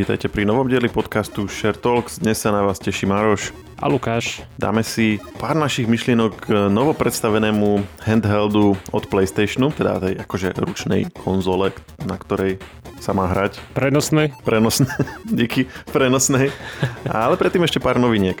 Vítajte 0.00 0.32
pri 0.32 0.48
novom 0.48 0.64
dieli 0.64 0.88
podcastu 0.88 1.44
Share 1.44 1.76
Talks. 1.76 2.24
Dnes 2.24 2.40
sa 2.40 2.48
na 2.48 2.64
vás 2.64 2.80
teší 2.80 3.04
Maroš. 3.04 3.52
A 3.76 3.84
Lukáš. 3.84 4.40
Dáme 4.56 4.80
si 4.80 5.20
pár 5.36 5.52
našich 5.52 5.84
myšlienok 5.84 6.32
k 6.40 6.48
novo 6.72 6.96
predstavenému 6.96 7.84
handheldu 8.08 8.80
od 8.96 9.04
PlayStationu, 9.12 9.68
teda 9.76 10.00
tej 10.00 10.16
akože 10.24 10.56
ručnej 10.56 11.12
konzole, 11.20 11.76
na 12.08 12.16
ktorej 12.16 12.56
sa 12.96 13.12
má 13.12 13.28
hrať. 13.28 13.60
Prenosnej. 13.76 14.32
Prenosnej, 14.40 14.88
díky, 15.44 15.68
prenosnej. 15.92 16.48
Ale 17.04 17.36
predtým 17.36 17.68
ešte 17.68 17.76
pár 17.76 18.00
noviniek. 18.00 18.40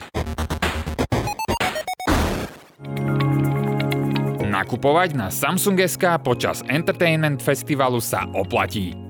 Nakupovať 4.48 5.12
na 5.12 5.28
Samsung 5.28 5.76
SK 5.76 6.24
počas 6.24 6.64
Entertainment 6.72 7.44
Festivalu 7.44 8.00
sa 8.00 8.24
oplatí. 8.32 9.09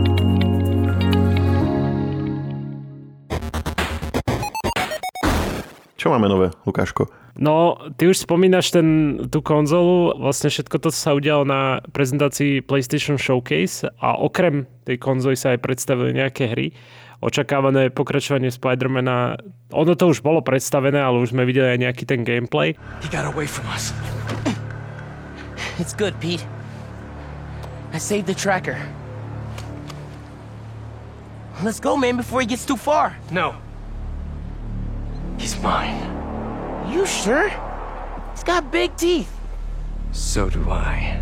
Čo 6.01 6.09
máme 6.09 6.25
nové, 6.25 6.49
Lukáško? 6.65 7.13
No, 7.37 7.77
ty 7.93 8.09
už 8.09 8.25
spomínaš 8.25 8.73
ten, 8.73 9.21
tú 9.29 9.45
konzolu, 9.45 10.17
vlastne 10.17 10.49
všetko 10.49 10.81
to 10.81 10.89
sa 10.89 11.13
udialo 11.13 11.45
na 11.45 11.85
prezentácii 11.93 12.65
PlayStation 12.65 13.21
Showcase 13.21 13.85
a 14.01 14.17
okrem 14.17 14.65
tej 14.89 14.97
konzoly 14.97 15.37
sa 15.37 15.53
aj 15.53 15.61
predstavili 15.61 16.17
nejaké 16.17 16.49
hry. 16.49 16.73
Očakávané 17.21 17.93
pokračovanie 17.93 18.49
Spidermana, 18.49 19.37
ono 19.69 19.93
to 19.93 20.09
už 20.09 20.25
bolo 20.25 20.41
predstavené, 20.41 20.97
ale 20.97 21.21
už 21.21 21.37
sme 21.37 21.45
videli 21.45 21.77
aj 21.77 21.79
nejaký 21.85 22.09
ten 22.09 22.25
gameplay. 22.25 22.73
He 23.05 23.09
got 23.13 23.29
away 23.29 23.45
from 23.45 23.69
us. 23.69 23.93
It's 25.77 25.93
good, 25.93 26.17
Pete. 26.17 26.41
I 27.93 28.01
saved 28.01 28.25
the 28.25 28.33
tracker. 28.33 28.81
Let's 31.61 31.77
go, 31.77 31.93
man, 31.93 32.17
before 32.17 32.41
he 32.41 32.49
gets 32.49 32.65
too 32.65 32.73
far. 32.73 33.13
No. 33.29 33.53
He's 35.41 35.59
mine. 35.59 35.97
You 36.93 37.03
sure? 37.07 37.49
He's 38.29 38.43
got 38.43 38.71
big 38.71 38.95
teeth. 38.95 39.35
So 40.11 40.51
do 40.51 40.69
I. 40.69 41.19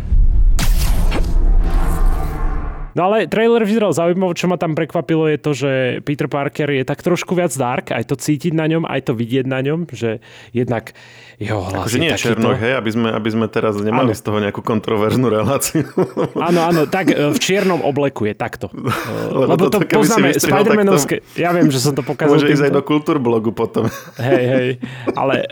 No 3.00 3.08
ale 3.08 3.24
trailer 3.24 3.64
vyzeral 3.64 3.96
zaujímavé, 3.96 4.36
čo 4.36 4.44
ma 4.44 4.60
tam 4.60 4.76
prekvapilo 4.76 5.24
je 5.32 5.38
to, 5.40 5.50
že 5.56 5.70
Peter 6.04 6.28
Parker 6.28 6.68
je 6.68 6.84
tak 6.84 7.00
trošku 7.00 7.32
viac 7.32 7.48
dark, 7.56 7.96
aj 7.96 8.12
to 8.12 8.12
cítiť 8.12 8.52
na 8.52 8.68
ňom, 8.68 8.84
aj 8.84 9.08
to 9.08 9.16
vidieť 9.16 9.48
na 9.48 9.64
ňom, 9.64 9.88
že 9.88 10.20
jednak 10.52 10.92
jeho 11.40 11.64
hlas 11.64 11.88
akože 11.88 11.96
nie 11.96 12.12
je 12.12 12.20
černok, 12.20 12.60
hej, 12.60 12.76
aby 12.76 12.90
sme, 12.92 13.08
aby 13.08 13.28
sme 13.32 13.46
teraz 13.48 13.80
nemali 13.80 14.12
ano. 14.12 14.18
z 14.20 14.20
toho 14.20 14.38
nejakú 14.44 14.60
kontroverznú 14.60 15.32
reláciu. 15.32 15.88
Áno, 16.50 16.60
áno, 16.60 16.84
tak 16.84 17.16
e, 17.16 17.32
v 17.32 17.38
čiernom 17.40 17.80
obleku 17.80 18.28
je 18.28 18.36
takto. 18.36 18.68
Lebo, 19.32 19.56
Lebo 19.56 19.64
to, 19.72 19.80
to 19.80 19.88
poznáme, 19.88 20.36
Spider-Manovské, 20.36 21.24
to... 21.24 21.40
ja 21.40 21.56
viem, 21.56 21.72
že 21.72 21.80
som 21.80 21.96
to 21.96 22.04
pokazal. 22.04 22.36
Môže 22.36 22.52
ísť 22.52 22.68
aj 22.68 22.72
do 22.76 22.82
kultúrblogu 22.84 23.56
potom. 23.56 23.88
Hej, 24.20 24.44
hej, 24.44 24.68
ale 25.16 25.48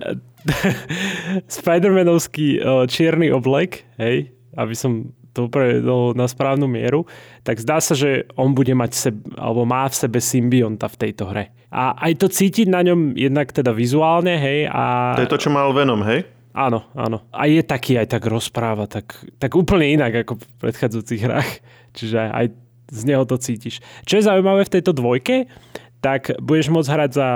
Spider-Manovský 1.48 2.60
e, 2.60 2.84
čierny 2.92 3.32
oblek, 3.32 3.88
hej, 3.96 4.36
aby 4.52 4.74
som 4.76 5.16
to 5.39 5.47
pre, 5.47 5.78
do, 5.78 6.11
na 6.19 6.27
správnu 6.27 6.67
mieru, 6.67 7.06
tak 7.47 7.62
zdá 7.62 7.78
sa, 7.78 7.94
že 7.94 8.27
on 8.34 8.50
bude 8.50 8.75
mať 8.75 8.91
sebe, 8.98 9.22
alebo 9.39 9.62
má 9.62 9.86
v 9.86 9.94
sebe 9.94 10.19
symbionta 10.19 10.91
v 10.91 10.99
tejto 11.06 11.31
hre. 11.31 11.54
A 11.71 11.94
aj 12.10 12.19
to 12.19 12.26
cítiť 12.26 12.66
na 12.66 12.82
ňom 12.82 13.15
jednak 13.15 13.54
teda 13.54 13.71
vizuálne, 13.71 14.34
hej. 14.34 14.66
A... 14.66 15.15
To 15.15 15.22
je 15.22 15.31
to, 15.31 15.43
čo 15.47 15.54
mal 15.54 15.71
Venom, 15.71 16.03
hej? 16.03 16.26
Áno, 16.59 16.91
áno. 16.99 17.22
A 17.31 17.47
je 17.47 17.62
taký 17.62 17.94
aj 18.03 18.19
tak 18.19 18.26
rozpráva, 18.26 18.91
tak, 18.91 19.15
tak 19.38 19.54
úplne 19.54 19.94
inak 19.94 20.26
ako 20.26 20.43
v 20.43 20.44
predchádzajúcich 20.66 21.22
hrách. 21.22 21.50
Čiže 21.97 22.19
aj 22.19 22.47
z 22.91 23.00
neho 23.05 23.22
to 23.28 23.38
cítiš. 23.38 23.84
Čo 24.09 24.19
je 24.19 24.26
zaujímavé 24.26 24.65
v 24.66 24.75
tejto 24.81 24.97
dvojke, 24.97 25.47
tak 26.00 26.34
budeš 26.41 26.72
môcť 26.72 26.88
hrať 26.88 27.10
za, 27.15 27.31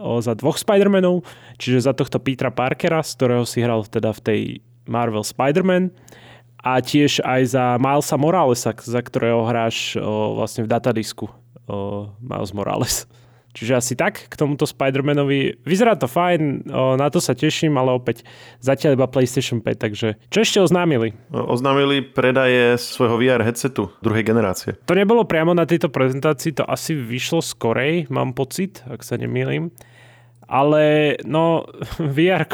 o, 0.00 0.18
za 0.18 0.32
dvoch 0.34 0.56
Spider-Manov, 0.56 1.22
čiže 1.60 1.84
za 1.84 1.92
tohto 1.92 2.16
Petra 2.16 2.48
Parkera, 2.48 3.04
z 3.04 3.12
ktorého 3.12 3.44
si 3.44 3.60
hral 3.60 3.84
teda 3.84 4.10
v 4.16 4.20
tej 4.24 4.40
Marvel 4.88 5.22
Spider-Man 5.22 5.92
a 6.60 6.80
tiež 6.82 7.22
aj 7.22 7.42
za 7.46 7.64
Milesa 7.78 8.16
Moralesa, 8.18 8.72
za 8.74 9.00
ktorého 9.00 9.46
hráš 9.46 9.96
o, 9.96 10.36
vlastne 10.40 10.64
v 10.64 10.72
datadisku 10.72 11.26
o, 11.26 12.10
Miles 12.20 12.52
Morales. 12.52 13.06
Čiže 13.56 13.72
asi 13.72 13.94
tak 13.96 14.28
k 14.28 14.34
tomuto 14.36 14.68
Spider-Manovi. 14.68 15.64
Vyzerá 15.64 15.96
to 15.96 16.04
fajn, 16.04 16.68
o, 16.68 17.00
na 17.00 17.08
to 17.08 17.24
sa 17.24 17.32
teším, 17.32 17.80
ale 17.80 17.96
opäť 17.96 18.20
zatiaľ 18.60 19.00
iba 19.00 19.08
PlayStation 19.08 19.64
5, 19.64 19.80
takže 19.80 20.20
čo 20.28 20.38
ešte 20.44 20.60
oznámili? 20.60 21.16
Oznámili 21.32 22.04
predaje 22.04 22.76
svojho 22.76 23.16
VR 23.16 23.40
headsetu 23.40 23.88
druhej 24.04 24.28
generácie. 24.28 24.76
To 24.84 24.92
nebolo 24.92 25.24
priamo 25.24 25.56
na 25.56 25.64
tejto 25.64 25.88
prezentácii, 25.88 26.60
to 26.60 26.68
asi 26.68 26.92
vyšlo 26.92 27.40
skorej, 27.40 28.12
mám 28.12 28.36
pocit, 28.36 28.84
ak 28.84 29.00
sa 29.00 29.16
nemýlim. 29.16 29.72
Ale 30.44 31.16
no, 31.24 31.64
VR, 32.16 32.44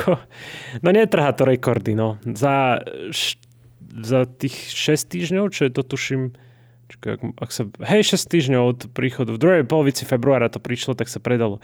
no 0.87 0.89
netrhá 0.95 1.35
to 1.35 1.43
rekordy, 1.43 1.99
no. 1.99 2.23
Za 2.23 2.79
za 3.93 4.25
tých 4.25 4.73
6 4.73 5.13
týždňov, 5.13 5.53
čo 5.53 5.69
je 5.69 5.73
to 5.73 5.83
tuším, 5.85 6.33
čakaj, 6.89 7.13
ak, 7.13 7.23
ak 7.37 7.51
sa, 7.53 7.63
hej, 7.93 8.03
6 8.17 8.33
týždňov 8.33 8.63
od 8.65 8.81
príchodu, 8.97 9.37
v 9.37 9.43
druhej 9.43 9.65
polovici 9.69 10.09
februára 10.09 10.49
to 10.49 10.59
prišlo, 10.59 10.97
tak 10.97 11.13
sa 11.13 11.21
predalo 11.21 11.61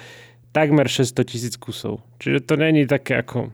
takmer 0.53 0.89
600 0.89 1.25
tisíc 1.25 1.55
kusov. 1.57 2.05
Čiže 2.21 2.45
to 2.45 2.55
není 2.61 2.85
také 2.85 3.17
ako, 3.21 3.49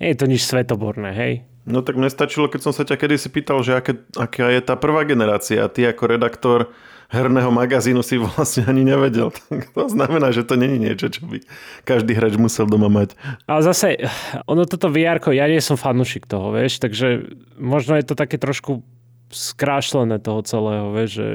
nie 0.00 0.08
je 0.12 0.16
to 0.16 0.26
nič 0.28 0.42
svetoborné, 0.48 1.12
hej. 1.12 1.34
No 1.68 1.84
tak 1.84 2.00
mne 2.00 2.08
stačilo, 2.08 2.48
keď 2.48 2.60
som 2.64 2.72
sa 2.72 2.88
ťa 2.88 2.96
kedysi 2.96 3.28
pýtal, 3.28 3.60
že 3.60 3.76
aké, 3.76 4.00
aká 4.16 4.48
je 4.48 4.60
tá 4.64 4.80
prvá 4.80 5.04
generácia 5.04 5.68
ty 5.68 5.84
ako 5.84 6.02
redaktor 6.08 6.72
herného 7.10 7.50
magazínu 7.50 8.00
si 8.06 8.16
vlastne 8.22 8.64
ani 8.70 8.86
nevedel. 8.86 9.34
Tak 9.34 9.74
to 9.74 9.90
znamená, 9.90 10.30
že 10.30 10.46
to 10.46 10.54
není 10.54 10.78
niečo, 10.78 11.10
čo 11.10 11.26
by 11.26 11.42
každý 11.82 12.14
hráč 12.14 12.38
musel 12.38 12.70
doma 12.70 12.86
mať. 12.86 13.18
Ale 13.50 13.60
zase, 13.66 13.98
ono 14.46 14.64
toto 14.64 14.88
VR, 14.88 15.18
ja 15.34 15.50
nie 15.50 15.60
som 15.60 15.74
fanúšik 15.74 16.24
toho, 16.30 16.54
vieš, 16.54 16.78
takže 16.78 17.26
možno 17.58 17.98
je 17.98 18.06
to 18.06 18.14
také 18.14 18.38
trošku 18.38 18.86
skrášlené 19.30 20.22
toho 20.22 20.42
celého, 20.42 20.90
vieš, 20.94 21.10
že, 21.22 21.28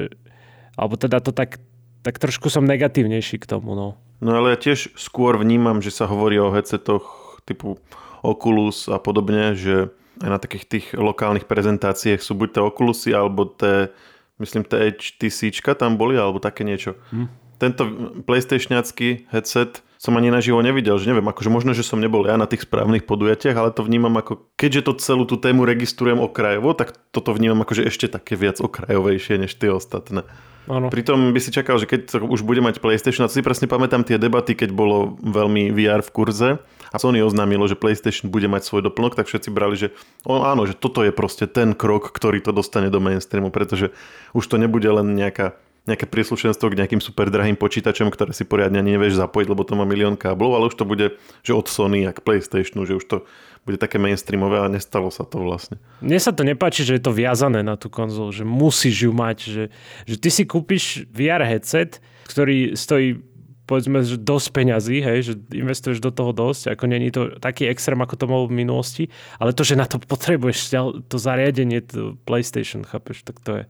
alebo 0.76 0.96
teda 1.00 1.20
to 1.20 1.32
tak, 1.32 1.60
tak 2.04 2.20
trošku 2.20 2.52
som 2.52 2.64
negatívnejší 2.64 3.40
k 3.40 3.48
tomu, 3.48 3.72
no. 3.72 3.96
No 4.20 4.32
ale 4.40 4.56
ja 4.56 4.58
tiež 4.60 4.96
skôr 4.96 5.36
vnímam, 5.36 5.84
že 5.84 5.92
sa 5.92 6.08
hovorí 6.08 6.40
o 6.40 6.52
headsetoch 6.52 7.40
typu 7.44 7.76
Oculus 8.24 8.88
a 8.88 8.96
podobne, 8.96 9.52
že 9.52 9.92
aj 10.24 10.28
na 10.32 10.40
takých 10.40 10.64
tých 10.64 10.86
lokálnych 10.96 11.44
prezentáciách 11.44 12.24
sú 12.24 12.32
buď 12.32 12.48
tie 12.56 12.62
Oculusy 12.64 13.10
alebo 13.12 13.44
tie 13.52 13.92
myslím 14.42 14.64
THTC 14.64 15.52
tam 15.76 15.96
boli, 16.00 16.16
alebo 16.16 16.40
také 16.42 16.64
niečo. 16.64 16.96
Hm. 17.12 17.28
Tento 17.56 17.82
PlayStationacký 18.28 19.32
headset 19.32 19.80
som 19.96 20.12
ani 20.20 20.28
naživo 20.28 20.60
nevidel, 20.60 21.00
že 21.00 21.08
neviem, 21.08 21.24
akože 21.24 21.48
možno, 21.48 21.72
že 21.72 21.80
som 21.80 21.96
nebol 21.96 22.28
ja 22.28 22.36
na 22.36 22.44
tých 22.44 22.68
správnych 22.68 23.08
podujatiach, 23.08 23.56
ale 23.56 23.72
to 23.72 23.80
vnímam 23.80 24.12
ako, 24.20 24.44
keďže 24.60 24.80
to 24.86 24.92
celú 25.00 25.24
tú 25.24 25.40
tému 25.40 25.64
registrujem 25.64 26.20
okrajovo, 26.20 26.76
tak 26.76 26.92
toto 27.16 27.32
vnímam 27.32 27.64
ako, 27.64 27.80
že 27.80 27.88
ešte 27.88 28.12
také 28.12 28.36
viac 28.36 28.60
okrajovejšie 28.60 29.40
než 29.40 29.56
tie 29.56 29.72
ostatné. 29.72 30.28
Ano. 30.68 30.92
Pritom 30.92 31.32
by 31.32 31.40
si 31.40 31.54
čakal, 31.54 31.80
že 31.80 31.88
keď 31.88 32.20
už 32.26 32.44
bude 32.44 32.60
mať 32.60 32.82
PlayStation, 32.82 33.24
a 33.24 33.32
si 33.32 33.40
presne 33.40 33.70
pamätám 33.70 34.04
tie 34.04 34.20
debaty, 34.20 34.52
keď 34.52 34.74
bolo 34.74 35.16
veľmi 35.22 35.72
VR 35.72 36.04
v 36.04 36.12
kurze 36.12 36.50
a 36.90 36.96
Sony 36.98 37.22
oznámilo, 37.22 37.66
že 37.66 37.78
PlayStation 37.78 38.30
bude 38.30 38.46
mať 38.50 38.66
svoj 38.66 38.86
doplnok, 38.86 39.18
tak 39.18 39.26
všetci 39.30 39.48
brali, 39.50 39.74
že 39.78 39.94
o, 40.26 40.42
áno, 40.42 40.66
že 40.66 40.74
toto 40.76 41.02
je 41.02 41.14
proste 41.14 41.46
ten 41.50 41.72
krok, 41.72 42.10
ktorý 42.10 42.42
to 42.42 42.52
dostane 42.54 42.90
do 42.90 43.02
mainstreamu, 43.02 43.54
pretože 43.54 43.94
už 44.36 44.44
to 44.46 44.56
nebude 44.60 44.86
len 44.86 45.14
nejaká 45.14 45.58
nejaké 45.86 46.10
príslušenstvo 46.10 46.66
k 46.66 46.78
nejakým 46.82 46.98
super 46.98 47.30
drahým 47.30 47.54
počítačom, 47.54 48.10
ktoré 48.10 48.34
si 48.34 48.42
poriadne 48.42 48.82
ani 48.82 48.98
nevieš 48.98 49.22
zapojiť, 49.22 49.46
lebo 49.46 49.62
to 49.62 49.78
má 49.78 49.86
milión 49.86 50.18
káblov, 50.18 50.58
ale 50.58 50.66
už 50.66 50.74
to 50.74 50.82
bude, 50.84 51.14
že 51.46 51.54
od 51.54 51.70
Sony, 51.70 52.02
jak 52.02 52.26
PlayStationu, 52.26 52.82
že 52.82 52.98
už 52.98 53.06
to 53.06 53.16
bude 53.62 53.78
také 53.78 53.98
mainstreamové 53.98 54.62
a 54.62 54.70
nestalo 54.70 55.10
sa 55.14 55.22
to 55.22 55.42
vlastne. 55.42 55.78
Mne 56.02 56.18
sa 56.18 56.34
to 56.34 56.42
nepáči, 56.42 56.82
že 56.82 56.98
je 56.98 57.02
to 57.06 57.14
viazané 57.14 57.62
na 57.62 57.78
tú 57.78 57.86
konzolu, 57.86 58.34
že 58.34 58.42
musíš 58.42 59.10
ju 59.10 59.12
mať, 59.14 59.38
že, 59.42 59.64
že 60.06 60.16
ty 60.18 60.28
si 60.30 60.42
kúpiš 60.46 61.06
VR 61.10 61.46
headset, 61.46 62.02
ktorý 62.26 62.74
stojí 62.74 63.22
povedzme, 63.66 64.02
že 64.06 64.16
dosť 64.16 64.48
peňazí, 64.54 64.98
hej, 65.02 65.18
že 65.26 65.32
investuješ 65.50 65.98
do 65.98 66.14
toho 66.14 66.30
dosť, 66.30 66.72
ako 66.72 66.84
není 66.86 67.10
to 67.10 67.34
taký 67.42 67.66
extrém, 67.66 67.98
ako 67.98 68.14
to 68.14 68.26
bolo 68.30 68.44
v 68.46 68.62
minulosti, 68.62 69.10
ale 69.42 69.50
to, 69.50 69.66
že 69.66 69.74
na 69.74 69.84
to 69.90 69.98
potrebuješ 69.98 70.70
to 71.10 71.16
zariadenie, 71.18 71.82
to 71.82 72.14
PlayStation, 72.24 72.86
chápeš, 72.86 73.26
tak 73.26 73.42
to 73.42 73.50
je 73.60 73.64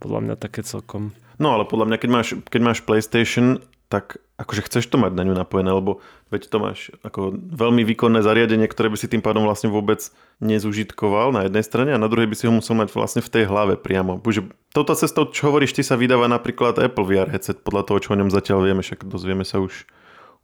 podľa 0.00 0.20
mňa 0.24 0.34
také 0.40 0.66
celkom 0.66 1.14
No 1.42 1.58
ale 1.58 1.66
podľa 1.66 1.90
mňa, 1.90 1.98
keď 1.98 2.10
máš, 2.10 2.28
keď 2.46 2.60
máš 2.62 2.78
PlayStation, 2.86 3.58
tak 3.92 4.16
akože 4.40 4.64
chceš 4.64 4.88
to 4.88 4.96
mať 4.96 5.12
na 5.12 5.28
ňu 5.28 5.36
napojené, 5.36 5.68
lebo 5.68 6.00
veď 6.32 6.48
to 6.48 6.56
máš 6.56 6.88
ako 7.04 7.36
veľmi 7.36 7.84
výkonné 7.84 8.24
zariadenie, 8.24 8.64
ktoré 8.64 8.88
by 8.88 8.96
si 8.96 9.04
tým 9.04 9.20
pádom 9.20 9.44
vlastne 9.44 9.68
vôbec 9.68 10.00
nezužitkoval 10.40 11.36
na 11.36 11.44
jednej 11.44 11.60
strane 11.60 11.92
a 11.92 12.00
na 12.00 12.08
druhej 12.08 12.32
by 12.32 12.36
si 12.40 12.48
ho 12.48 12.52
musel 12.56 12.72
mať 12.80 12.88
vlastne 12.96 13.20
v 13.20 13.28
tej 13.28 13.44
hlave 13.52 13.76
priamo. 13.76 14.16
Buď 14.16 14.48
touto 14.72 14.96
cestou, 14.96 15.28
čo 15.28 15.52
hovoríš, 15.52 15.76
ty 15.76 15.84
sa 15.84 16.00
vydáva 16.00 16.24
napríklad 16.32 16.80
Apple 16.80 17.04
VR 17.04 17.28
headset, 17.28 17.60
podľa 17.60 17.92
toho, 17.92 17.98
čo 18.00 18.08
o 18.16 18.18
ňom 18.18 18.32
zatiaľ 18.32 18.64
vieme, 18.64 18.80
však 18.80 19.04
dozvieme 19.04 19.44
sa 19.44 19.60
už, 19.60 19.84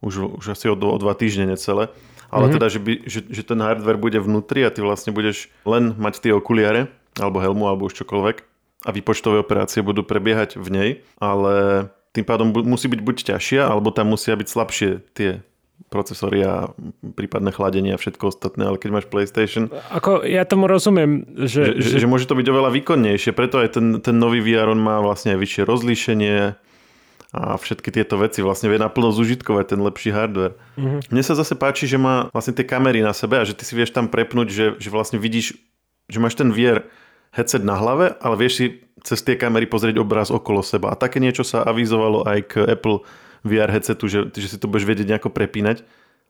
už, 0.05 0.13
už 0.37 0.45
asi 0.53 0.69
o, 0.69 0.77
o 0.77 0.97
dva 1.01 1.17
týždne 1.17 1.49
necelé. 1.49 1.89
Ale 2.29 2.45
mm-hmm. 2.45 2.55
teda, 2.61 2.67
že, 2.69 2.79
by, 2.79 2.93
že, 3.09 3.19
že 3.25 3.41
ten 3.41 3.57
hardware 3.57 3.97
bude 3.97 4.21
vnútri 4.21 4.61
a 4.61 4.69
ty 4.69 4.85
vlastne 4.85 5.09
budeš 5.09 5.49
len 5.65 5.97
mať 5.97 6.21
tie 6.21 6.31
okuliare, 6.31 6.93
alebo 7.17 7.41
helmu, 7.41 7.65
alebo 7.65 7.89
už 7.89 8.05
čokoľvek 8.05 8.45
a 8.87 8.89
výpočtové 8.95 9.43
operácie 9.43 9.83
budú 9.83 10.07
prebiehať 10.07 10.55
v 10.55 10.67
nej, 10.71 10.89
ale 11.19 11.89
tým 12.11 12.25
pádom 12.25 12.49
musí 12.65 12.89
byť 12.89 13.01
buď 13.01 13.17
ťažšia, 13.35 13.61
alebo 13.69 13.93
tam 13.93 14.13
musia 14.13 14.33
byť 14.33 14.47
slabšie 14.49 14.89
tie 15.13 15.45
procesory 15.87 16.43
a 16.43 16.69
prípadné 17.15 17.55
chladenie 17.55 17.95
a 17.95 18.01
všetko 18.01 18.35
ostatné, 18.35 18.67
ale 18.67 18.77
keď 18.77 18.89
máš 18.99 19.05
PlayStation... 19.07 19.71
Ako 19.95 20.27
ja 20.27 20.43
tomu 20.43 20.67
rozumiem, 20.67 21.25
že... 21.47 21.79
Že, 21.79 21.81
že... 21.81 21.95
že 22.03 22.07
môže 22.07 22.27
to 22.27 22.35
byť 22.35 22.47
oveľa 22.51 22.69
výkonnejšie, 22.75 23.31
preto 23.31 23.63
aj 23.63 23.79
ten, 23.79 23.85
ten 24.03 24.15
nový 24.19 24.43
VR 24.43 24.69
on 24.69 24.81
má 24.81 24.99
vlastne 24.99 25.33
aj 25.33 25.39
vyššie 25.39 25.63
rozlíšenie 25.63 26.35
a 27.29 27.41
všetky 27.61 27.93
tieto 27.93 28.17
veci 28.17 28.41
vlastne 28.41 28.73
vie 28.73 28.81
naplno 28.81 29.13
zužitkovať 29.13 29.77
ten 29.77 29.79
lepší 29.79 30.09
hardware. 30.09 30.57
Mm-hmm. 30.75 31.13
Mne 31.13 31.23
sa 31.23 31.37
zase 31.37 31.53
páči, 31.53 31.85
že 31.85 32.01
má 32.01 32.25
vlastne 32.33 32.57
tie 32.57 32.65
kamery 32.65 33.05
na 33.05 33.13
sebe 33.13 33.37
a 33.37 33.45
že 33.45 33.53
ty 33.53 33.63
si 33.63 33.77
vieš 33.77 33.93
tam 33.93 34.09
prepnúť, 34.09 34.47
že, 34.49 34.65
že 34.81 34.89
vlastne 34.89 35.21
vidíš, 35.21 35.53
že 36.09 36.17
máš 36.17 36.35
ten 36.35 36.49
VR 36.49 36.89
headset 37.29 37.61
na 37.61 37.77
hlave, 37.77 38.17
ale 38.17 38.35
vieš 38.35 38.53
si 38.57 38.65
cez 39.03 39.19
tie 39.23 39.35
kamery 39.35 39.65
pozrieť 39.65 39.99
obraz 40.01 40.29
okolo 40.29 40.63
seba. 40.63 40.93
A 40.93 40.99
také 40.99 41.19
niečo 41.19 41.43
sa 41.47 41.63
avizovalo 41.63 42.25
aj 42.27 42.39
k 42.49 42.53
Apple 42.65 43.03
VR 43.43 43.71
headsetu, 43.71 44.05
že, 44.11 44.19
že 44.35 44.47
si 44.51 44.57
to 44.59 44.67
budeš 44.67 44.87
vedieť 44.87 45.15
nejako 45.15 45.31
prepínať. 45.31 45.83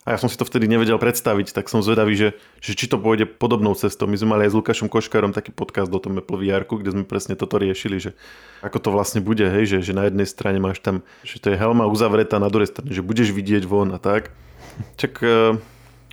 A 0.07 0.16
ja 0.16 0.18
som 0.18 0.31
si 0.31 0.39
to 0.39 0.48
vtedy 0.48 0.66
nevedel 0.66 0.95
predstaviť, 0.95 1.51
tak 1.51 1.68
som 1.68 1.83
zvedavý, 1.83 2.16
že, 2.16 2.30
že 2.63 2.71
či 2.71 2.88
to 2.88 2.95
pôjde 2.95 3.27
podobnou 3.36 3.75
cestou. 3.75 4.07
My 4.07 4.16
sme 4.16 4.31
mali 4.31 4.48
aj 4.48 4.56
s 4.56 4.57
Lukášom 4.57 4.88
Koškarom 4.88 5.36
taký 5.36 5.51
podcast 5.51 5.92
o 5.92 6.00
tom 6.00 6.18
Apple 6.18 6.39
VR, 6.39 6.63
kde 6.63 6.95
sme 6.95 7.04
presne 7.04 7.36
toto 7.36 7.60
riešili, 7.60 8.00
že 8.00 8.12
ako 8.63 8.80
to 8.80 8.89
vlastne 8.95 9.19
bude, 9.19 9.44
hej, 9.44 9.68
že, 9.68 9.92
že 9.92 9.94
na 9.94 10.07
jednej 10.07 10.25
strane 10.25 10.57
máš 10.57 10.80
tam, 10.80 11.04
že 11.27 11.44
to 11.44 11.51
je 11.51 11.60
helma 11.60 11.83
uzavretá, 11.83 12.39
na 12.39 12.48
druhej 12.48 12.72
strane, 12.72 12.89
že 12.95 13.04
budeš 13.04 13.36
vidieť 13.36 13.68
von 13.68 13.92
a 13.92 14.00
tak. 14.00 14.31
Čak 14.95 15.13
uh, 15.19 15.60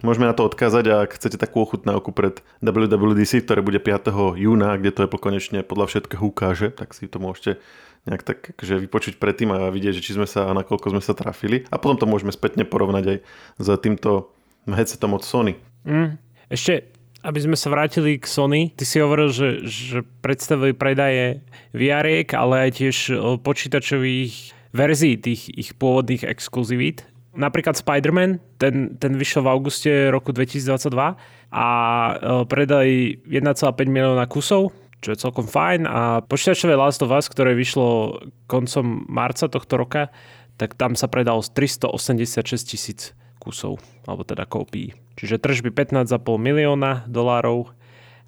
môžeme 0.02 0.28
na 0.28 0.34
to 0.37 0.44
odkázať 0.44 0.84
ak 1.06 1.16
chcete 1.16 1.37
takú 1.40 1.62
ochutnávku 1.62 2.12
pred 2.12 2.40
WWDC, 2.60 3.46
ktoré 3.46 3.60
bude 3.62 3.81
5. 3.81 4.12
júna, 4.37 4.76
kde 4.76 4.90
to 4.93 5.04
Apple 5.06 5.22
konečne 5.22 5.62
podľa 5.62 5.93
všetkého 5.93 6.25
ukáže, 6.25 6.72
tak 6.72 6.93
si 6.93 7.08
to 7.08 7.16
môžete 7.22 7.60
nejak 8.06 8.22
tak 8.22 8.38
akože 8.54 8.87
vypočuť 8.87 9.14
predtým 9.19 9.50
a 9.50 9.69
vidieť, 9.75 9.98
že 9.98 10.04
či 10.04 10.14
sme 10.14 10.31
sa 10.31 10.46
a 10.46 10.56
nakoľko 10.56 10.94
sme 10.94 11.02
sa 11.02 11.12
trafili. 11.12 11.66
A 11.75 11.76
potom 11.76 11.98
to 11.98 12.06
môžeme 12.06 12.31
spätne 12.31 12.62
porovnať 12.62 13.04
aj 13.04 13.19
s 13.58 13.66
týmto 13.82 14.31
headsetom 14.70 15.19
od 15.19 15.26
Sony. 15.26 15.58
Mm. 15.82 16.14
Ešte, 16.46 16.87
aby 17.26 17.38
sme 17.42 17.58
sa 17.58 17.66
vrátili 17.75 18.22
k 18.22 18.26
Sony, 18.31 18.70
ty 18.70 18.87
si 18.87 19.02
hovoril, 19.02 19.34
že, 19.34 19.66
že 19.66 20.06
predstavili 20.22 20.70
predaje 20.70 21.42
vr 21.75 22.06
ale 22.38 22.70
aj 22.70 22.70
tiež 22.78 22.96
počítačových 23.42 24.54
verzií 24.70 25.19
tých 25.19 25.50
ich 25.50 25.70
pôvodných 25.75 26.22
exkluzivít. 26.22 27.02
Napríklad 27.37 27.77
Spider-Man, 27.77 28.41
ten, 28.56 28.97
ten 28.97 29.12
vyšiel 29.15 29.44
v 29.44 29.53
auguste 29.53 29.93
roku 30.09 30.33
2022 30.33 30.88
a 31.53 31.67
predali 32.49 33.21
1,5 33.29 33.77
milióna 33.87 34.25
kusov, 34.25 34.73
čo 35.05 35.12
je 35.12 35.21
celkom 35.21 35.44
fajn. 35.44 35.85
A 35.85 36.25
počítačové 36.25 36.75
Last 36.75 37.05
of 37.05 37.12
Us, 37.12 37.29
ktoré 37.29 37.53
vyšlo 37.53 38.19
koncom 38.49 39.05
marca 39.06 39.53
tohto 39.53 39.77
roka, 39.77 40.09
tak 40.56 40.73
tam 40.81 40.97
sa 40.97 41.12
predalo 41.12 41.44
386 41.44 42.41
tisíc 42.65 43.12
kusov, 43.37 43.79
alebo 44.09 44.25
teda 44.25 44.49
kópií. 44.49 44.97
Čiže 45.21 45.37
tržby 45.37 45.71
15,5 45.77 46.17
milióna 46.41 47.05
dolárov 47.05 47.77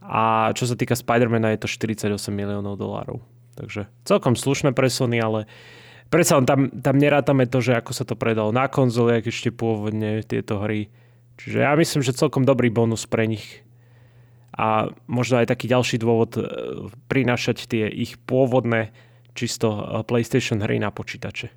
a 0.05 0.53
čo 0.53 0.69
sa 0.69 0.77
týka 0.77 0.97
Spidermana 0.97 1.57
je 1.57 1.65
to 1.65 1.69
48 1.69 2.13
miliónov 2.33 2.77
dolárov. 2.77 3.25
Takže 3.57 3.91
celkom 4.07 4.39
slušné 4.39 4.71
pre 4.77 4.87
Sony, 4.87 5.19
ale 5.19 5.51
predsa 6.09 6.41
tam, 6.45 6.69
tam 6.73 6.97
nerátame 6.97 7.49
to, 7.49 7.61
že 7.61 7.79
ako 7.79 7.93
sa 7.93 8.05
to 8.05 8.19
predalo 8.19 8.53
na 8.53 8.69
konzoli, 8.69 9.21
ak 9.21 9.29
ešte 9.29 9.53
pôvodne 9.53 10.25
tieto 10.25 10.61
hry. 10.61 10.89
Čiže 11.39 11.59
ja 11.63 11.73
myslím, 11.79 12.03
že 12.03 12.19
celkom 12.19 12.43
dobrý 12.43 12.73
bonus 12.73 13.07
pre 13.07 13.31
nich 13.31 13.63
a 14.59 14.91
možno 15.07 15.39
aj 15.39 15.55
taký 15.55 15.71
ďalší 15.71 16.03
dôvod 16.03 16.35
e, 16.35 16.43
prinášať 17.07 17.71
tie 17.71 17.87
ich 17.87 18.19
pôvodné 18.27 18.91
čisto 19.39 19.71
e, 19.71 19.81
PlayStation 20.03 20.59
hry 20.59 20.83
na 20.83 20.91
počítače. 20.91 21.55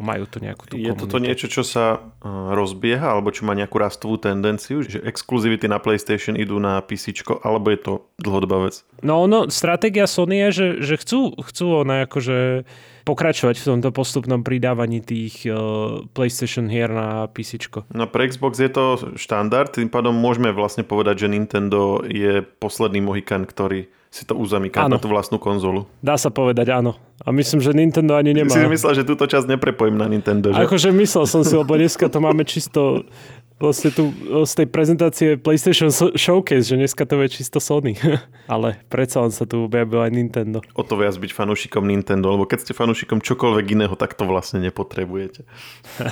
Majú 0.00 0.24
to 0.24 0.40
nejakú 0.40 0.64
tú 0.68 0.80
Je 0.80 0.88
komunitu. 0.88 1.00
toto 1.04 1.16
niečo, 1.20 1.46
čo 1.52 1.62
sa 1.66 2.00
e, 2.20 2.28
rozbieha, 2.28 3.12
alebo 3.12 3.28
čo 3.28 3.44
má 3.44 3.52
nejakú 3.52 3.76
rastovú 3.76 4.16
tendenciu, 4.16 4.80
že 4.80 5.00
exkluzivity 5.04 5.68
na 5.68 5.76
PlayStation 5.76 6.32
idú 6.32 6.56
na 6.56 6.80
PC, 6.80 7.12
alebo 7.44 7.68
je 7.68 7.78
to 7.80 7.92
dlhodobá 8.16 8.64
vec? 8.64 8.80
No, 9.04 9.28
no 9.28 9.52
stratégia 9.52 10.08
Sony 10.08 10.48
je, 10.48 10.48
že, 10.52 10.66
že 10.80 10.94
chcú, 10.96 11.36
chcú 11.36 11.84
one 11.84 12.08
akože 12.08 12.64
pokračovať 13.02 13.58
v 13.58 13.68
tomto 13.74 13.90
postupnom 13.90 14.46
pridávaní 14.46 15.02
tých 15.02 15.42
uh, 15.50 16.06
PlayStation 16.14 16.70
hier 16.70 16.88
na 16.88 17.26
PC. 17.26 17.66
No 17.90 18.06
pre 18.06 18.30
Xbox 18.30 18.62
je 18.62 18.70
to 18.70 18.84
štandard, 19.18 19.74
tým 19.74 19.90
pádom 19.90 20.14
môžeme 20.14 20.54
vlastne 20.54 20.86
povedať, 20.86 21.26
že 21.26 21.32
Nintendo 21.34 22.00
je 22.06 22.46
posledný 22.62 23.02
Mohikan, 23.02 23.42
ktorý 23.42 23.90
si 24.12 24.28
to 24.28 24.36
uzamyká 24.36 24.84
na 24.92 25.00
tú 25.00 25.08
vlastnú 25.08 25.40
konzolu. 25.40 25.88
Dá 26.04 26.20
sa 26.20 26.28
povedať 26.28 26.68
áno. 26.68 27.00
A 27.24 27.32
myslím, 27.32 27.64
že 27.64 27.72
Nintendo 27.72 28.12
ani 28.12 28.36
nemá. 28.36 28.52
Si 28.52 28.60
myslel, 28.60 29.00
že 29.00 29.08
túto 29.08 29.24
časť 29.24 29.48
neprepojím 29.56 29.96
na 29.96 30.04
Nintendo, 30.04 30.52
že? 30.52 30.60
Akože 30.60 30.92
myslel 30.92 31.24
som 31.24 31.40
si, 31.40 31.56
lebo 31.56 31.72
dneska 31.72 32.12
to 32.12 32.20
máme 32.20 32.44
čisto 32.44 33.08
vlastne 33.56 33.94
tu 33.94 34.12
z 34.42 34.52
tej 34.52 34.66
prezentácie 34.68 35.28
PlayStation 35.40 35.88
Showcase, 35.94 36.66
že 36.66 36.76
dneska 36.76 37.08
to 37.08 37.24
je 37.24 37.40
čisto 37.40 37.56
Sony. 37.56 37.96
Ale 38.52 38.84
predsa 38.92 39.24
len 39.24 39.32
sa 39.32 39.48
tu 39.48 39.64
objavil 39.64 40.04
aj 40.04 40.12
Nintendo. 40.12 40.58
O 40.76 40.84
to 40.84 40.98
viac 41.00 41.16
byť 41.16 41.32
fanúšikom 41.32 41.86
Nintendo, 41.86 42.36
lebo 42.36 42.44
keď 42.44 42.68
ste 42.68 42.72
fanúšikom 42.76 43.24
čokoľvek 43.24 43.66
iného, 43.72 43.94
tak 43.96 44.12
to 44.12 44.28
vlastne 44.28 44.60
nepotrebujete. 44.60 45.48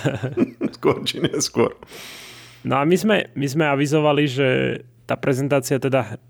skôr 0.81 1.05
či 1.05 1.21
neskôr. 1.21 1.77
No 2.65 2.81
a 2.81 2.89
my 2.89 2.97
sme, 2.97 3.29
my 3.37 3.47
sme 3.51 3.65
avizovali, 3.69 4.25
že 4.25 4.49
tá 5.11 5.19
prezentácia 5.19 5.83
teda 5.83 6.23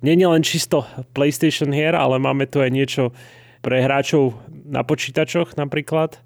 je 0.00 0.28
len 0.32 0.42
čisto 0.44 0.88
PlayStation 1.12 1.72
hier, 1.72 1.92
ale 1.92 2.16
máme 2.16 2.48
tu 2.48 2.60
aj 2.64 2.72
niečo 2.72 3.12
pre 3.60 3.84
hráčov 3.84 4.40
na 4.64 4.80
počítačoch 4.80 5.60
napríklad. 5.60 6.16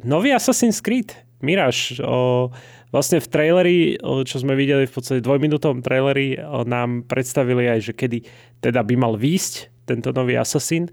Nový 0.00 0.32
Assassin's 0.32 0.80
Creed 0.80 1.12
Mirage. 1.44 2.00
O, 2.00 2.48
Vlastne 2.88 3.20
v 3.20 3.28
traileri, 3.28 3.78
čo 4.00 4.40
sme 4.40 4.56
videli 4.56 4.88
v 4.88 4.92
podstate 4.96 5.20
dvojminútovom 5.20 5.84
traileri, 5.84 6.40
nám 6.64 7.04
predstavili 7.04 7.68
aj, 7.68 7.80
že 7.84 7.92
kedy 7.92 8.24
teda 8.64 8.80
by 8.80 8.94
mal 8.96 9.20
výjsť 9.20 9.84
tento 9.84 10.08
nový 10.16 10.40
Assassin. 10.40 10.88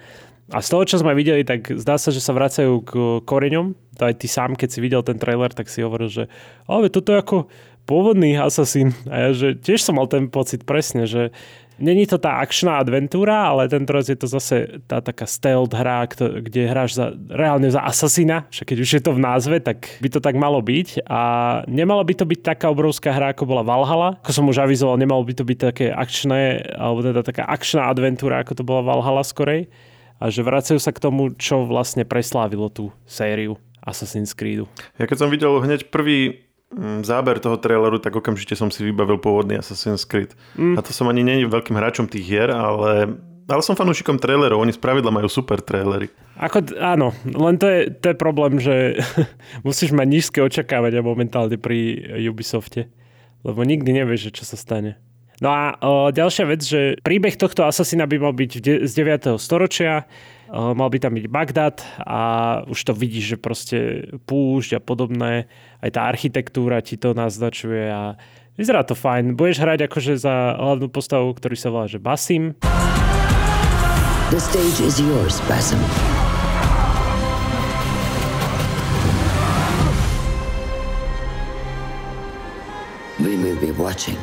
A 0.51 0.59
z 0.59 0.75
toho, 0.75 0.83
čo 0.83 0.99
sme 0.99 1.15
videli, 1.15 1.47
tak 1.47 1.71
zdá 1.71 1.95
sa, 1.95 2.11
že 2.11 2.19
sa 2.19 2.35
vracajú 2.35 2.83
k 2.83 2.91
koreňom. 3.23 3.79
To 3.95 4.11
aj 4.11 4.15
ty 4.19 4.27
sám, 4.27 4.59
keď 4.59 4.69
si 4.75 4.79
videl 4.83 5.01
ten 5.07 5.15
trailer, 5.15 5.55
tak 5.55 5.71
si 5.71 5.81
hovoril, 5.81 6.11
že 6.11 6.23
ale 6.67 6.91
toto 6.91 7.15
je 7.15 7.23
ako 7.23 7.37
pôvodný 7.87 8.35
Assassin. 8.35 8.91
A 9.07 9.15
ja, 9.25 9.29
že 9.31 9.55
tiež 9.55 9.79
som 9.79 9.95
mal 9.95 10.11
ten 10.11 10.27
pocit 10.27 10.67
presne, 10.67 11.07
že 11.07 11.31
Není 11.75 12.07
to 12.07 12.15
tá 12.15 12.39
akčná 12.39 12.79
adventúra, 12.79 13.51
ale 13.51 13.67
tento 13.67 13.91
raz 13.91 14.07
je 14.07 14.15
to 14.15 14.31
zase 14.31 14.79
tá 14.87 15.03
taká 15.03 15.27
stealth 15.27 15.75
hra, 15.75 16.07
kde 16.15 16.71
hráš 16.71 16.95
za, 16.95 17.11
reálne 17.27 17.67
za 17.67 17.83
asasina, 17.83 18.47
však 18.47 18.71
keď 18.71 18.77
už 18.79 18.89
je 18.95 19.01
to 19.03 19.11
v 19.11 19.19
názve, 19.19 19.55
tak 19.59 19.99
by 19.99 20.07
to 20.07 20.23
tak 20.23 20.39
malo 20.39 20.63
byť. 20.63 21.03
A 21.11 21.21
nemalo 21.67 21.99
by 22.07 22.13
to 22.15 22.23
byť 22.23 22.39
taká 22.39 22.71
obrovská 22.71 23.11
hra, 23.11 23.35
ako 23.35 23.43
bola 23.43 23.67
Valhalla. 23.67 24.15
Ako 24.23 24.31
som 24.31 24.47
už 24.47 24.63
avizoval, 24.63 24.95
nemalo 24.95 25.27
by 25.27 25.35
to 25.35 25.43
byť 25.43 25.59
také 25.59 25.85
akčné, 25.91 26.63
alebo 26.79 27.03
teda 27.03 27.21
taká 27.27 27.43
akčná 27.43 27.91
adventúra, 27.91 28.39
ako 28.39 28.55
to 28.55 28.63
bola 28.63 28.79
Valhalla 28.79 29.27
skorej. 29.27 29.67
A 30.23 30.31
že 30.31 30.47
vracajú 30.47 30.79
sa 30.79 30.95
k 30.95 31.03
tomu, 31.03 31.35
čo 31.35 31.67
vlastne 31.67 32.07
preslávilo 32.07 32.71
tú 32.71 32.95
sériu 33.03 33.59
Assassin's 33.83 34.31
Creedu. 34.31 34.65
Ja 34.95 35.11
keď 35.11 35.27
som 35.27 35.29
videl 35.29 35.51
hneď 35.59 35.91
prvý 35.91 36.44
záber 37.05 37.39
toho 37.39 37.55
traileru, 37.55 38.01
tak 38.01 38.15
okamžite 38.15 38.57
som 38.57 38.73
si 38.73 38.83
vybavil 38.83 39.21
pôvodný 39.21 39.59
Assassin's 39.59 40.03
Creed. 40.03 40.33
Mm. 40.57 40.75
A 40.75 40.83
to 40.83 40.91
som 40.91 41.07
ani 41.07 41.23
není 41.23 41.45
veľkým 41.47 41.77
hráčom 41.77 42.09
tých 42.09 42.25
hier, 42.25 42.49
ale, 42.51 43.15
ale 43.47 43.61
som 43.61 43.77
fanúšikom 43.77 44.17
trailerov, 44.19 44.59
oni 44.59 44.75
spravidla 44.75 45.13
majú 45.13 45.29
super 45.29 45.61
trailery. 45.61 46.11
Ako, 46.35 46.75
áno, 46.75 47.15
len 47.23 47.55
to 47.55 47.69
je, 47.69 47.81
to 47.95 48.11
je 48.11 48.17
problém, 48.17 48.59
že 48.59 48.99
musíš 49.67 49.95
mať 49.95 50.07
nízke 50.09 50.39
očakávania 50.43 51.05
momentálne 51.05 51.55
pri 51.55 52.01
Ubisofte, 52.27 52.91
lebo 53.45 53.63
nikdy 53.63 54.03
nevieš, 54.03 54.35
čo 54.35 54.43
sa 54.43 54.59
stane. 54.59 54.99
No 55.43 55.51
a 55.51 55.75
o, 55.83 56.15
ďalšia 56.15 56.45
vec, 56.47 56.63
že 56.63 56.95
príbeh 57.03 57.35
tohto 57.35 57.67
Assassina 57.67 58.07
by 58.07 58.17
mal 58.19 58.31
byť 58.31 58.51
de- 58.63 58.81
z 58.87 58.91
9. 58.95 59.35
storočia, 59.35 60.07
mal 60.51 60.89
by 60.89 60.97
tam 61.01 61.17
byť 61.17 61.25
Bagdad 61.29 61.77
a 62.05 62.19
už 62.69 62.79
to 62.85 62.93
vidíš, 62.93 63.35
že 63.35 63.37
proste 63.37 63.77
púšť 64.29 64.77
a 64.77 64.81
podobné, 64.81 65.49
aj 65.81 65.89
tá 65.95 66.05
architektúra 66.05 66.81
ti 66.85 66.97
to 66.97 67.17
naznačuje 67.17 67.89
a 67.89 68.19
vyzerá 68.59 68.85
to 68.85 68.93
fajn. 68.93 69.33
Budeš 69.33 69.61
hrať 69.61 69.89
akože 69.89 70.13
za 70.21 70.57
hlavnú 70.57 70.87
postavu, 70.89 71.33
ktorý 71.33 71.55
sa 71.57 71.69
volá, 71.73 71.85
že 71.89 71.97
Basim. 71.97 72.53
The 74.33 74.41
stage 74.41 74.81
is 74.81 74.97
yours, 74.97 75.37
Basim. 75.45 75.81
We 83.21 83.37
will 83.39 83.57
be 83.57 83.71
watching. 83.73 84.19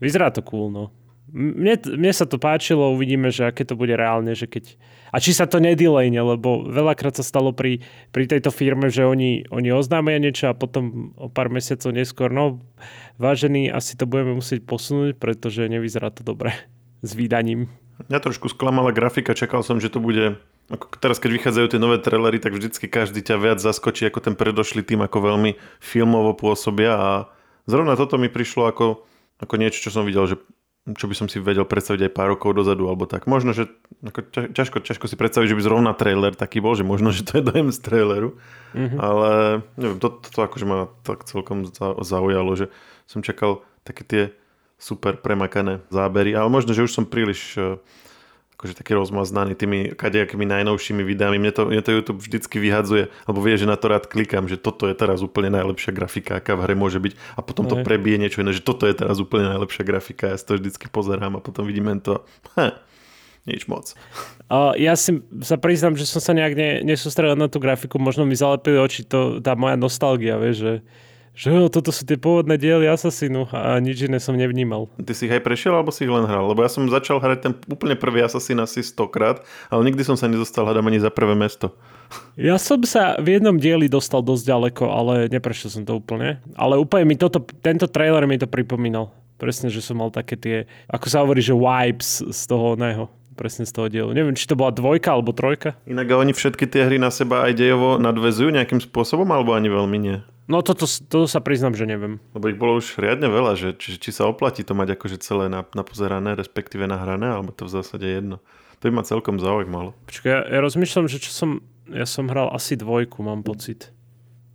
Vyzerá 0.00 0.30
to 0.30 0.46
cool, 0.46 0.70
no. 0.70 1.07
Mne, 1.28 1.76
mne 1.84 2.12
sa 2.16 2.24
to 2.24 2.40
páčilo, 2.40 2.96
uvidíme, 2.96 3.28
že 3.28 3.48
aké 3.48 3.68
to 3.68 3.76
bude 3.76 3.92
reálne, 3.92 4.32
že 4.32 4.48
keď... 4.48 4.80
A 5.12 5.20
či 5.20 5.32
sa 5.32 5.48
to 5.48 5.60
nedilejne, 5.60 6.20
lebo 6.20 6.68
veľakrát 6.68 7.16
sa 7.16 7.24
stalo 7.24 7.52
pri, 7.52 7.84
pri 8.12 8.24
tejto 8.28 8.52
firme, 8.52 8.92
že 8.92 9.04
oni, 9.04 9.48
oni 9.48 9.68
oznámia 9.72 10.20
niečo 10.20 10.52
a 10.52 10.56
potom 10.56 11.12
o 11.16 11.32
pár 11.32 11.48
mesiacov 11.48 11.92
neskôr, 11.92 12.28
no 12.32 12.64
vážený, 13.20 13.72
asi 13.72 13.96
to 13.96 14.04
budeme 14.04 14.36
musieť 14.36 14.64
posunúť, 14.64 15.16
pretože 15.16 15.68
nevyzerá 15.68 16.12
to 16.12 16.24
dobre 16.24 16.52
s 17.06 17.12
výdaním. 17.12 17.68
Ja 18.08 18.22
trošku 18.22 18.48
sklamala 18.48 18.94
grafika, 18.94 19.36
čakal 19.36 19.60
som, 19.66 19.82
že 19.82 19.90
to 19.92 19.98
bude 19.98 20.38
ako 20.68 21.00
teraz, 21.00 21.16
keď 21.16 21.40
vychádzajú 21.40 21.66
tie 21.72 21.80
nové 21.80 21.96
trailery, 21.96 22.36
tak 22.36 22.52
vždycky 22.52 22.92
každý 22.92 23.24
ťa 23.24 23.40
viac 23.40 23.58
zaskočí 23.58 24.04
ako 24.04 24.20
ten 24.20 24.34
predošlý 24.36 24.84
tým, 24.84 25.00
ako 25.00 25.32
veľmi 25.32 25.56
filmovo 25.80 26.36
pôsobia 26.36 26.92
a 26.92 27.10
zrovna 27.64 27.96
toto 27.96 28.20
mi 28.20 28.28
prišlo 28.28 28.68
ako, 28.68 29.00
ako 29.40 29.54
niečo, 29.56 29.80
čo 29.80 29.90
som 29.96 30.04
videl, 30.04 30.28
že 30.28 30.36
čo 30.94 31.10
by 31.10 31.14
som 31.16 31.26
si 31.28 31.42
vedel 31.42 31.68
predstaviť 31.68 32.08
aj 32.08 32.12
pár 32.14 32.32
rokov 32.32 32.56
dozadu, 32.56 32.88
alebo 32.88 33.04
tak. 33.04 33.28
Možno, 33.28 33.52
že 33.52 33.68
ako 34.00 34.52
ťažko, 34.54 34.80
ťažko 34.80 35.04
si 35.10 35.16
predstaviť, 35.18 35.52
že 35.52 35.56
by 35.58 35.62
zrovna 35.64 35.92
trailer 35.92 36.32
taký 36.32 36.64
bol, 36.64 36.78
že 36.78 36.86
možno, 36.86 37.12
že 37.12 37.26
to 37.26 37.40
je 37.40 37.44
dojem 37.44 37.68
z 37.74 37.78
traileru, 37.82 38.30
mm-hmm. 38.72 38.98
ale 39.00 39.30
neviem, 39.76 39.98
to, 40.00 40.08
to, 40.22 40.28
to 40.32 40.40
akože 40.40 40.64
ma 40.64 40.88
tak 41.04 41.28
celkom 41.28 41.68
zaujalo, 42.00 42.56
že 42.56 42.72
som 43.04 43.20
čakal 43.20 43.66
také 43.84 44.02
tie 44.04 44.22
super 44.78 45.18
premakané 45.18 45.82
zábery, 45.90 46.32
ale 46.38 46.46
možno, 46.48 46.70
že 46.70 46.86
už 46.86 46.94
som 46.94 47.04
príliš 47.04 47.58
eh, 47.58 47.76
akože 48.58 48.74
taký 48.74 48.98
rozmaznaný 48.98 49.54
tými 49.54 49.94
kadejakými 49.94 50.42
najnovšími 50.42 51.06
videami. 51.06 51.38
Mne 51.38 51.54
to, 51.54 51.70
mne 51.70 51.78
to 51.78 51.94
YouTube 51.94 52.18
vždycky 52.18 52.58
vyhadzuje, 52.58 53.06
lebo 53.30 53.38
vie, 53.38 53.54
že 53.54 53.70
na 53.70 53.78
to 53.78 53.86
rád 53.86 54.10
klikám, 54.10 54.50
že 54.50 54.58
toto 54.58 54.90
je 54.90 54.98
teraz 54.98 55.22
úplne 55.22 55.54
najlepšia 55.54 55.94
grafika, 55.94 56.42
aká 56.42 56.58
v 56.58 56.66
hre 56.66 56.74
môže 56.74 56.98
byť 56.98 57.38
a 57.38 57.40
potom 57.46 57.70
to 57.70 57.86
prebije 57.86 58.18
niečo 58.18 58.42
iné, 58.42 58.50
že 58.50 58.66
toto 58.66 58.90
je 58.90 58.98
teraz 58.98 59.22
úplne 59.22 59.46
najlepšia 59.54 59.86
grafika. 59.86 60.34
Ja 60.34 60.36
si 60.36 60.42
to 60.42 60.58
vždycky 60.58 60.90
pozerám 60.90 61.38
a 61.38 61.40
potom 61.40 61.70
vidíme 61.70 62.02
to. 62.02 62.26
Ha, 62.58 62.82
nič 63.46 63.70
moc. 63.70 63.94
Uh, 64.50 64.74
ja 64.74 64.98
si 64.98 65.22
sa 65.46 65.54
priznám, 65.54 65.94
že 65.94 66.10
som 66.10 66.18
sa 66.18 66.34
nejak 66.34 66.58
ne, 66.58 66.70
nesústredil 66.82 67.38
na 67.38 67.46
tú 67.46 67.62
grafiku, 67.62 68.02
možno 68.02 68.26
mi 68.26 68.34
zalepili 68.34 68.74
oči 68.74 69.06
to, 69.06 69.38
tá 69.38 69.54
moja 69.54 69.78
nostalgia, 69.78 70.34
vieš, 70.34 70.56
že 70.58 70.72
že 71.38 71.54
jo, 71.54 71.70
toto 71.70 71.94
sú 71.94 72.02
tie 72.02 72.18
pôvodné 72.18 72.58
diely 72.58 72.90
Assassinu 72.90 73.46
a 73.54 73.78
nič 73.78 74.10
iné 74.10 74.18
som 74.18 74.34
nevnímal. 74.34 74.90
Ty 74.98 75.14
si 75.14 75.30
ich 75.30 75.34
aj 75.38 75.46
prešiel, 75.46 75.70
alebo 75.70 75.94
si 75.94 76.02
ich 76.02 76.10
len 76.10 76.26
hral? 76.26 76.50
Lebo 76.50 76.66
ja 76.66 76.70
som 76.70 76.90
začal 76.90 77.22
hrať 77.22 77.38
ten 77.46 77.52
úplne 77.70 77.94
prvý 77.94 78.26
Assassin 78.26 78.58
asi 78.58 78.82
stokrát, 78.82 79.46
ale 79.70 79.86
nikdy 79.86 80.02
som 80.02 80.18
sa 80.18 80.26
nedostal 80.26 80.66
hľadám 80.66 80.90
ani 80.90 80.98
za 80.98 81.14
prvé 81.14 81.38
mesto. 81.38 81.70
Ja 82.34 82.58
som 82.58 82.82
sa 82.82 83.14
v 83.22 83.38
jednom 83.38 83.54
dieli 83.54 83.86
dostal 83.86 84.26
dosť 84.26 84.50
ďaleko, 84.50 84.84
ale 84.90 85.30
neprešiel 85.30 85.70
som 85.70 85.82
to 85.86 86.02
úplne. 86.02 86.42
Ale 86.58 86.74
úplne 86.74 87.06
mi 87.06 87.14
toto, 87.14 87.38
tento 87.62 87.86
trailer 87.86 88.26
mi 88.26 88.34
to 88.34 88.50
pripomínal. 88.50 89.14
Presne, 89.38 89.70
že 89.70 89.78
som 89.78 90.02
mal 90.02 90.10
také 90.10 90.34
tie, 90.34 90.56
ako 90.90 91.06
sa 91.06 91.22
hovorí, 91.22 91.38
že 91.38 91.54
vibes 91.54 92.26
z 92.26 92.42
toho 92.50 92.74
oného 92.74 93.06
presne 93.38 93.62
z 93.62 93.70
toho 93.70 93.86
dielu. 93.86 94.10
Neviem, 94.10 94.34
či 94.34 94.50
to 94.50 94.58
bola 94.58 94.74
dvojka 94.74 95.14
alebo 95.14 95.30
trojka. 95.30 95.78
Inak 95.86 96.10
oni 96.10 96.34
všetky 96.34 96.66
tie 96.66 96.90
hry 96.90 96.98
na 96.98 97.14
seba 97.14 97.46
aj 97.46 97.54
dejovo 97.54 97.94
nadvezujú 98.02 98.50
nejakým 98.50 98.82
spôsobom, 98.82 99.30
alebo 99.30 99.54
ani 99.54 99.70
veľmi 99.70 99.98
nie? 100.02 100.18
No 100.48 100.64
toto, 100.64 100.88
to 100.88 101.28
sa 101.28 101.44
priznám, 101.44 101.76
že 101.76 101.84
neviem. 101.84 102.24
Lebo 102.32 102.48
ich 102.48 102.56
bolo 102.56 102.80
už 102.80 102.96
riadne 102.96 103.28
veľa, 103.28 103.52
že 103.52 103.68
či, 103.76 104.00
či 104.00 104.10
sa 104.16 104.24
oplatí 104.24 104.64
to 104.64 104.72
mať 104.72 104.96
akože 104.96 105.20
celé 105.20 105.52
napozerané, 105.52 106.32
respektíve 106.32 106.88
nahrané, 106.88 107.36
alebo 107.36 107.52
to 107.52 107.68
v 107.68 107.76
zásade 107.76 108.08
jedno. 108.08 108.40
To 108.80 108.88
by 108.88 108.92
ma 108.96 109.04
celkom 109.04 109.36
zaujímalo. 109.36 109.92
Počkaj, 110.08 110.30
ja, 110.32 110.40
ja 110.48 110.58
rozmýšľam, 110.64 111.04
že 111.04 111.20
čo 111.20 111.30
som... 111.30 111.50
Ja 111.88 112.04
som 112.04 112.28
hral 112.28 112.52
asi 112.52 112.76
dvojku, 112.76 113.20
mám 113.24 113.44
pocit. 113.44 113.92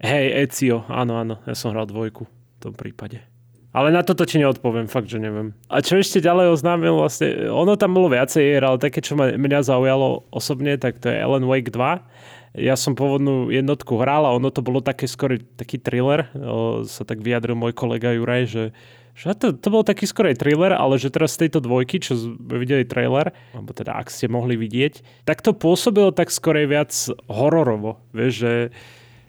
Hej, 0.02 0.50
Ezio, 0.50 0.86
áno, 0.90 1.18
áno, 1.18 1.42
ja 1.46 1.54
som 1.54 1.74
hral 1.74 1.90
dvojku 1.90 2.26
v 2.26 2.58
tom 2.62 2.74
prípade. 2.74 3.22
Ale 3.74 3.90
na 3.90 4.06
toto 4.06 4.22
ti 4.22 4.38
neodpoviem, 4.38 4.86
fakt, 4.86 5.10
že 5.10 5.18
neviem. 5.18 5.58
A 5.66 5.82
čo 5.82 5.98
ešte 5.98 6.22
ďalej 6.22 6.54
oznámil 6.54 6.94
vlastne, 6.94 7.50
ono 7.50 7.74
tam 7.74 7.98
bolo 7.98 8.14
viacej 8.14 8.42
hier, 8.42 8.62
ale 8.62 8.78
také, 8.78 9.02
čo 9.02 9.18
ma, 9.18 9.34
mňa 9.34 9.66
zaujalo 9.66 10.30
osobne, 10.30 10.78
tak 10.78 11.02
to 11.02 11.10
je 11.10 11.18
Ellen 11.18 11.50
Wake 11.50 11.74
2 11.74 11.82
ja 12.54 12.78
som 12.78 12.94
pôvodnú 12.94 13.50
jednotku 13.50 13.98
hral 13.98 14.30
a 14.30 14.36
ono 14.38 14.54
to 14.54 14.62
bolo 14.62 14.78
také 14.78 15.10
skôr 15.10 15.42
taký 15.58 15.82
thriller. 15.82 16.30
O, 16.38 16.86
sa 16.86 17.02
tak 17.02 17.26
vyjadril 17.26 17.58
môj 17.58 17.74
kolega 17.74 18.14
Juraj, 18.14 18.46
že 18.46 18.64
že 19.14 19.38
to, 19.38 19.54
to 19.54 19.70
bol 19.70 19.86
taký 19.86 20.10
skorej 20.10 20.34
thriller, 20.34 20.74
ale 20.74 20.98
že 20.98 21.14
teraz 21.14 21.38
z 21.38 21.46
tejto 21.46 21.62
dvojky, 21.62 22.02
čo 22.02 22.18
sme 22.18 22.58
videli 22.58 22.82
trailer, 22.82 23.30
alebo 23.54 23.70
teda 23.70 23.94
ak 23.94 24.10
ste 24.10 24.26
mohli 24.26 24.58
vidieť, 24.58 25.22
tak 25.22 25.46
to 25.46 25.54
pôsobilo 25.54 26.10
tak 26.10 26.34
skorej 26.34 26.66
viac 26.66 26.90
hororovo. 27.30 28.02
Vieš, 28.10 28.34
že, 28.34 28.54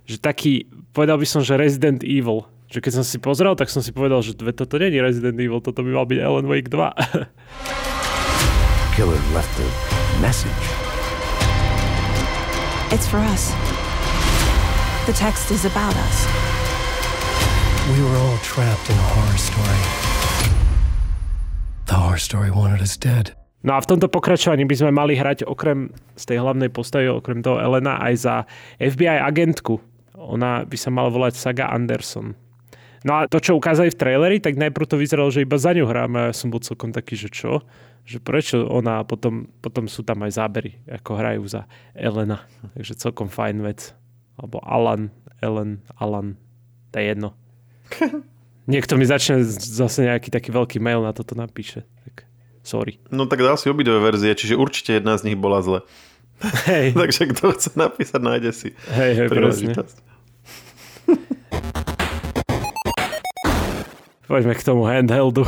že 0.09 0.17
taký, 0.17 0.73
povedal 0.97 1.21
by 1.21 1.29
som, 1.29 1.45
že 1.45 1.61
Resident 1.61 2.01
Evil. 2.01 2.49
Že 2.73 2.81
keď 2.81 2.93
som 2.97 3.05
si 3.05 3.21
pozrel, 3.21 3.53
tak 3.61 3.69
som 3.69 3.85
si 3.85 3.93
povedal, 3.93 4.25
že 4.25 4.33
toto 4.33 4.81
nie 4.81 4.89
je 4.89 5.05
Resident 5.05 5.37
Evil, 5.37 5.61
toto 5.61 5.85
by 5.85 5.93
mal 5.93 6.09
byť 6.09 6.19
Alan 6.25 6.49
Wake 6.49 6.73
2. 6.73 6.81
Killer 8.97 9.21
left 9.37 9.53
a 9.61 9.69
message. 10.25 10.84
It's 12.95 13.11
for 13.11 13.19
us. 13.19 13.51
The 15.11 15.17
text 15.19 15.51
is 15.51 15.67
about 15.67 15.99
us. 15.99 16.17
We 17.91 17.99
were 17.99 18.17
all 18.23 18.39
trapped 18.39 18.87
in 18.87 18.95
a 18.95 19.07
horror 19.11 19.35
story. 19.35 19.83
The 21.91 21.99
horror 21.99 22.23
story 22.23 22.55
wanted 22.55 22.79
us 22.79 22.95
dead. 22.95 23.35
No 23.67 23.75
a 23.75 23.83
v 23.83 23.91
tomto 23.91 24.07
pokračovaní 24.07 24.63
by 24.63 24.79
sme 24.79 24.95
mali 24.95 25.19
hrať 25.19 25.43
okrem 25.43 25.91
z 26.15 26.23
tej 26.23 26.39
hlavnej 26.47 26.71
postavy, 26.71 27.11
okrem 27.11 27.43
toho 27.43 27.59
Elena, 27.59 27.99
aj 27.99 28.15
za 28.15 28.35
FBI 28.79 29.27
agentku. 29.27 29.83
Ona 30.15 30.63
by 30.63 30.77
sa 30.79 30.95
mala 30.95 31.11
volať 31.11 31.35
Saga 31.35 31.75
Anderson. 31.75 32.39
No 33.05 33.21
a 33.21 33.29
to, 33.29 33.37
čo 33.37 33.53
ukázali 33.53 33.93
v 33.93 34.01
traileri, 34.01 34.37
tak 34.41 34.57
najprv 34.57 34.89
to 34.89 34.97
vyzeralo, 34.97 35.29
že 35.29 35.45
iba 35.45 35.61
za 35.61 35.77
ňu 35.77 35.85
hráme 35.85 36.17
a 36.19 36.27
ja 36.33 36.35
som 36.35 36.49
bol 36.49 36.65
celkom 36.65 36.89
taký, 36.89 37.21
že 37.21 37.29
čo? 37.29 37.61
že 38.05 38.21
prečo 38.21 38.69
ona 38.69 39.01
a 39.01 39.07
potom, 39.09 39.49
potom 39.65 39.89
sú 39.89 40.05
tam 40.05 40.21
aj 40.29 40.37
zábery, 40.37 40.77
ako 40.85 41.17
hrajú 41.17 41.43
za 41.49 41.65
Elena. 41.97 42.45
Takže 42.77 43.01
celkom 43.01 43.33
fajn 43.33 43.65
vec. 43.65 43.97
Alebo 44.37 44.61
Alan, 44.61 45.09
Ellen, 45.41 45.81
Alan, 45.97 46.37
to 46.93 47.01
je 47.01 47.05
jedno. 47.09 47.33
Niekto 48.73 48.97
mi 49.01 49.09
začne 49.09 49.45
zase 49.45 50.09
nejaký 50.09 50.33
taký 50.33 50.53
veľký 50.53 50.81
mail 50.81 51.05
na 51.05 51.13
toto 51.17 51.37
napíše. 51.37 51.85
Tak 52.09 52.29
sorry. 52.65 53.01
No 53.09 53.25
tak 53.25 53.41
dal 53.41 53.57
si 53.57 53.73
obidve 53.73 54.01
verzie, 54.01 54.37
čiže 54.37 54.57
určite 54.57 55.01
jedna 55.01 55.17
z 55.17 55.33
nich 55.33 55.37
bola 55.41 55.65
zle. 55.65 55.81
Hej. 56.69 56.93
Takže 57.01 57.33
kto 57.33 57.57
chce 57.57 57.71
napísať, 57.77 58.21
nájde 58.21 58.51
si 58.53 58.69
hej, 58.93 59.13
hej, 59.17 59.29
presne. 59.33 59.73
Poďme 64.25 64.57
k 64.57 64.63
tomu 64.65 64.89
handheldu. 64.89 65.45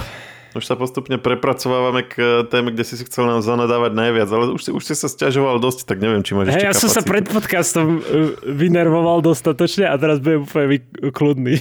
Už 0.56 0.64
sa 0.64 0.76
postupne 0.76 1.20
prepracovávame 1.20 2.04
k 2.04 2.44
téme, 2.48 2.72
kde 2.72 2.84
si 2.84 2.96
si 2.96 3.04
chcel 3.04 3.28
nám 3.28 3.44
zanadávať 3.44 3.92
najviac, 3.92 4.28
ale 4.32 4.56
už 4.56 4.60
si, 4.64 4.70
už 4.72 4.84
si 4.84 4.96
sa 4.96 5.08
stiažoval 5.08 5.60
dosť, 5.60 5.84
tak 5.84 6.00
neviem, 6.00 6.24
či 6.24 6.32
máš 6.32 6.52
hey, 6.52 6.64
ja 6.64 6.72
som 6.72 6.88
sa 6.88 7.04
pred 7.04 7.28
podcastom 7.28 8.00
uh, 8.00 8.36
vynervoval 8.44 9.20
dostatočne 9.20 9.84
a 9.84 9.96
teraz 10.00 10.20
budem 10.20 10.48
úplne 10.48 10.80
kľudný. 11.12 11.60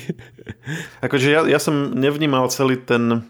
Akože 1.03 1.27
ja, 1.27 1.43
ja 1.43 1.59
som 1.59 1.91
nevnímal 1.91 2.47
celý 2.47 2.79
ten 2.79 3.27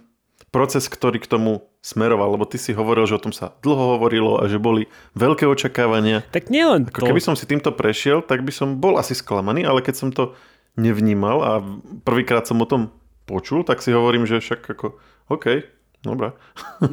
proces, 0.53 0.85
ktorý 0.85 1.17
k 1.17 1.29
tomu 1.29 1.65
smeroval, 1.81 2.37
lebo 2.37 2.45
ty 2.45 2.61
si 2.61 2.73
hovoril, 2.73 3.05
že 3.09 3.17
o 3.17 3.23
tom 3.25 3.33
sa 3.33 3.57
dlho 3.61 3.97
hovorilo 3.97 4.41
a 4.41 4.49
že 4.49 4.61
boli 4.61 4.89
veľké 5.17 5.45
očakávania. 5.49 6.25
Tak 6.29 6.53
nielen 6.53 6.89
Ako 6.89 7.05
to. 7.05 7.09
Keby 7.09 7.21
som 7.21 7.37
si 7.37 7.49
týmto 7.49 7.73
prešiel, 7.73 8.21
tak 8.21 8.45
by 8.45 8.53
som 8.53 8.81
bol 8.81 8.97
asi 8.97 9.13
sklamaný, 9.17 9.65
ale 9.65 9.85
keď 9.85 9.95
som 9.97 10.09
to 10.09 10.33
nevnímal 10.77 11.37
a 11.41 11.51
prvýkrát 12.05 12.45
som 12.45 12.57
o 12.61 12.69
tom 12.69 12.93
počul, 13.25 13.65
tak 13.65 13.81
si 13.81 13.91
hovorím, 13.91 14.29
že 14.29 14.41
však 14.41 14.61
ako 14.77 14.97
OK, 15.33 15.45
dobre. 16.05 16.37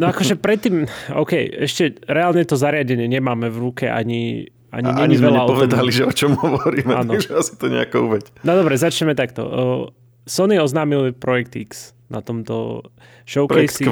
No 0.01 0.09
akože 0.09 0.41
predtým, 0.41 0.89
OK, 1.13 1.33
ešte 1.69 2.01
reálne 2.09 2.43
to 2.49 2.57
zariadenie 2.57 3.07
nemáme 3.07 3.53
v 3.53 3.57
ruke 3.61 3.87
ani 3.89 4.49
ani, 4.73 4.89
a 4.89 5.05
ani 5.05 5.21
sme 5.21 5.37
nepovedali, 5.37 5.93
že 5.93 6.09
o 6.09 6.13
čom 6.17 6.33
hovoríme, 6.33 6.97
ano. 6.97 7.13
takže 7.13 7.37
asi 7.37 7.53
to 7.61 7.69
nejako 7.69 8.09
uveď. 8.09 8.25
No 8.41 8.57
dobre, 8.57 8.81
začneme 8.81 9.13
takto. 9.13 9.45
Sony 10.25 10.57
oznámil 10.57 11.13
Projekt 11.13 11.53
X 11.61 11.93
na 12.09 12.25
tomto 12.25 12.89
showcase. 13.29 13.53
Projekt 13.53 13.77
Q. 13.85 13.89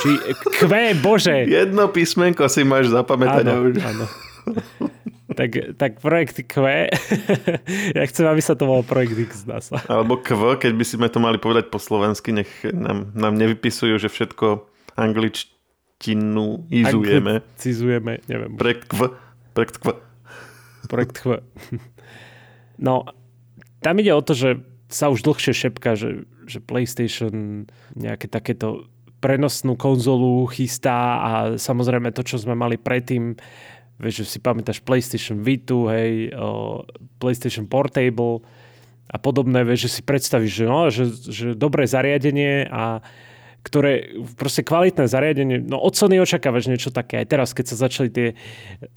Či 0.00 0.10
Q, 0.56 0.60
bože. 1.04 1.44
Jedno 1.60 1.92
písmenko 1.92 2.48
si 2.48 2.64
máš 2.64 2.88
zapamätať. 2.88 3.44
Áno, 3.52 3.68
áno 3.68 4.04
tak, 5.38 5.78
tak 5.78 5.92
projekt 6.02 6.42
Q, 6.50 6.54
ja 7.96 8.02
chcem, 8.10 8.26
aby 8.26 8.42
sa 8.42 8.58
to 8.58 8.66
bolo 8.66 8.82
projekt 8.82 9.14
X, 9.14 9.46
dá 9.46 9.62
sa. 9.62 9.78
Alebo 9.86 10.18
Q, 10.18 10.58
keď 10.58 10.74
by 10.74 10.84
sme 10.84 11.06
to 11.06 11.22
mali 11.22 11.38
povedať 11.38 11.70
po 11.70 11.78
slovensky, 11.78 12.34
nech 12.34 12.50
nám, 12.66 13.14
nám 13.14 13.38
nevypisujú, 13.38 14.02
že 14.02 14.10
všetko 14.10 14.66
angličtinu 14.98 16.66
izujeme. 16.74 17.46
Cizujeme, 17.54 18.18
neviem. 18.26 18.58
Projekt 18.58 18.90
Q. 18.90 19.14
Projekt 19.54 19.78
Q. 19.78 19.94
Projekt 20.90 21.16
Q. 21.22 21.38
No, 22.82 23.06
tam 23.78 23.94
ide 24.02 24.10
o 24.10 24.22
to, 24.22 24.34
že 24.34 24.58
sa 24.90 25.06
už 25.06 25.22
dlhšie 25.22 25.54
šepka, 25.54 25.94
že, 25.94 26.26
že 26.50 26.58
PlayStation 26.58 27.66
nejaké 27.94 28.26
takéto 28.26 28.90
prenosnú 29.18 29.74
konzolu 29.74 30.46
chystá 30.50 31.18
a 31.18 31.30
samozrejme 31.58 32.14
to, 32.14 32.22
čo 32.22 32.38
sme 32.38 32.54
mali 32.54 32.78
predtým, 32.78 33.34
Vieš, 33.98 34.22
že 34.22 34.26
si 34.26 34.38
pamätáš 34.38 34.78
PlayStation 34.78 35.42
Vitu, 35.42 35.90
hej, 35.90 36.30
o, 36.38 36.86
PlayStation 37.18 37.66
Portable 37.66 38.46
a 39.10 39.16
podobné, 39.18 39.66
vieš, 39.66 39.90
že 39.90 39.94
si 39.98 40.02
predstavíš, 40.06 40.52
že, 40.54 40.64
no, 40.70 40.80
že, 40.86 41.04
že 41.10 41.46
dobré 41.58 41.82
zariadenie 41.90 42.70
a 42.70 43.02
ktoré 43.68 44.16
proste 44.40 44.64
kvalitné 44.64 45.04
zariadenie, 45.04 45.60
no 45.60 45.76
od 45.76 45.92
Sony 45.92 46.16
očakávaš 46.16 46.72
niečo 46.72 46.88
také. 46.88 47.20
Aj 47.20 47.28
teraz, 47.28 47.52
keď 47.52 47.64
sa 47.70 47.76
začali 47.88 48.08
tie 48.08 48.28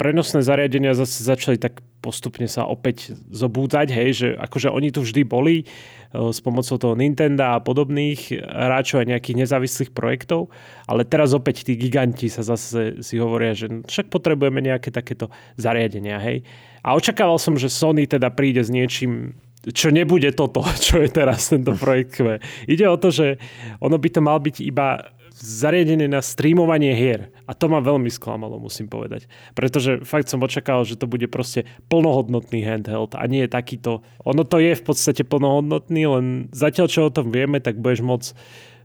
prenosné 0.00 0.40
zariadenia 0.40 0.96
zase 0.96 1.20
začali 1.20 1.60
tak 1.60 1.84
postupne 2.02 2.50
sa 2.50 2.66
opäť 2.66 3.14
zobúdzať, 3.30 3.86
hej, 3.94 4.10
že 4.16 4.28
akože 4.34 4.72
oni 4.72 4.90
tu 4.90 5.06
vždy 5.06 5.22
boli 5.22 5.56
uh, 5.62 6.32
s 6.34 6.42
pomocou 6.42 6.74
toho 6.80 6.98
Nintendo 6.98 7.54
a 7.54 7.62
podobných 7.62 8.42
hráčov 8.42 9.04
a 9.04 9.08
nejakých 9.08 9.46
nezávislých 9.46 9.90
projektov, 9.94 10.50
ale 10.90 11.06
teraz 11.06 11.30
opäť 11.36 11.62
tí 11.68 11.78
giganti 11.78 12.26
sa 12.26 12.42
zase 12.42 13.04
si 13.04 13.20
hovoria, 13.22 13.54
že 13.54 13.70
však 13.86 14.10
potrebujeme 14.10 14.58
nejaké 14.58 14.90
takéto 14.90 15.30
zariadenia, 15.54 16.18
hej. 16.18 16.42
A 16.82 16.98
očakával 16.98 17.38
som, 17.38 17.54
že 17.54 17.70
Sony 17.70 18.10
teda 18.10 18.34
príde 18.34 18.58
s 18.58 18.72
niečím 18.72 19.38
čo 19.70 19.94
nebude 19.94 20.34
toto, 20.34 20.66
čo 20.86 20.98
je 20.98 21.08
teraz 21.12 21.54
tento 21.54 21.78
projekt 21.78 22.18
Q. 22.18 22.42
Ide 22.66 22.90
o 22.90 22.98
to, 22.98 23.14
že 23.14 23.38
ono 23.78 23.94
by 23.94 24.08
to 24.10 24.20
mal 24.24 24.42
byť 24.42 24.56
iba 24.66 25.14
zariadené 25.42 26.06
na 26.06 26.22
streamovanie 26.22 26.94
hier. 26.94 27.34
A 27.48 27.56
to 27.56 27.66
ma 27.66 27.82
veľmi 27.82 28.06
sklamalo, 28.06 28.62
musím 28.62 28.86
povedať. 28.86 29.26
Pretože 29.58 30.06
fakt 30.06 30.30
som 30.30 30.44
očakával, 30.44 30.86
že 30.86 30.94
to 31.00 31.10
bude 31.10 31.26
proste 31.32 31.66
plnohodnotný 31.90 32.62
handheld 32.62 33.18
a 33.18 33.22
nie 33.26 33.46
je 33.46 33.50
takýto... 33.50 34.06
Ono 34.22 34.46
to 34.46 34.62
je 34.62 34.76
v 34.76 34.84
podstate 34.84 35.26
plnohodnotný, 35.26 36.02
len 36.06 36.26
zatiaľ, 36.54 36.86
čo 36.86 37.08
o 37.08 37.14
tom 37.14 37.34
vieme, 37.34 37.58
tak 37.58 37.82
budeš 37.82 38.06
môcť 38.06 38.28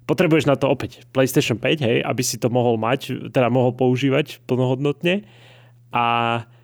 potrebuješ 0.07 0.47
na 0.47 0.55
to 0.55 0.71
opäť 0.71 1.03
PlayStation 1.11 1.59
5, 1.59 1.83
hej, 1.83 1.97
aby 1.99 2.23
si 2.23 2.39
to 2.39 2.47
mohol 2.47 2.79
mať, 2.79 3.27
teda 3.35 3.51
mohol 3.51 3.75
používať 3.75 4.39
plnohodnotne. 4.47 5.27
A 5.91 6.05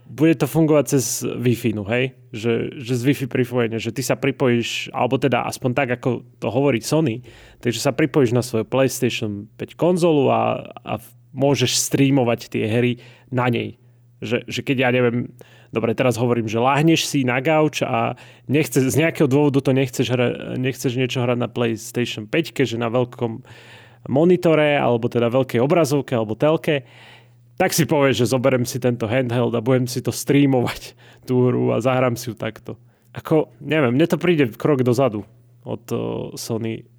bude 0.03 0.35
to 0.35 0.45
fungovať 0.45 0.85
cez 0.97 1.23
Wi-Fi, 1.23 1.71
no 1.73 1.87
hej? 1.87 2.13
Že, 2.35 2.81
že 2.83 2.93
z 2.99 3.03
Wi-Fi 3.07 3.25
pripojenie, 3.31 3.79
že 3.79 3.95
ty 3.95 4.03
sa 4.03 4.19
pripojíš, 4.19 4.91
alebo 4.91 5.15
teda 5.15 5.47
aspoň 5.47 5.71
tak, 5.73 5.89
ako 5.95 6.27
to 6.37 6.47
hovorí 6.51 6.83
Sony, 6.83 7.23
takže 7.63 7.79
sa 7.79 7.95
pripojíš 7.95 8.31
na 8.35 8.43
svoju 8.43 8.67
PlayStation 8.67 9.47
5 9.55 9.79
konzolu 9.79 10.29
a, 10.29 10.73
a 10.83 10.93
môžeš 11.33 11.79
streamovať 11.89 12.51
tie 12.53 12.65
hry 12.69 12.91
na 13.33 13.49
nej. 13.49 13.81
Že, 14.23 14.47
že 14.47 14.59
keď 14.63 14.77
ja 14.87 14.89
neviem, 14.93 15.17
dobre, 15.73 15.97
teraz 15.97 16.15
hovorím, 16.15 16.47
že 16.47 16.61
láhneš 16.61 17.09
si 17.09 17.25
na 17.25 17.41
gauč 17.41 17.81
a 17.83 18.13
nechce, 18.45 18.79
z 18.79 18.95
nejakého 18.95 19.27
dôvodu 19.27 19.59
to 19.59 19.73
nechceš, 19.73 20.07
hra, 20.13 20.55
nechceš 20.55 20.93
niečo 20.95 21.25
hrať 21.25 21.37
na 21.41 21.49
PlayStation 21.49 22.29
5, 22.29 22.63
že 22.63 22.77
na 22.77 22.87
veľkom 22.93 23.43
monitore, 24.07 24.75
alebo 24.75 25.07
teda 25.07 25.31
veľkej 25.31 25.59
obrazovke, 25.63 26.13
alebo 26.13 26.35
telke, 26.35 26.83
tak 27.57 27.71
si 27.71 27.85
povieš, 27.85 28.25
že 28.25 28.31
zoberiem 28.33 28.65
si 28.65 28.81
tento 28.81 29.05
handheld 29.05 29.53
a 29.53 29.61
budem 29.61 29.85
si 29.85 30.01
to 30.01 30.09
streamovať, 30.09 30.97
tú 31.27 31.49
hru 31.49 31.73
a 31.73 31.81
zahrám 31.83 32.17
si 32.17 32.31
ju 32.31 32.35
takto. 32.35 32.77
Ako, 33.13 33.53
neviem, 33.61 33.93
mne 33.93 34.09
to 34.09 34.17
príde 34.17 34.49
krok 34.57 34.81
dozadu 34.81 35.21
od 35.61 35.83
uh, 35.93 36.33
Sony. 36.33 36.89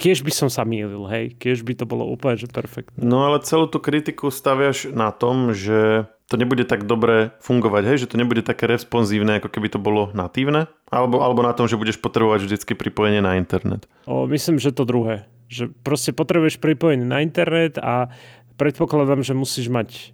Kiež 0.00 0.24
by 0.24 0.32
som 0.32 0.48
sa 0.48 0.64
mýlil, 0.64 1.04
hej, 1.12 1.36
kiež 1.36 1.60
by 1.60 1.76
to 1.76 1.84
bolo 1.84 2.08
úplne, 2.08 2.40
že 2.40 2.48
perfektné. 2.48 2.96
No 2.96 3.28
ale 3.28 3.44
celú 3.44 3.68
tú 3.68 3.82
kritiku 3.82 4.32
staviaš 4.32 4.88
na 4.88 5.12
tom, 5.12 5.52
že 5.52 6.08
to 6.30 6.38
nebude 6.38 6.62
tak 6.64 6.86
dobre 6.86 7.34
fungovať, 7.42 7.82
hej, 7.90 7.96
že 8.06 8.10
to 8.14 8.16
nebude 8.16 8.46
také 8.46 8.70
responsívne, 8.70 9.42
ako 9.42 9.50
keby 9.50 9.68
to 9.68 9.82
bolo 9.82 10.14
natívne, 10.14 10.70
alebo, 10.88 11.20
alebo 11.20 11.42
na 11.42 11.52
tom, 11.52 11.66
že 11.66 11.76
budeš 11.76 11.98
potrebovať 11.98 12.46
vždycky 12.46 12.72
pripojenie 12.78 13.18
na 13.18 13.34
internet. 13.34 13.90
O, 14.06 14.30
myslím, 14.30 14.62
že 14.62 14.70
to 14.70 14.86
druhé. 14.86 15.26
Že 15.50 15.74
proste 15.82 16.14
potrebuješ 16.14 16.62
pripojenie 16.62 17.02
na 17.02 17.20
internet 17.20 17.82
a 17.82 18.14
predpokladám, 18.60 19.24
že 19.24 19.32
musíš 19.32 19.72
mať 19.72 20.12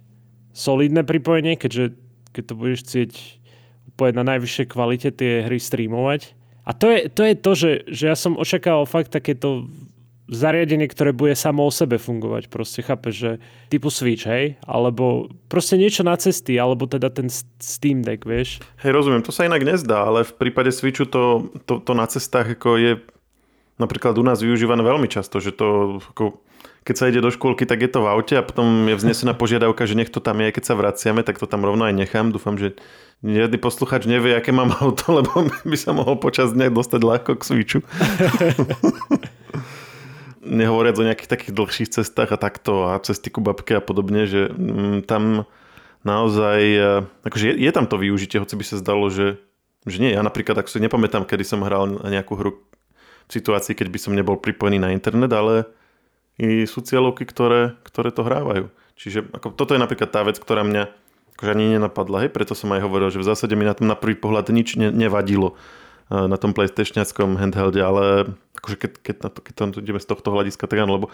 solidné 0.55 1.03
pripojenie, 1.03 1.59
keďže 1.59 1.99
keď 2.31 2.43
to 2.47 2.53
budeš 2.55 2.79
chcieť 2.87 3.11
úplne 3.91 4.23
na 4.23 4.23
najvyššej 4.35 4.67
kvalite 4.71 5.09
tie 5.11 5.43
hry 5.43 5.59
streamovať. 5.59 6.31
A 6.63 6.71
to 6.71 6.87
je 6.87 6.99
to, 7.11 7.21
je 7.27 7.35
to 7.35 7.51
že, 7.51 7.71
že 7.91 8.03
ja 8.07 8.15
som 8.15 8.39
očakával 8.39 8.87
fakt 8.87 9.11
takéto 9.11 9.67
zariadenie, 10.27 10.91
ktoré 10.91 11.15
bude 11.15 11.31
samo 11.39 11.63
o 11.63 11.71
sebe 11.71 11.95
fungovať. 11.95 12.51
Proste 12.51 12.83
chápeš, 12.83 13.15
že 13.15 13.31
typu 13.71 13.87
Switch, 13.87 14.27
hej? 14.27 14.59
Alebo 14.67 15.31
proste 15.47 15.79
niečo 15.79 16.03
na 16.03 16.19
cesty, 16.19 16.59
alebo 16.59 16.83
teda 16.83 17.07
ten 17.07 17.31
Steam 17.63 18.03
Deck, 18.03 18.27
vieš? 18.27 18.59
Hej, 18.83 18.91
rozumiem, 18.91 19.23
to 19.23 19.31
sa 19.31 19.47
inak 19.47 19.63
nezdá, 19.63 20.03
ale 20.03 20.27
v 20.27 20.35
prípade 20.35 20.75
Switchu 20.75 21.07
to, 21.07 21.47
to, 21.63 21.79
to 21.79 21.91
na 21.95 22.03
cestách 22.11 22.59
ako 22.59 22.75
je 22.75 22.91
napríklad 23.77 24.17
u 24.17 24.23
nás 24.25 24.41
využívané 24.41 24.81
veľmi 24.81 25.09
často, 25.09 25.41
že 25.41 25.53
to 25.53 25.97
ako 26.13 26.41
keď 26.87 26.95
sa 26.95 27.11
ide 27.11 27.19
do 27.19 27.27
škôlky, 27.27 27.67
tak 27.67 27.83
je 27.83 27.91
to 27.91 27.99
v 27.99 28.07
aute 28.15 28.31
a 28.31 28.39
potom 28.39 28.87
je 28.87 28.95
vznesená 28.95 29.35
požiadavka, 29.35 29.83
že 29.83 29.99
nech 29.99 30.07
to 30.07 30.23
tam 30.23 30.39
je, 30.39 30.55
keď 30.55 30.63
sa 30.71 30.79
vraciame, 30.79 31.19
tak 31.19 31.35
to 31.35 31.43
tam 31.43 31.67
rovno 31.67 31.83
aj 31.83 31.91
nechám. 31.91 32.31
Dúfam, 32.31 32.55
že 32.55 32.79
žiadny 33.27 33.59
posluchač 33.59 34.07
nevie, 34.07 34.31
aké 34.31 34.55
mám 34.55 34.71
auto, 34.71 35.03
lebo 35.19 35.51
by 35.51 35.77
sa 35.77 35.91
mohol 35.91 36.15
počas 36.15 36.55
dňa 36.55 36.71
dostať 36.71 37.01
ľahko 37.03 37.31
k 37.35 37.43
switchu. 37.43 37.79
Nehovoriac 40.47 40.95
o 40.95 41.03
nejakých 41.03 41.27
takých 41.27 41.51
dlhších 41.51 41.91
cestách 41.91 42.31
a 42.31 42.39
takto 42.39 42.87
a 42.87 43.03
cesty 43.03 43.27
ku 43.27 43.43
babke 43.43 43.75
a 43.75 43.83
podobne, 43.83 44.23
že 44.23 44.47
mm, 44.47 45.03
tam 45.03 45.43
naozaj, 46.07 46.59
e, 46.63 47.03
akože 47.27 47.51
je, 47.51 47.53
je 47.67 47.71
tam 47.75 47.83
to 47.83 47.99
využitie, 47.99 48.39
hoci 48.39 48.55
by 48.55 48.63
sa 48.63 48.79
zdalo, 48.79 49.11
že, 49.11 49.43
že 49.83 49.99
nie. 49.99 50.15
Ja 50.15 50.23
napríklad, 50.23 50.55
ak 50.55 50.71
si 50.71 50.79
nepamätám, 50.79 51.27
kedy 51.27 51.43
som 51.43 51.67
hral 51.67 51.99
nejakú 51.99 52.39
hru 52.39 52.63
v 53.27 53.31
situácii, 53.31 53.75
keď 53.75 53.87
by 53.91 53.99
som 53.99 54.15
nebol 54.15 54.39
pripojený 54.39 54.79
na 54.79 54.95
internet, 54.95 55.31
ale 55.35 55.67
i 56.39 56.63
sú 56.63 56.79
cieľovky, 56.85 57.27
ktoré, 57.27 57.75
ktoré 57.83 58.09
to 58.13 58.23
hrávajú. 58.23 58.71
Čiže 58.97 59.29
ako, 59.29 59.53
toto 59.53 59.75
je 59.75 59.83
napríklad 59.83 60.09
tá 60.09 60.21
vec, 60.25 60.39
ktorá 60.39 60.65
mňa 60.65 60.89
akože 61.37 61.53
ani 61.53 61.77
nenapadla, 61.77 62.25
hej, 62.25 62.31
preto 62.33 62.57
som 62.57 62.73
aj 62.73 62.81
hovoril, 62.81 63.13
že 63.13 63.21
v 63.21 63.29
zásade 63.29 63.53
mi 63.53 63.61
na 63.61 63.77
tom 63.77 63.85
na 63.85 63.93
prvý 63.93 64.17
pohľad 64.17 64.49
nič 64.49 64.73
ne, 64.73 64.89
nevadilo 64.89 65.53
eh, 66.09 66.25
na 66.25 66.33
tom 66.41 66.57
PlayStationskom 66.57 67.37
handhelde, 67.37 67.77
ale 67.77 68.33
akože 68.57 68.77
keď, 68.81 68.91
keď, 69.05 69.15
na 69.21 69.29
to, 69.29 69.39
keď 69.45 69.53
tam 69.53 69.69
ideme 69.77 70.01
z 70.01 70.09
tohto 70.09 70.33
hľadiska, 70.33 70.65
tak 70.65 70.81
áno, 70.81 70.97
lebo 70.97 71.07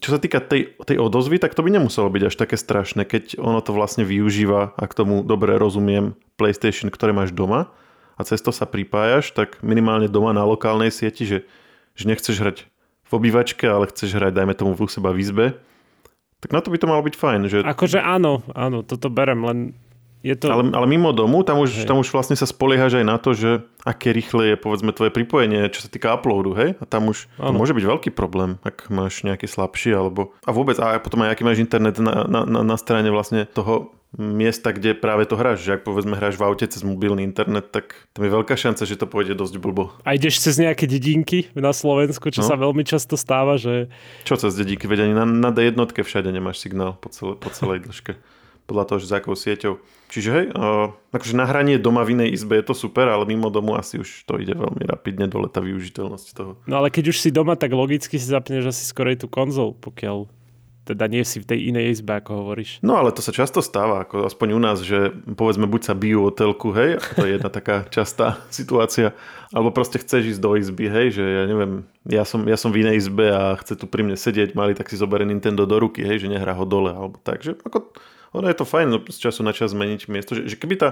čo 0.00 0.16
sa 0.16 0.18
týka 0.20 0.40
tej, 0.40 0.80
tej 0.80 0.96
odozvy, 0.96 1.36
tak 1.36 1.52
to 1.52 1.60
by 1.60 1.68
nemuselo 1.68 2.08
byť 2.08 2.22
až 2.24 2.34
také 2.40 2.56
strašné, 2.56 3.04
keď 3.04 3.36
ono 3.36 3.60
to 3.60 3.76
vlastne 3.76 4.08
využíva, 4.08 4.72
ak 4.80 4.96
tomu 4.96 5.20
dobre 5.20 5.60
rozumiem, 5.60 6.16
PlayStation, 6.40 6.88
ktoré 6.88 7.12
máš 7.12 7.36
doma 7.36 7.68
a 8.16 8.20
cez 8.24 8.40
to 8.40 8.50
sa 8.50 8.64
pripájaš, 8.64 9.36
tak 9.36 9.60
minimálne 9.60 10.08
doma 10.08 10.32
na 10.32 10.42
lokálnej 10.42 10.88
sieti, 10.88 11.28
že, 11.28 11.38
že 11.92 12.04
nechceš 12.08 12.36
hrať 12.40 12.58
v 13.06 13.12
obývačke, 13.12 13.68
ale 13.68 13.86
chceš 13.92 14.16
hrať, 14.18 14.32
dajme 14.34 14.54
tomu, 14.56 14.74
u 14.74 14.88
seba 14.90 15.14
v 15.14 15.20
izbe, 15.22 15.46
tak 16.40 16.50
na 16.52 16.60
to 16.60 16.72
by 16.72 16.78
to 16.80 16.90
malo 16.90 17.02
byť 17.04 17.14
fajn. 17.14 17.40
Že... 17.48 17.58
Akože 17.64 18.02
áno, 18.02 18.42
áno, 18.52 18.82
toto 18.82 19.08
berem, 19.08 19.40
len 19.46 19.58
je 20.26 20.34
to... 20.34 20.50
Ale, 20.50 20.74
ale 20.74 20.86
mimo 20.90 21.14
domu, 21.14 21.46
tam 21.46 21.62
už, 21.62 21.86
tam 21.86 22.02
už 22.02 22.10
vlastne 22.10 22.34
sa 22.34 22.50
spoliehaš 22.50 22.98
aj 22.98 23.06
na 23.06 23.16
to, 23.16 23.30
že 23.32 23.62
aké 23.86 24.10
rýchle 24.10 24.52
je 24.52 24.56
povedzme 24.58 24.90
tvoje 24.90 25.14
pripojenie, 25.14 25.70
čo 25.70 25.86
sa 25.86 25.88
týka 25.88 26.10
uploadu, 26.18 26.50
hej? 26.58 26.74
A 26.82 26.84
tam 26.84 27.14
už 27.14 27.30
to 27.38 27.52
môže 27.54 27.78
byť 27.78 27.84
veľký 27.86 28.10
problém, 28.10 28.58
ak 28.66 28.90
máš 28.90 29.22
nejaký 29.22 29.46
slabší, 29.46 29.94
alebo... 29.94 30.34
A 30.42 30.50
vôbec, 30.50 30.76
a 30.82 30.98
potom 30.98 31.22
aj 31.22 31.30
aký 31.36 31.42
máš 31.46 31.62
internet 31.62 32.02
na, 32.02 32.26
na, 32.26 32.40
na, 32.42 32.60
na 32.66 32.76
strane 32.76 33.08
vlastne 33.14 33.46
toho 33.46 33.95
miesta, 34.16 34.72
kde 34.72 34.96
práve 34.96 35.28
to 35.28 35.36
hráš. 35.36 35.62
Že 35.62 35.80
ak 35.80 35.82
povedzme 35.84 36.16
hráš 36.16 36.40
v 36.40 36.44
aute 36.48 36.64
cez 36.64 36.80
mobilný 36.80 37.22
internet, 37.22 37.68
tak 37.70 37.94
tam 38.16 38.24
je 38.24 38.32
veľká 38.32 38.56
šanca, 38.56 38.82
že 38.88 38.96
to 38.96 39.06
pôjde 39.06 39.36
dosť 39.36 39.60
blbo. 39.60 39.92
A 40.02 40.16
ideš 40.16 40.40
cez 40.40 40.56
nejaké 40.56 40.88
dedinky 40.88 41.52
na 41.52 41.70
Slovensku, 41.76 42.32
čo 42.32 42.42
no. 42.42 42.48
sa 42.48 42.56
veľmi 42.56 42.82
často 42.82 43.14
stáva, 43.14 43.60
že... 43.60 43.92
Čo 44.24 44.40
cez 44.40 44.56
dedinky? 44.56 44.88
Veď 44.88 45.06
ani 45.06 45.14
na, 45.14 45.24
na 45.28 45.50
D1 45.52 45.76
všade 45.76 46.32
nemáš 46.32 46.64
signál 46.64 46.96
po, 46.96 47.12
celé, 47.12 47.36
po 47.36 47.52
celej 47.52 47.84
dĺžke. 47.84 48.16
Podľa 48.66 48.84
toho, 48.90 48.98
že 48.98 49.06
za 49.06 49.22
akou 49.22 49.38
sieťou. 49.38 49.78
Čiže 50.10 50.30
hej, 50.34 50.46
uh, 50.54 50.90
akože 51.14 51.38
nahranie 51.38 51.78
doma 51.78 52.02
v 52.02 52.18
inej 52.18 52.34
izbe 52.34 52.58
je 52.58 52.66
to 52.66 52.74
super, 52.74 53.06
ale 53.06 53.26
mimo 53.26 53.46
domu 53.46 53.78
asi 53.78 53.98
už 54.02 54.26
to 54.26 54.38
ide 54.42 54.54
veľmi 54.58 54.86
rapidne 54.86 55.30
dole 55.30 55.46
tá 55.46 55.62
využiteľnosť 55.62 56.26
toho. 56.34 56.58
No 56.66 56.82
ale 56.82 56.90
keď 56.90 57.14
už 57.14 57.22
si 57.22 57.30
doma, 57.30 57.54
tak 57.54 57.74
logicky 57.74 58.18
si 58.18 58.26
zapneš 58.26 58.70
asi 58.70 58.82
skorej 58.86 59.22
tú 59.22 59.30
konzol, 59.30 59.74
pokiaľ 59.78 60.26
teda 60.86 61.10
nie 61.10 61.26
si 61.26 61.42
v 61.42 61.48
tej 61.50 61.74
inej 61.74 61.98
izbe, 61.98 62.14
ako 62.14 62.46
hovoríš. 62.46 62.78
No 62.86 62.94
ale 62.94 63.10
to 63.10 63.18
sa 63.18 63.34
často 63.34 63.58
stáva, 63.58 64.06
ako 64.06 64.30
aspoň 64.30 64.48
u 64.54 64.60
nás, 64.62 64.78
že 64.86 65.10
povedzme 65.10 65.66
buď 65.66 65.82
sa 65.90 65.94
bijú 65.98 66.22
o 66.22 66.30
telku, 66.30 66.70
hej, 66.70 67.02
to 67.18 67.26
je 67.26 67.34
jedna 67.34 67.50
taká 67.50 67.82
častá 67.90 68.38
situácia, 68.54 69.10
alebo 69.50 69.74
proste 69.74 69.98
chceš 69.98 70.38
ísť 70.38 70.40
do 70.40 70.54
izby, 70.54 70.86
hej, 70.86 71.18
že 71.18 71.24
ja 71.26 71.42
neviem, 71.50 71.72
ja 72.06 72.22
som, 72.22 72.46
ja 72.46 72.54
som 72.54 72.70
v 72.70 72.86
inej 72.86 73.02
izbe 73.02 73.26
a 73.34 73.58
chce 73.58 73.74
tu 73.74 73.90
pri 73.90 74.06
mne 74.06 74.14
sedieť, 74.14 74.54
mali 74.54 74.78
tak 74.78 74.86
si 74.86 74.94
zoberie 74.94 75.26
Nintendo 75.26 75.66
do 75.66 75.76
ruky, 75.82 76.06
hej, 76.06 76.22
že 76.22 76.30
nehrá 76.30 76.54
ho 76.54 76.62
dole, 76.62 76.94
alebo 76.94 77.18
tak, 77.26 77.42
že 77.42 77.58
ako, 77.66 77.90
ono 78.30 78.46
je 78.46 78.56
to 78.56 78.64
fajn 78.64 78.86
no, 78.86 78.98
z 79.02 79.18
času 79.18 79.42
na 79.42 79.50
čas 79.50 79.74
zmeniť 79.74 80.06
miesto, 80.06 80.38
že, 80.38 80.54
že 80.54 80.56
keby 80.56 80.78
tá, 80.78 80.88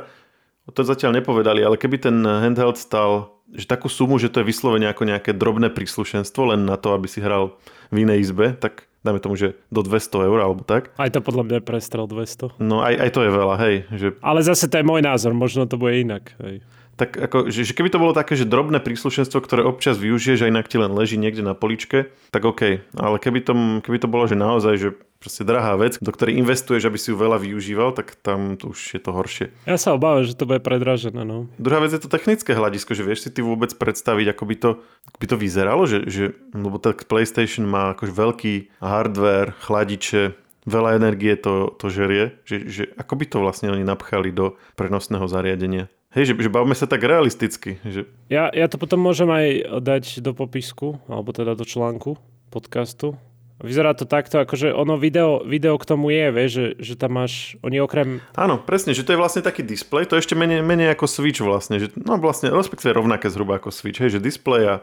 to 0.74 0.82
zatiaľ 0.82 1.22
nepovedali, 1.22 1.62
ale 1.62 1.78
keby 1.78 2.02
ten 2.02 2.18
handheld 2.26 2.82
stal 2.82 3.34
že 3.52 3.68
takú 3.68 3.92
sumu, 3.92 4.16
že 4.16 4.32
to 4.32 4.40
je 4.40 4.48
vyslovene 4.48 4.88
ako 4.88 5.04
nejaké 5.04 5.36
drobné 5.36 5.68
príslušenstvo 5.68 6.56
len 6.56 6.64
na 6.64 6.80
to, 6.80 6.96
aby 6.96 7.04
si 7.04 7.20
hral 7.20 7.60
v 7.92 8.08
inej 8.08 8.32
izbe, 8.32 8.56
tak 8.56 8.88
dajme 9.04 9.20
tomu, 9.20 9.36
že 9.36 9.54
do 9.68 9.84
200 9.84 10.26
eur 10.26 10.38
alebo 10.40 10.64
tak. 10.64 10.90
Aj 10.96 11.12
to 11.12 11.20
podľa 11.20 11.44
mňa 11.44 11.56
je 11.60 11.64
prestrel 11.64 12.04
200. 12.08 12.56
No 12.58 12.80
aj, 12.80 12.94
aj 12.96 13.10
to 13.12 13.20
je 13.20 13.30
veľa, 13.30 13.56
hej. 13.60 13.76
Že... 13.92 14.06
Ale 14.24 14.40
zase 14.40 14.66
to 14.66 14.80
je 14.80 14.88
môj 14.88 15.04
názor, 15.04 15.36
možno 15.36 15.68
to 15.68 15.76
bude 15.76 15.94
inak. 16.00 16.32
Hej. 16.40 16.64
Tak 16.94 17.18
ako, 17.18 17.50
že, 17.50 17.66
že 17.66 17.74
keby 17.74 17.90
to 17.90 17.98
bolo 17.98 18.14
také, 18.14 18.38
že 18.38 18.46
drobné 18.46 18.78
príslušenstvo, 18.78 19.42
ktoré 19.42 19.66
občas 19.66 19.98
využiješ 19.98 20.46
a 20.46 20.50
inak 20.50 20.70
ti 20.70 20.78
len 20.78 20.94
leží 20.94 21.18
niekde 21.18 21.42
na 21.42 21.52
poličke, 21.58 22.14
tak 22.30 22.46
OK. 22.46 22.86
Ale 22.94 23.16
keby 23.18 23.42
to, 23.42 23.52
keby 23.82 23.98
to 23.98 24.06
bolo, 24.06 24.30
že 24.30 24.38
naozaj, 24.38 24.74
že 24.78 24.88
proste 25.24 25.40
drahá 25.40 25.80
vec, 25.80 25.96
do 25.96 26.12
ktorej 26.12 26.36
investuješ, 26.36 26.84
aby 26.84 27.00
si 27.00 27.08
ju 27.08 27.16
veľa 27.16 27.40
využíval, 27.40 27.96
tak 27.96 28.12
tam 28.20 28.60
to 28.60 28.76
už 28.76 28.80
je 28.92 29.00
to 29.00 29.10
horšie. 29.16 29.46
Ja 29.64 29.80
sa 29.80 29.96
obávam, 29.96 30.20
že 30.28 30.36
to 30.36 30.44
bude 30.44 30.60
predražené. 30.60 31.24
No. 31.24 31.48
Druhá 31.56 31.80
vec 31.80 31.96
je 31.96 32.04
to 32.04 32.12
technické 32.12 32.52
hľadisko, 32.52 32.92
že 32.92 33.08
vieš 33.08 33.24
si 33.24 33.30
ty 33.32 33.40
vôbec 33.40 33.72
predstaviť, 33.72 34.36
ako 34.36 34.44
by 34.44 34.56
to, 34.60 34.70
ako 35.08 35.16
by 35.16 35.26
to 35.32 35.36
vyzeralo, 35.40 35.82
že, 35.88 36.04
že 36.04 36.36
lebo 36.52 36.76
tak 36.76 37.08
PlayStation 37.08 37.64
má 37.64 37.96
akož 37.96 38.12
veľký 38.12 38.84
hardware, 38.84 39.56
chladiče, 39.64 40.36
veľa 40.68 41.00
energie 41.00 41.32
to, 41.40 41.72
to 41.80 41.88
žerie, 41.88 42.36
že, 42.44 42.68
že 42.68 42.82
ako 43.00 43.14
by 43.16 43.24
to 43.24 43.36
vlastne 43.40 43.72
oni 43.72 43.84
napchali 43.84 44.28
do 44.28 44.60
prenosného 44.76 45.24
zariadenia. 45.24 45.88
Hej, 46.14 46.30
že, 46.30 46.46
že 46.46 46.50
bavme 46.52 46.78
sa 46.78 46.86
tak 46.86 47.02
realisticky. 47.02 47.82
Že... 47.82 48.06
Ja, 48.30 48.46
ja 48.54 48.70
to 48.70 48.78
potom 48.78 49.02
môžem 49.02 49.26
aj 49.26 49.46
dať 49.82 50.04
do 50.22 50.30
popisku, 50.30 51.02
alebo 51.10 51.34
teda 51.34 51.58
do 51.58 51.66
článku 51.66 52.14
podcastu. 52.54 53.18
Vyzerá 53.62 53.94
to 53.94 54.02
takto, 54.02 54.42
akože 54.42 54.74
ono 54.74 54.98
video, 54.98 55.46
video 55.46 55.78
k 55.78 55.86
tomu 55.86 56.10
je, 56.10 56.26
vieš, 56.34 56.50
že, 56.50 56.66
že 56.82 56.94
tam 56.98 57.22
máš, 57.22 57.54
oni 57.62 57.78
okrem... 57.78 58.18
Áno, 58.34 58.58
presne, 58.58 58.90
že 58.98 59.06
to 59.06 59.14
je 59.14 59.20
vlastne 59.20 59.46
taký 59.46 59.62
displej, 59.62 60.10
to 60.10 60.18
je 60.18 60.26
ešte 60.26 60.34
menej, 60.34 60.58
menej 60.66 60.90
ako 60.90 61.06
Switch 61.06 61.38
vlastne, 61.38 61.78
že, 61.78 61.94
no 61.94 62.18
vlastne, 62.18 62.50
respektíve 62.50 62.90
rovnaké 62.90 63.30
zhruba 63.30 63.62
ako 63.62 63.70
Switch, 63.70 64.02
hej, 64.02 64.18
že 64.18 64.20
displej 64.20 64.66
a, 64.66 64.76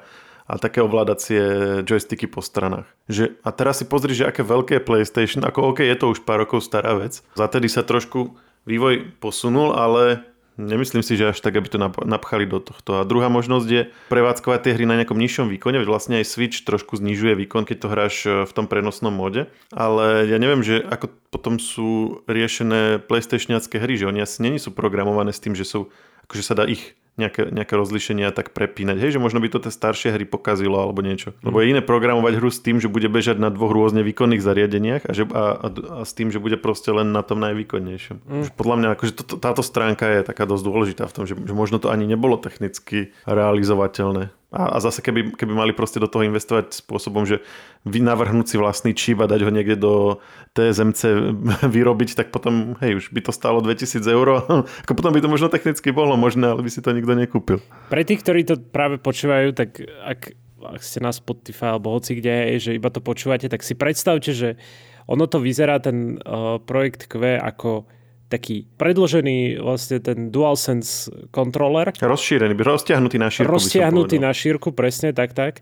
a 0.48 0.54
také 0.56 0.80
ovládacie 0.80 1.44
joysticky 1.84 2.32
po 2.32 2.40
stranách. 2.40 2.88
Že, 3.12 3.36
a 3.44 3.50
teraz 3.52 3.84
si 3.84 3.86
pozri, 3.92 4.16
že 4.16 4.24
aké 4.24 4.40
veľké 4.40 4.80
PlayStation, 4.88 5.44
ako 5.44 5.76
OK, 5.76 5.84
je 5.84 5.98
to 6.00 6.08
už 6.08 6.24
pár 6.24 6.48
rokov 6.48 6.64
stará 6.64 6.96
vec, 6.96 7.20
zatedy 7.36 7.68
sa 7.68 7.84
trošku 7.84 8.40
vývoj 8.64 9.20
posunul, 9.20 9.76
ale 9.76 10.31
Nemyslím 10.60 11.00
si, 11.00 11.16
že 11.16 11.32
až 11.32 11.40
tak, 11.40 11.56
aby 11.56 11.72
to 11.72 11.80
napchali 11.80 12.44
do 12.44 12.60
tohto. 12.60 13.00
A 13.00 13.08
druhá 13.08 13.32
možnosť 13.32 13.68
je 13.72 13.82
prevádzkovať 14.12 14.60
tie 14.68 14.74
hry 14.76 14.84
na 14.84 15.00
nejakom 15.00 15.16
nižšom 15.16 15.48
výkone, 15.48 15.80
veď 15.80 15.88
vlastne 15.88 16.20
aj 16.20 16.28
Switch 16.28 16.68
trošku 16.68 17.00
znižuje 17.00 17.40
výkon, 17.40 17.64
keď 17.64 17.78
to 17.80 17.88
hráš 17.88 18.16
e, 18.28 18.30
v 18.44 18.52
tom 18.52 18.68
prenosnom 18.68 19.16
móde. 19.16 19.48
Ale 19.72 20.28
ja 20.28 20.38
neviem, 20.38 20.60
že 20.60 20.84
ako 20.84 21.16
potom 21.32 21.56
sú 21.56 22.22
riešené 22.28 23.00
PlayStationiacké 23.00 23.80
hry, 23.80 23.96
že 23.96 24.12
oni 24.12 24.20
asi 24.20 24.44
není 24.44 24.60
sú 24.60 24.76
programované 24.76 25.32
s 25.32 25.40
tým, 25.40 25.56
že 25.56 25.64
sú, 25.64 25.88
akože 26.28 26.44
sa 26.44 26.54
dá 26.54 26.68
ich 26.68 27.00
nejaké, 27.20 27.52
nejaké 27.52 27.74
rozlišenia 27.76 28.32
tak 28.32 28.56
prepínať. 28.56 28.98
Hej, 28.98 29.12
že 29.18 29.24
možno 29.24 29.44
by 29.44 29.52
to 29.52 29.60
tie 29.60 29.74
staršie 29.74 30.16
hry 30.16 30.24
pokazilo 30.24 30.80
alebo 30.80 31.04
niečo. 31.04 31.36
Lebo 31.44 31.60
je 31.60 31.76
iné 31.76 31.82
programovať 31.84 32.34
hru 32.40 32.50
s 32.50 32.64
tým, 32.64 32.80
že 32.80 32.88
bude 32.88 33.12
bežať 33.12 33.38
na 33.38 33.52
dvoch 33.52 33.76
rôzne 33.76 34.02
výkonných 34.02 34.40
zariadeniach 34.40 35.04
a, 35.08 35.12
že, 35.12 35.28
a, 35.28 35.44
a, 35.60 35.68
a 36.00 36.04
s 36.08 36.12
tým, 36.16 36.32
že 36.32 36.40
bude 36.40 36.56
proste 36.56 36.90
len 36.90 37.12
na 37.12 37.22
tom 37.22 37.44
najvýkonnejšom. 37.44 38.18
Mm. 38.24 38.44
Podľa 38.56 38.76
mňa 38.80 38.88
akože 38.96 39.14
to, 39.20 39.24
táto 39.38 39.64
stránka 39.64 40.08
je 40.08 40.24
taká 40.24 40.48
dosť 40.48 40.64
dôležitá 40.64 41.04
v 41.06 41.16
tom, 41.16 41.24
že, 41.28 41.36
že 41.36 41.54
možno 41.54 41.84
to 41.84 41.92
ani 41.92 42.08
nebolo 42.08 42.40
technicky 42.40 43.12
realizovateľné. 43.28 44.32
A, 44.52 44.76
a 44.76 44.78
zase 44.84 45.00
keby, 45.00 45.40
keby 45.40 45.56
mali 45.56 45.72
proste 45.72 45.96
do 46.04 46.12
toho 46.12 46.28
investovať 46.28 46.84
spôsobom, 46.84 47.24
že 47.24 47.40
navrhnúť 47.88 48.48
si 48.52 48.56
vlastný 48.60 48.92
čip 48.92 49.24
a 49.24 49.32
dať 49.32 49.48
ho 49.48 49.52
niekde 49.52 49.80
do 49.80 50.20
TSMC 50.60 51.32
vyrobiť, 51.76 52.20
tak 52.20 52.36
potom, 52.36 52.76
hej, 52.84 53.00
už 53.00 53.16
by 53.16 53.24
to 53.24 53.32
stálo 53.32 53.64
2000 53.64 54.04
eur. 54.04 54.28
Ako 54.84 54.92
potom 54.92 55.16
by 55.16 55.24
to 55.24 55.32
možno 55.32 55.48
technicky 55.48 55.96
bolo 55.96 56.20
možné, 56.20 56.52
ale 56.52 56.68
by 56.68 56.68
si 56.68 56.84
to 56.84 56.92
nikto 56.92 57.16
nekúpil. 57.16 57.64
Pre 57.88 58.04
tých, 58.04 58.20
ktorí 58.20 58.44
to 58.44 58.60
práve 58.60 59.00
počúvajú, 59.00 59.56
tak 59.56 59.88
ak, 59.88 60.36
ak 60.60 60.82
ste 60.84 61.00
na 61.00 61.16
Spotify 61.16 61.72
alebo 61.72 61.96
hoci 61.96 62.20
kde, 62.20 62.60
že 62.60 62.76
iba 62.76 62.92
to 62.92 63.00
počúvate, 63.00 63.48
tak 63.48 63.64
si 63.64 63.72
predstavte, 63.72 64.36
že 64.36 64.60
ono 65.08 65.32
to 65.32 65.40
vyzerá 65.40 65.80
ten 65.80 66.20
uh, 66.28 66.60
projekt 66.60 67.08
Q 67.08 67.40
ako 67.40 67.88
taký 68.32 68.64
predložený 68.80 69.60
vlastne 69.60 70.00
ten 70.00 70.32
DualSense 70.32 71.12
kontroler. 71.36 71.92
Rozšírený, 71.92 72.56
roztiahnutý 72.56 73.20
na 73.20 73.28
šírku. 73.28 73.52
Roztiahnutý 73.52 74.18
na 74.24 74.32
šírku, 74.32 74.72
presne, 74.72 75.12
tak, 75.12 75.36
tak. 75.36 75.60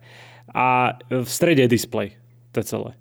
A 0.54 0.98
v 1.10 1.26
strede 1.26 1.66
je 1.66 1.74
displej. 1.74 2.14
To 2.54 2.62
je 2.62 2.66
celé. 2.70 2.92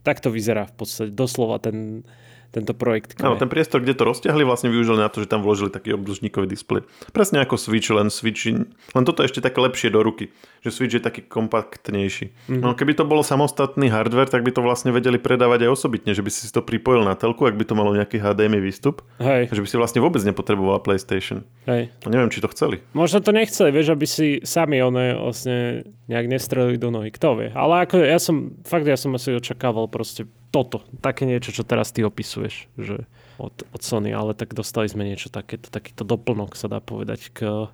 Tak 0.00 0.24
to 0.24 0.32
vyzerá 0.32 0.64
v 0.64 0.74
podstate, 0.80 1.12
doslova 1.12 1.60
ten, 1.60 2.08
tento 2.48 2.72
projekt. 2.72 3.20
Áno, 3.20 3.36
ten 3.36 3.52
priestor, 3.52 3.84
kde 3.84 3.92
to 3.92 4.08
rozťahli, 4.08 4.40
vlastne 4.40 4.72
využili 4.72 4.96
na 4.96 5.12
to, 5.12 5.20
že 5.20 5.28
tam 5.28 5.44
vložili 5.44 5.68
taký 5.68 5.92
obdĺžníkový 6.00 6.48
displej. 6.48 6.88
Presne 7.12 7.44
ako 7.44 7.60
Switch, 7.60 7.92
len 7.92 8.08
Switch, 8.08 8.48
len 8.48 9.04
toto 9.04 9.20
ešte 9.20 9.44
také 9.44 9.60
lepšie 9.60 9.92
do 9.92 10.00
ruky. 10.00 10.32
Že 10.64 10.70
Switch 10.72 10.94
je 10.96 11.02
taký 11.04 11.28
kompaktnejší. 11.28 12.32
Mm-hmm. 12.32 12.64
No 12.64 12.72
keby 12.72 12.96
to 12.96 13.04
bolo 13.04 13.20
samostatný 13.20 13.92
hardware, 13.92 14.32
tak 14.32 14.42
by 14.48 14.50
to 14.56 14.64
vlastne 14.64 14.96
vedeli 14.96 15.20
predávať 15.20 15.68
aj 15.68 15.70
osobitne, 15.76 16.16
že 16.16 16.24
by 16.24 16.30
si 16.32 16.48
to 16.48 16.64
pripojil 16.64 17.04
na 17.04 17.14
telku, 17.14 17.44
ak 17.44 17.54
by 17.54 17.68
to 17.68 17.76
malo 17.76 17.92
nejaký 17.92 18.16
HDMI 18.16 18.64
výstup. 18.64 19.04
Hej. 19.20 19.52
Že 19.52 19.62
by 19.62 19.68
si 19.68 19.76
vlastne 19.76 20.00
vôbec 20.00 20.24
nepotreboval 20.24 20.80
PlayStation. 20.80 21.44
Hej. 21.68 21.92
No, 22.02 22.08
neviem, 22.08 22.32
či 22.32 22.40
to 22.40 22.48
chceli. 22.48 22.80
Možno 22.96 23.20
to 23.20 23.30
nechceli, 23.36 23.68
vieš, 23.70 23.92
aby 23.92 24.06
si 24.08 24.40
sami 24.40 24.80
one 24.80 25.20
vlastne 25.20 25.84
nejak 26.08 26.26
nestrelili 26.32 26.80
do 26.80 26.88
nohy. 26.88 27.12
Kto 27.12 27.36
vie. 27.36 27.48
Ale 27.52 27.84
ako 27.84 28.00
ja 28.00 28.16
som, 28.16 28.56
fakt 28.64 28.88
ja 28.88 28.96
som 28.96 29.12
asi 29.12 29.36
očakával 29.36 29.86
proste 29.92 30.24
toto, 30.48 30.84
také 31.04 31.28
niečo, 31.28 31.52
čo 31.52 31.62
teraz 31.64 31.92
ty 31.92 32.00
opisuješ, 32.04 32.72
že 32.80 33.04
od, 33.38 33.54
od 33.70 33.80
Sony, 33.80 34.10
ale 34.10 34.34
tak 34.34 34.56
dostali 34.56 34.90
sme 34.90 35.06
niečo 35.06 35.30
takéto, 35.30 35.70
takýto 35.70 36.02
doplnok 36.02 36.58
sa 36.58 36.66
dá 36.66 36.82
povedať 36.82 37.30
k, 37.30 37.68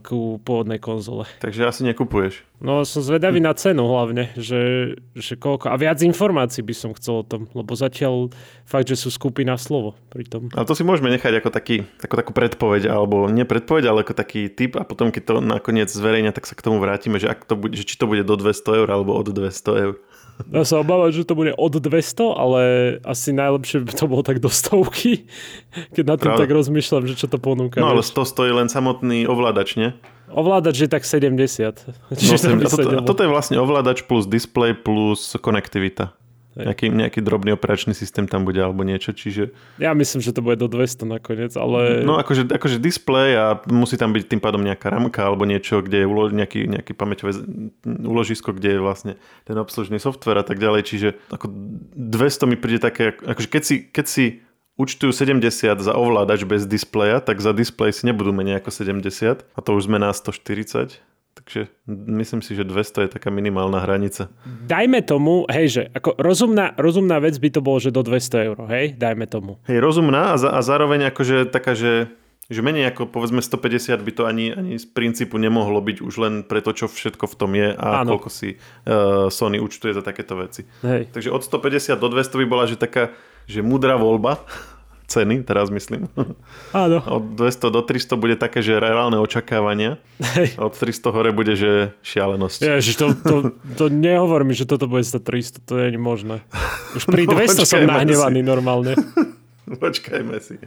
k 0.00 0.08
pôvodnej 0.40 0.80
konzole. 0.80 1.28
Takže 1.44 1.68
asi 1.68 1.84
nekupuješ. 1.84 2.42
No 2.64 2.82
som 2.88 3.04
zvedavý 3.04 3.44
na 3.44 3.52
cenu 3.52 3.84
hlavne, 3.84 4.32
že, 4.34 4.96
že 5.12 5.36
koľko. 5.36 5.68
A 5.68 5.76
viac 5.76 6.00
informácií 6.00 6.64
by 6.64 6.74
som 6.74 6.90
chcel 6.96 7.20
o 7.20 7.24
tom, 7.26 7.46
lebo 7.52 7.76
zatiaľ 7.76 8.32
fakt, 8.64 8.88
že 8.88 8.96
sú 8.96 9.12
skupy 9.12 9.44
na 9.44 9.60
slovo 9.60 9.94
pri 10.08 10.24
tom. 10.24 10.48
Ale 10.56 10.64
to 10.64 10.72
si 10.72 10.82
môžeme 10.82 11.12
nechať 11.12 11.44
ako 11.44 11.50
taký, 11.52 11.84
takú, 12.00 12.14
takú 12.16 12.32
predpoveď, 12.32 12.88
alebo 12.88 13.28
nie 13.28 13.44
predpoveď, 13.44 13.84
ale 13.86 14.02
ako 14.02 14.16
taký 14.16 14.48
typ 14.48 14.80
a 14.80 14.88
potom 14.88 15.12
keď 15.12 15.22
to 15.28 15.34
nakoniec 15.44 15.92
zverejňa, 15.92 16.32
tak 16.32 16.48
sa 16.48 16.56
k 16.56 16.64
tomu 16.64 16.80
vrátime, 16.80 17.20
že, 17.20 17.28
ak 17.28 17.44
to 17.44 17.54
bude, 17.54 17.76
že 17.76 17.84
či 17.84 18.00
to 18.00 18.08
bude 18.08 18.24
do 18.24 18.34
200 18.34 18.80
eur 18.80 18.88
alebo 18.88 19.12
od 19.12 19.28
200 19.28 19.84
eur. 19.84 19.94
Ja 20.50 20.66
sa 20.66 20.82
obávam, 20.82 21.10
že 21.14 21.22
to 21.22 21.38
bude 21.38 21.54
od 21.54 21.74
200, 21.78 22.34
ale 22.34 22.60
asi 23.06 23.30
najlepšie 23.30 23.86
by 23.86 23.92
to 23.94 24.04
bolo 24.10 24.22
tak 24.26 24.42
do 24.42 24.50
stovky, 24.50 25.30
keď 25.94 26.04
na 26.04 26.14
tým 26.18 26.30
Pravda. 26.34 26.42
tak 26.42 26.50
rozmýšľam, 26.50 27.02
že 27.06 27.14
čo 27.14 27.26
to 27.30 27.38
ponúka. 27.38 27.78
No 27.78 27.94
ale 27.94 28.02
100 28.02 28.34
stojí 28.34 28.50
len 28.50 28.66
samotný 28.66 29.30
ovládač, 29.30 29.78
nie? 29.78 29.94
Ovládač 30.34 30.86
je 30.86 30.88
tak 30.90 31.06
70. 31.06 31.38
Čiže 32.18 32.34
no, 32.50 32.66
a 32.66 32.70
toto, 32.70 32.88
toto 33.06 33.20
je 33.22 33.30
vlastne 33.30 33.56
ovládač 33.62 34.02
plus 34.02 34.26
display 34.26 34.74
plus 34.74 35.38
konektivita. 35.38 36.10
Nejaký, 36.54 36.86
nejaký 36.86 37.18
drobný 37.18 37.58
operačný 37.58 37.98
systém 37.98 38.30
tam 38.30 38.46
bude 38.46 38.62
alebo 38.62 38.86
niečo, 38.86 39.10
čiže... 39.10 39.50
Ja 39.82 39.90
myslím, 39.90 40.22
že 40.22 40.30
to 40.30 40.38
bude 40.38 40.54
do 40.54 40.70
200 40.70 41.02
nakoniec, 41.02 41.50
ale... 41.58 42.06
No 42.06 42.14
akože, 42.14 42.46
akože 42.46 42.78
display 42.78 43.34
a 43.34 43.58
musí 43.66 43.98
tam 43.98 44.14
byť 44.14 44.30
tým 44.30 44.38
pádom 44.38 44.62
nejaká 44.62 44.86
ramka 44.86 45.26
alebo 45.26 45.42
niečo, 45.50 45.82
kde 45.82 46.02
je 46.02 46.06
ulož, 46.06 46.30
nejaký, 46.30 46.70
nejaký 46.70 46.94
pamäťové 46.94 47.42
úložisko, 47.82 48.54
kde 48.54 48.78
je 48.78 48.80
vlastne 48.80 49.12
ten 49.42 49.58
obslužný 49.58 49.98
software 49.98 50.42
a 50.42 50.46
tak 50.46 50.62
ďalej, 50.62 50.82
čiže 50.86 51.08
ako 51.34 51.50
200 51.98 52.46
mi 52.46 52.54
príde 52.54 52.78
také, 52.78 53.18
akože 53.18 53.48
keď 53.50 53.62
si, 53.66 53.76
keď 53.90 54.06
si 54.06 54.24
účtujú 54.78 55.10
70 55.10 55.42
za 55.78 55.92
ovládač 55.94 56.46
bez 56.46 56.66
displeja, 56.66 57.22
tak 57.22 57.38
za 57.42 57.50
displej 57.50 57.94
si 57.94 58.06
nebudú 58.06 58.30
menej 58.30 58.62
ako 58.62 58.70
70 58.70 59.42
a 59.42 59.58
to 59.58 59.70
už 59.74 59.86
sme 59.90 60.02
na 60.02 60.10
140 60.10 61.02
Takže 61.34 61.66
myslím 61.90 62.40
si, 62.40 62.54
že 62.54 62.62
200 62.64 63.04
je 63.04 63.10
taká 63.10 63.28
minimálna 63.28 63.82
hranica. 63.82 64.30
Dajme 64.46 65.02
tomu, 65.02 65.44
hej, 65.50 65.66
že 65.68 65.82
ako 65.92 66.16
rozumná, 66.16 66.72
rozumná 66.78 67.18
vec 67.20 67.36
by 67.36 67.48
to 67.52 67.60
bolo, 67.60 67.82
že 67.82 67.90
do 67.90 68.06
200 68.06 68.46
eur, 68.48 68.58
hej, 68.70 68.94
dajme 68.94 69.26
tomu. 69.26 69.58
Hej, 69.66 69.82
rozumná 69.82 70.32
a, 70.32 70.40
za, 70.40 70.54
a 70.54 70.60
zároveň 70.62 71.10
akože 71.12 71.50
taká, 71.50 71.74
že 71.74 72.08
že 72.44 72.60
menej 72.60 72.92
ako 72.92 73.08
povedzme 73.08 73.40
150 73.40 74.04
by 74.04 74.12
to 74.12 74.22
ani, 74.28 74.52
ani 74.52 74.76
z 74.76 74.84
princípu 74.84 75.40
nemohlo 75.40 75.80
byť 75.80 76.04
už 76.04 76.14
len 76.20 76.34
preto, 76.44 76.76
čo 76.76 76.92
všetko 76.92 77.24
v 77.24 77.34
tom 77.40 77.50
je 77.56 77.72
a 77.72 78.04
Áno. 78.04 78.16
koľko 78.16 78.28
si 78.28 78.60
uh, 78.60 79.32
Sony 79.32 79.56
účtuje 79.56 79.96
za 79.96 80.04
takéto 80.04 80.36
veci. 80.36 80.68
Hej. 80.84 81.08
Takže 81.08 81.32
od 81.32 81.40
150 81.40 81.96
do 81.96 82.08
200 82.12 82.40
by 82.44 82.46
bola 82.46 82.68
že 82.68 82.76
taká 82.76 83.16
že 83.48 83.64
mudrá 83.64 83.96
voľba 83.96 84.44
ceny, 85.06 85.44
teraz 85.44 85.68
myslím. 85.68 86.08
Áno. 86.72 86.98
Od 87.20 87.36
200 87.36 87.74
do 87.74 87.80
300 87.84 88.16
bude 88.16 88.36
také, 88.40 88.64
že 88.64 88.80
reálne 88.80 89.20
očakávania. 89.20 90.00
Hej. 90.36 90.56
Od 90.56 90.72
300 90.72 91.14
hore 91.14 91.30
bude, 91.30 91.54
že 91.54 91.92
šialenosť. 92.00 92.58
Ježiš, 92.64 92.94
to, 92.96 93.06
to, 93.14 93.36
to 93.76 93.84
nehovor 93.92 94.42
mi, 94.42 94.56
že 94.56 94.64
toto 94.64 94.88
bude 94.88 95.04
za 95.04 95.20
300, 95.20 95.64
to 95.64 95.72
nie 95.76 95.94
je 95.94 96.00
možné. 96.00 96.36
Už 96.96 97.04
pri 97.08 97.28
200 97.28 97.34
no, 97.60 97.64
som 97.68 97.80
nahnevaný 97.84 98.40
si. 98.40 98.46
normálne. 98.46 98.92
Počkajme 99.64 100.36
si. 100.40 100.60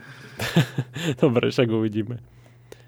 Dobre, 1.22 1.54
však 1.54 1.70
uvidíme. 1.70 2.22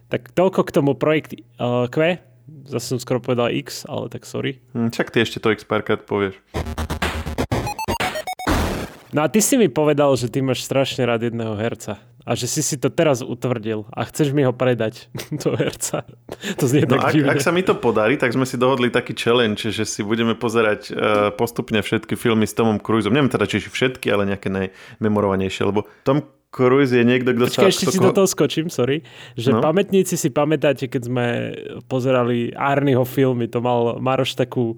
Tak 0.09 0.33
toľko 0.33 0.65
k 0.65 0.71
tomu 0.73 0.97
projekt 0.97 1.38
uh, 1.38 1.85
Q. 1.85 2.17
Zase 2.65 2.97
som 2.97 2.99
skoro 3.01 3.21
povedal 3.21 3.53
X, 3.53 3.85
ale 3.85 4.09
tak 4.09 4.25
sorry. 4.25 4.57
Hm, 4.73 4.89
čak 4.89 5.13
ty 5.13 5.21
ešte 5.21 5.38
to 5.38 5.53
X 5.53 5.62
párkrát 5.69 6.01
povieš. 6.01 6.41
No 9.09 9.25
a 9.25 9.27
ty 9.27 9.41
si 9.41 9.57
mi 9.57 9.69
povedal, 9.69 10.13
že 10.13 10.29
ty 10.29 10.41
máš 10.45 10.65
strašne 10.65 11.01
rád 11.05 11.29
jedného 11.29 11.57
herca. 11.57 11.97
A 12.29 12.37
že 12.37 12.45
si 12.45 12.61
si 12.61 12.77
to 12.77 12.93
teraz 12.93 13.25
utvrdil 13.25 13.89
a 13.89 14.05
chceš 14.05 14.37
mi 14.37 14.45
ho 14.45 14.53
predať, 14.53 15.09
toho 15.41 15.57
herca. 15.57 16.05
To 16.61 16.69
znie 16.69 16.85
no 16.85 17.01
tak 17.01 17.17
ak, 17.17 17.25
ak 17.25 17.41
sa 17.41 17.49
mi 17.49 17.65
to 17.65 17.73
podarí, 17.73 18.21
tak 18.21 18.37
sme 18.37 18.45
si 18.45 18.53
dohodli 18.53 18.93
taký 18.93 19.17
challenge, 19.17 19.65
že 19.73 19.81
si 19.81 20.05
budeme 20.05 20.37
pozerať 20.37 20.93
uh, 20.93 21.33
postupne 21.33 21.81
všetky 21.81 22.13
filmy 22.13 22.45
s 22.45 22.53
Tomom 22.53 22.77
Cruiseom. 22.77 23.17
Neviem 23.17 23.33
teda, 23.33 23.49
či 23.49 23.65
všetky, 23.65 24.13
ale 24.13 24.29
nejaké 24.29 24.53
najmemorovanejšie, 24.53 25.63
lebo 25.65 25.89
Tom 26.05 26.21
Cruise 26.49 26.93
je 26.93 27.05
niekto, 27.05 27.33
kto 27.33 27.45
Počkej, 27.49 27.65
sa... 27.65 27.69
ešte 27.69 27.85
si 27.93 28.01
do 28.01 28.13
toho 28.13 28.25
skočím, 28.29 28.73
sorry. 28.73 29.05
Že 29.33 29.57
no? 29.57 29.59
pamätníci 29.61 30.17
si 30.17 30.29
pamätáte, 30.33 30.89
keď 30.89 31.01
sme 31.05 31.25
pozerali 31.85 32.49
Arnyho 32.53 33.05
filmy, 33.05 33.45
to 33.49 33.61
mal 33.61 33.97
Maroš 34.01 34.37
takú 34.37 34.77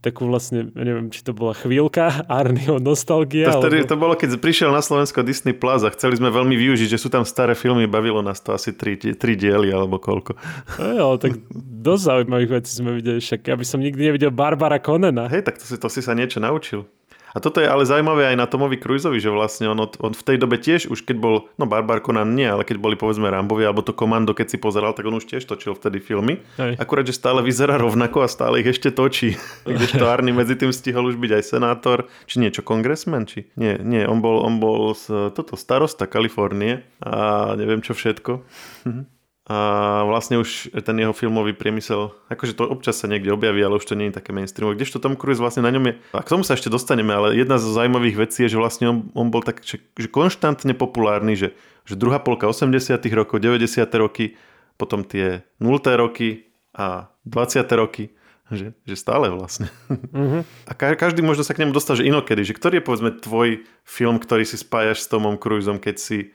takú 0.00 0.32
vlastne, 0.32 0.72
neviem, 0.72 1.12
či 1.12 1.20
to 1.20 1.36
bola 1.36 1.52
chvíľka 1.52 2.24
Arnyho 2.24 2.80
nostalgia. 2.80 3.52
To, 3.52 3.60
vtedy, 3.60 3.84
alebo... 3.84 3.90
to 3.92 3.96
bolo, 4.00 4.14
keď 4.16 4.40
prišiel 4.40 4.72
na 4.72 4.80
Slovensko 4.80 5.20
Disney 5.20 5.52
Plus 5.52 5.84
a 5.84 5.92
chceli 5.92 6.16
sme 6.16 6.32
veľmi 6.32 6.56
využiť, 6.56 6.88
že 6.88 6.98
sú 6.98 7.12
tam 7.12 7.28
staré 7.28 7.52
filmy, 7.52 7.84
bavilo 7.84 8.24
nás 8.24 8.40
to 8.40 8.56
asi 8.56 8.72
tri, 8.72 8.96
tri 8.96 9.32
diely 9.36 9.68
alebo 9.68 10.00
koľko. 10.00 10.40
Jo, 10.80 11.20
tak 11.20 11.36
dosť 11.84 12.02
zaujímavých 12.08 12.50
vecí 12.50 12.70
sme 12.72 12.96
videli, 12.96 13.20
však 13.20 13.44
ja 13.44 13.54
by 13.60 13.64
som 13.68 13.84
nikdy 13.84 14.00
nevidel 14.08 14.32
Barbara 14.32 14.80
Conena. 14.80 15.28
Hej, 15.28 15.44
tak 15.44 15.60
to 15.60 15.64
si, 15.68 15.76
to 15.76 15.88
si 15.92 16.00
sa 16.00 16.16
niečo 16.16 16.40
naučil. 16.40 16.88
A 17.30 17.38
toto 17.38 17.62
je 17.62 17.68
ale 17.70 17.86
zaujímavé 17.86 18.34
aj 18.34 18.36
na 18.36 18.46
Tomovi 18.50 18.76
Cruiseovi, 18.80 19.22
že 19.22 19.30
vlastne 19.30 19.70
on, 19.70 19.78
on 19.86 20.12
v 20.12 20.22
tej 20.26 20.36
dobe 20.40 20.58
tiež, 20.58 20.90
už 20.90 21.06
keď 21.06 21.16
bol, 21.18 21.36
no 21.56 21.64
Barbar 21.70 22.02
Conan 22.02 22.34
nie, 22.34 22.46
ale 22.46 22.66
keď 22.66 22.82
boli 22.82 22.98
povedzme 22.98 23.30
Rambovi 23.30 23.62
alebo 23.62 23.86
to 23.86 23.94
Komando, 23.94 24.34
keď 24.34 24.54
si 24.54 24.58
pozeral, 24.58 24.92
tak 24.96 25.06
on 25.06 25.18
už 25.18 25.30
tiež 25.30 25.46
točil 25.46 25.78
vtedy 25.78 26.02
filmy. 26.02 26.42
Hej. 26.58 26.74
Akurát, 26.82 27.06
že 27.06 27.14
stále 27.14 27.44
vyzerá 27.46 27.78
rovnako 27.78 28.26
a 28.26 28.28
stále 28.28 28.62
ich 28.62 28.68
ešte 28.68 28.90
točí. 28.90 29.38
Kdežto 29.68 30.10
Arny 30.10 30.34
medzi 30.34 30.58
tým 30.58 30.74
stihol 30.74 31.06
už 31.10 31.16
byť 31.22 31.30
aj 31.38 31.42
senátor, 31.46 32.10
či 32.26 32.42
niečo, 32.42 32.66
kongresmen, 32.66 33.30
či... 33.30 33.46
Nie, 33.54 33.78
nie, 33.78 34.02
on 34.02 34.18
bol, 34.18 34.42
on 34.42 34.58
bol 34.58 34.96
z, 34.98 35.30
toto 35.30 35.54
starosta 35.54 36.10
Kalifornie 36.10 36.82
a 36.98 37.54
neviem 37.54 37.84
čo 37.84 37.94
všetko. 37.94 38.42
A 39.50 40.06
vlastne 40.06 40.38
už 40.38 40.70
ten 40.86 40.94
jeho 40.94 41.10
filmový 41.10 41.50
priemysel, 41.50 42.14
akože 42.30 42.54
to 42.54 42.70
občas 42.70 43.02
sa 43.02 43.10
niekde 43.10 43.34
objaví, 43.34 43.58
ale 43.66 43.82
už 43.82 43.88
to 43.90 43.98
nie 43.98 44.06
je 44.06 44.14
také 44.22 44.30
mainstreamové. 44.30 44.78
Kdežto 44.78 45.02
Tom 45.02 45.18
Cruise 45.18 45.42
vlastne 45.42 45.66
na 45.66 45.74
ňom 45.74 45.90
je, 45.90 45.92
a 46.14 46.22
k 46.22 46.30
tomu 46.30 46.46
sa 46.46 46.54
ešte 46.54 46.70
dostaneme, 46.70 47.10
ale 47.10 47.34
jedna 47.34 47.58
z 47.58 47.66
zaujímavých 47.66 48.30
vecí 48.30 48.46
je, 48.46 48.54
že 48.54 48.62
vlastne 48.62 48.86
on, 48.86 48.98
on 49.10 49.34
bol 49.34 49.42
tak, 49.42 49.66
že, 49.66 49.82
že 49.98 50.06
konštantne 50.06 50.70
populárny, 50.78 51.34
že, 51.34 51.58
že 51.82 51.98
druhá 51.98 52.22
polka 52.22 52.46
80 52.46 52.94
rokov, 53.10 53.42
90 53.42 53.90
roky, 53.98 54.38
potom 54.78 55.02
tie 55.02 55.42
0 55.58 55.82
roky 55.98 56.46
a 56.70 57.10
20 57.26 57.66
roky, 57.74 58.14
že, 58.54 58.70
že 58.86 58.94
stále 58.94 59.34
vlastne. 59.34 59.66
Mhm. 60.14 60.46
A 60.70 60.72
ka- 60.78 60.94
každý 60.94 61.26
možno 61.26 61.42
sa 61.42 61.58
k 61.58 61.66
nemu 61.66 61.74
dostal, 61.74 61.98
že 61.98 62.06
inokedy, 62.06 62.46
že 62.46 62.54
ktorý 62.54 62.78
je 62.78 62.86
povedzme 62.86 63.10
tvoj 63.18 63.66
film, 63.82 64.22
ktorý 64.22 64.46
si 64.46 64.54
spájaš 64.54 65.02
s 65.02 65.10
Tomom 65.10 65.34
Cruiseom, 65.42 65.82
keď 65.82 65.96
si 65.98 66.30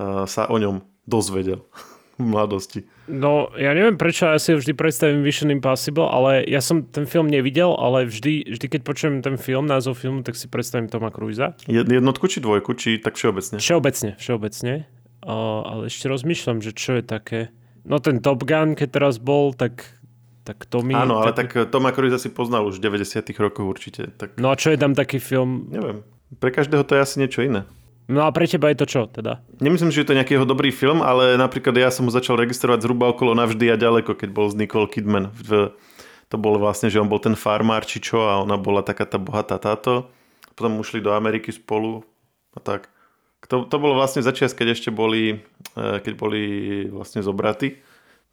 uh, 0.00 0.24
sa 0.24 0.48
o 0.48 0.56
ňom 0.56 0.80
dozvedel 1.04 1.60
v 2.14 2.24
mladosti. 2.24 2.86
No, 3.04 3.50
ja 3.58 3.74
neviem 3.74 3.98
prečo, 3.98 4.24
ja 4.24 4.38
si 4.38 4.54
vždy 4.54 4.70
predstavím 4.72 5.20
Mission 5.20 5.50
Impossible, 5.50 6.06
ale 6.06 6.46
ja 6.46 6.62
som 6.62 6.86
ten 6.86 7.04
film 7.04 7.26
nevidel, 7.26 7.74
ale 7.74 8.06
vždy, 8.06 8.54
vždy 8.54 8.66
keď 8.70 8.80
počujem 8.80 9.14
ten 9.18 9.34
film, 9.34 9.66
názov 9.66 9.98
filmu, 9.98 10.22
tak 10.22 10.38
si 10.38 10.46
predstavím 10.46 10.86
Toma 10.86 11.10
Cruisa. 11.10 11.58
Jed- 11.66 11.90
Jednotku 11.90 12.30
či 12.30 12.38
dvojku, 12.38 12.70
či 12.74 13.02
tak 13.02 13.18
všeobecne? 13.18 13.58
Všeobecne, 13.58 14.10
všeobecne. 14.16 14.72
O, 15.26 15.36
ale 15.64 15.90
ešte 15.90 16.06
rozmýšľam, 16.06 16.62
že 16.62 16.70
čo 16.70 16.96
je 16.96 17.02
také... 17.02 17.50
No 17.82 17.98
ten 17.98 18.22
Top 18.22 18.46
Gun, 18.46 18.78
keď 18.78 18.88
teraz 18.94 19.18
bol, 19.18 19.52
tak, 19.52 19.84
tak 20.46 20.64
to 20.64 20.80
mi... 20.80 20.94
Áno, 20.94 21.20
ale 21.20 21.34
tak 21.34 21.52
Toma 21.68 21.92
Cruise 21.92 22.16
si 22.16 22.30
poznal 22.30 22.64
už 22.64 22.78
v 22.80 22.88
90 22.94 23.20
rokoch 23.36 23.66
určite. 23.66 24.08
Tak 24.14 24.38
No 24.38 24.48
a 24.48 24.56
čo 24.56 24.70
je 24.70 24.78
tam 24.78 24.94
taký 24.94 25.18
film? 25.18 25.68
neviem. 25.68 26.00
Pre 26.34 26.50
každého 26.50 26.82
to 26.82 26.96
je 26.96 27.04
asi 27.04 27.16
niečo 27.20 27.42
iné. 27.42 27.62
No 28.04 28.28
a 28.28 28.30
pre 28.36 28.44
teba 28.44 28.68
je 28.68 28.84
to 28.84 28.86
čo 28.86 29.00
teda? 29.08 29.40
Nemyslím, 29.64 29.88
že 29.88 30.04
je 30.04 30.08
to 30.12 30.16
nejaký 30.16 30.36
jeho 30.36 30.44
dobrý 30.44 30.68
film, 30.68 31.00
ale 31.00 31.40
napríklad 31.40 31.72
ja 31.72 31.88
som 31.88 32.04
ho 32.04 32.12
začal 32.12 32.36
registrovať 32.36 32.84
zhruba 32.84 33.08
okolo 33.08 33.32
Navždy 33.32 33.72
a 33.72 33.80
ďaleko, 33.80 34.12
keď 34.12 34.28
bol 34.28 34.52
z 34.52 34.60
Nicole 34.60 34.92
Kidman. 34.92 35.32
V, 35.32 35.72
to 36.28 36.36
bolo 36.36 36.60
vlastne, 36.60 36.92
že 36.92 37.00
on 37.00 37.08
bol 37.08 37.22
ten 37.22 37.32
farmár 37.32 37.88
či 37.88 38.04
čo 38.04 38.28
a 38.28 38.44
ona 38.44 38.60
bola 38.60 38.84
taká 38.84 39.08
tá 39.08 39.16
bohatá 39.16 39.56
táto. 39.56 40.12
Potom 40.52 40.76
ušli 40.84 41.00
do 41.00 41.16
Ameriky 41.16 41.48
spolu 41.48 42.04
a 42.52 42.60
tak. 42.60 42.92
To, 43.48 43.64
to 43.68 43.76
bolo 43.76 43.96
vlastne 43.96 44.24
začias, 44.24 44.56
keď 44.56 44.76
ešte 44.76 44.90
boli, 44.92 45.40
eh, 45.76 45.98
keď 46.00 46.12
boli 46.16 46.42
vlastne 46.88 47.24
zobratí. 47.24 47.80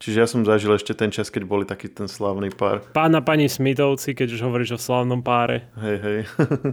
Čiže 0.01 0.17
ja 0.17 0.25
som 0.25 0.41
zažil 0.41 0.73
ešte 0.73 0.97
ten 0.97 1.13
čas, 1.13 1.29
keď 1.29 1.45
boli 1.45 1.61
taký 1.61 1.85
ten 1.85 2.09
slávny 2.09 2.49
pár. 2.49 2.81
Pán 2.89 3.13
a 3.13 3.21
pani 3.21 3.45
Smithovci, 3.45 4.17
keď 4.17 4.33
už 4.33 4.41
hovoríš 4.49 4.71
o 4.75 4.79
slávnom 4.81 5.21
páre. 5.21 5.69
Hej, 5.77 5.97
hej. 6.01 6.19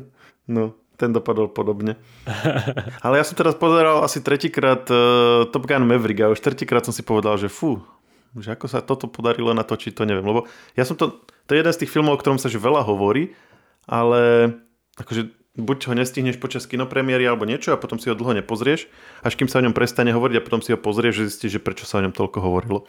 no, 0.57 0.73
ten 0.99 1.15
dopadol 1.15 1.47
podobne. 1.47 1.95
Ale 3.07 3.23
ja 3.23 3.25
som 3.25 3.39
teraz 3.39 3.55
pozeral 3.55 4.03
asi 4.03 4.19
tretíkrát 4.19 4.83
uh, 4.91 5.47
Top 5.55 5.65
Gun 5.65 5.87
Maverick 5.87 6.27
a 6.27 6.35
už 6.35 6.43
tretíkrát 6.43 6.83
som 6.83 6.91
si 6.91 7.07
povedal, 7.07 7.39
že 7.39 7.47
fú, 7.47 7.79
že 8.35 8.53
ako 8.53 8.67
sa 8.67 8.83
toto 8.83 9.07
podarilo 9.07 9.55
natočiť, 9.55 9.95
to 9.95 10.03
neviem. 10.03 10.27
Lebo 10.27 10.51
ja 10.75 10.83
som 10.83 10.99
to, 10.99 11.23
to 11.47 11.51
je 11.55 11.63
jeden 11.63 11.71
z 11.71 11.81
tých 11.87 11.93
filmov, 11.95 12.19
o 12.19 12.21
ktorom 12.21 12.43
sa 12.43 12.51
že 12.51 12.59
veľa 12.59 12.83
hovorí, 12.83 13.33
ale 13.87 14.53
akože 14.99 15.39
buď 15.59 15.79
ho 15.91 15.95
nestihneš 15.99 16.39
počas 16.39 16.71
kinopremiéry 16.71 17.27
alebo 17.27 17.43
niečo 17.43 17.75
a 17.75 17.81
potom 17.81 17.99
si 17.99 18.07
ho 18.07 18.15
dlho 18.15 18.39
nepozrieš, 18.39 18.87
až 19.27 19.35
kým 19.35 19.51
sa 19.51 19.59
o 19.59 19.65
ňom 19.67 19.75
prestane 19.75 20.15
hovoriť 20.15 20.37
a 20.39 20.45
potom 20.47 20.63
si 20.63 20.71
ho 20.71 20.79
pozrieš, 20.79 21.23
že 21.23 21.25
zistíš, 21.35 21.53
že 21.59 21.65
prečo 21.65 21.83
sa 21.83 21.99
o 21.99 22.05
ňom 22.07 22.15
toľko 22.15 22.39
hovorilo. 22.39 22.87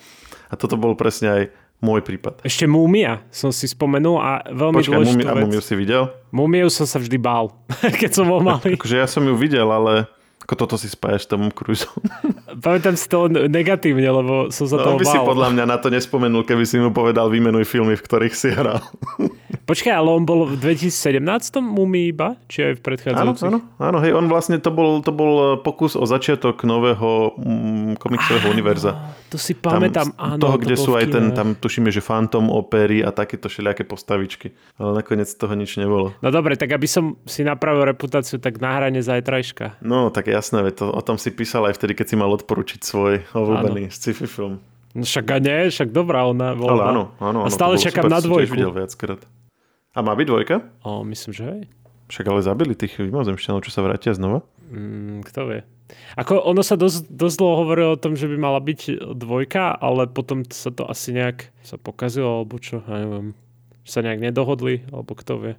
A 0.50 0.58
toto 0.58 0.78
bol 0.78 0.94
presne 0.94 1.28
aj 1.30 1.44
môj 1.80 2.04
prípad. 2.04 2.44
Ešte 2.44 2.68
Múmia 2.68 3.24
som 3.32 3.56
si 3.56 3.66
spomenul 3.68 4.20
a 4.20 4.44
veľmi 4.52 4.84
Počkaj, 4.84 4.92
dôležitú 4.92 5.20
Mumi, 5.20 5.32
a 5.32 5.34
vec. 5.36 5.44
Mumiu 5.48 5.62
si 5.64 5.74
videl? 5.80 6.04
Múmiu 6.30 6.68
som 6.68 6.86
sa 6.86 7.00
vždy 7.00 7.18
bál, 7.20 7.56
keď 8.02 8.12
som 8.12 8.28
bol 8.28 8.44
malý. 8.44 8.76
Akože 8.76 9.00
ja 9.00 9.08
som 9.08 9.24
ju 9.24 9.34
videl, 9.40 9.68
ale 9.68 10.08
ako 10.44 10.66
toto 10.66 10.76
si 10.82 10.90
spájaš 10.90 11.26
s 11.26 11.30
Tomom 11.30 11.54
Cruiseom. 11.54 12.02
Pamätám 12.66 12.98
si 12.98 13.06
to 13.06 13.30
negatívne, 13.30 14.10
lebo 14.10 14.50
som 14.50 14.66
sa 14.66 14.82
No, 14.82 14.84
toho 14.84 14.98
by 14.98 15.06
si 15.06 15.20
podľa 15.22 15.50
mňa 15.54 15.66
na 15.70 15.78
to 15.78 15.94
nespomenul, 15.94 16.42
keby 16.42 16.66
si 16.66 16.82
mu 16.82 16.90
povedal 16.90 17.30
vymenuj 17.30 17.70
filmy, 17.70 17.94
v 17.94 18.02
ktorých 18.02 18.36
si 18.36 18.50
hral. 18.50 18.82
Počkaj, 19.70 19.94
ale 19.94 20.10
on 20.10 20.26
bol 20.26 20.50
v 20.50 20.58
2017 20.58 21.22
Múmii 21.62 22.10
iba? 22.10 22.34
Či 22.50 22.58
aj 22.66 22.74
v 22.74 22.80
Áno, 22.82 22.86
predchádzajúcich? 22.90 23.46
áno, 23.46 23.60
áno, 23.78 23.98
hej, 24.02 24.18
on 24.18 24.26
vlastne 24.26 24.58
to 24.58 24.74
bol, 24.74 24.98
to 25.06 25.14
bol 25.14 25.62
pokus 25.62 25.94
o 25.94 26.10
začiatok 26.10 26.66
nového 26.66 27.38
mm, 27.38 28.02
komiksového 28.02 28.50
univerza. 28.50 28.98
To 29.30 29.38
si 29.38 29.54
Tam, 29.54 29.78
pamätám, 29.78 30.10
áno. 30.18 30.42
toho, 30.42 30.58
to 30.58 30.66
kde 30.66 30.74
sú 30.74 30.98
aj 30.98 31.06
ten, 31.14 31.26
tam 31.38 31.54
tušíme, 31.54 31.94
že 31.94 32.02
Phantom 32.02 32.50
opery 32.50 33.06
a 33.06 33.14
takéto 33.14 33.46
všelijaké 33.46 33.86
postavičky. 33.86 34.58
Ale 34.82 35.06
nakoniec 35.06 35.30
toho 35.30 35.54
nič 35.54 35.78
nebolo. 35.78 36.18
No 36.26 36.34
dobre, 36.34 36.58
tak 36.58 36.74
aby 36.74 36.90
som 36.90 37.22
si 37.30 37.46
napravil 37.46 37.86
reputáciu, 37.86 38.42
tak 38.42 38.58
na 38.58 38.74
hrane 38.74 39.06
zajtrajška. 39.06 39.86
No, 39.86 40.10
tak 40.10 40.34
jasné, 40.34 40.66
to, 40.74 40.90
o 40.90 41.02
tom 41.06 41.22
si 41.22 41.30
písal 41.30 41.70
aj 41.70 41.78
vtedy, 41.78 41.94
keď 41.94 42.06
si 42.10 42.16
mal 42.18 42.34
odporučiť 42.34 42.82
svoj 42.82 43.22
obľúbený 43.38 43.94
sci-fi 43.94 44.26
film. 44.26 44.58
No 44.98 45.06
však 45.06 45.26
a 45.30 45.38
nie, 45.38 45.70
však 45.70 45.94
dobrá 45.94 46.26
ona 46.26 46.58
Ale 46.58 46.58
bola. 46.58 46.84
áno, 46.90 47.04
áno. 47.22 47.40
A 47.46 47.48
áno, 47.48 47.54
stále 47.54 47.78
čakám 47.78 48.10
super, 48.10 48.14
na 48.18 48.20
dvojku. 48.26 48.54
videl 48.58 48.74
viackrát. 48.74 49.22
A 49.98 50.06
má 50.06 50.14
byť 50.14 50.28
dvojka? 50.30 50.56
O, 50.86 51.02
myslím, 51.02 51.32
že 51.34 51.44
hej. 51.50 51.62
Však 52.10 52.26
ale 52.30 52.46
zabili 52.46 52.74
tých 52.74 53.02
mimozemšťanov, 53.02 53.66
čo 53.66 53.74
sa 53.74 53.86
vrátia 53.86 54.14
znova. 54.14 54.46
Mm, 54.70 55.26
kto 55.26 55.42
vie. 55.50 55.62
Ako 56.14 56.46
ono 56.46 56.62
sa 56.62 56.78
dosť, 56.78 57.10
dosť 57.10 57.36
dlho 57.42 57.56
hovorilo 57.66 57.90
o 57.98 58.02
tom, 58.02 58.14
že 58.14 58.30
by 58.30 58.38
mala 58.38 58.62
byť 58.62 59.14
dvojka, 59.18 59.74
ale 59.82 60.06
potom 60.06 60.46
sa 60.46 60.70
to 60.70 60.86
asi 60.86 61.14
nejak 61.14 61.50
sa 61.66 61.82
pokazilo, 61.82 62.42
alebo 62.42 62.62
čo, 62.62 62.86
ja 62.86 62.98
neviem. 63.02 63.34
Sa 63.86 64.06
nejak 64.06 64.22
nedohodli, 64.22 64.86
alebo 64.94 65.18
kto 65.18 65.34
vie. 65.42 65.54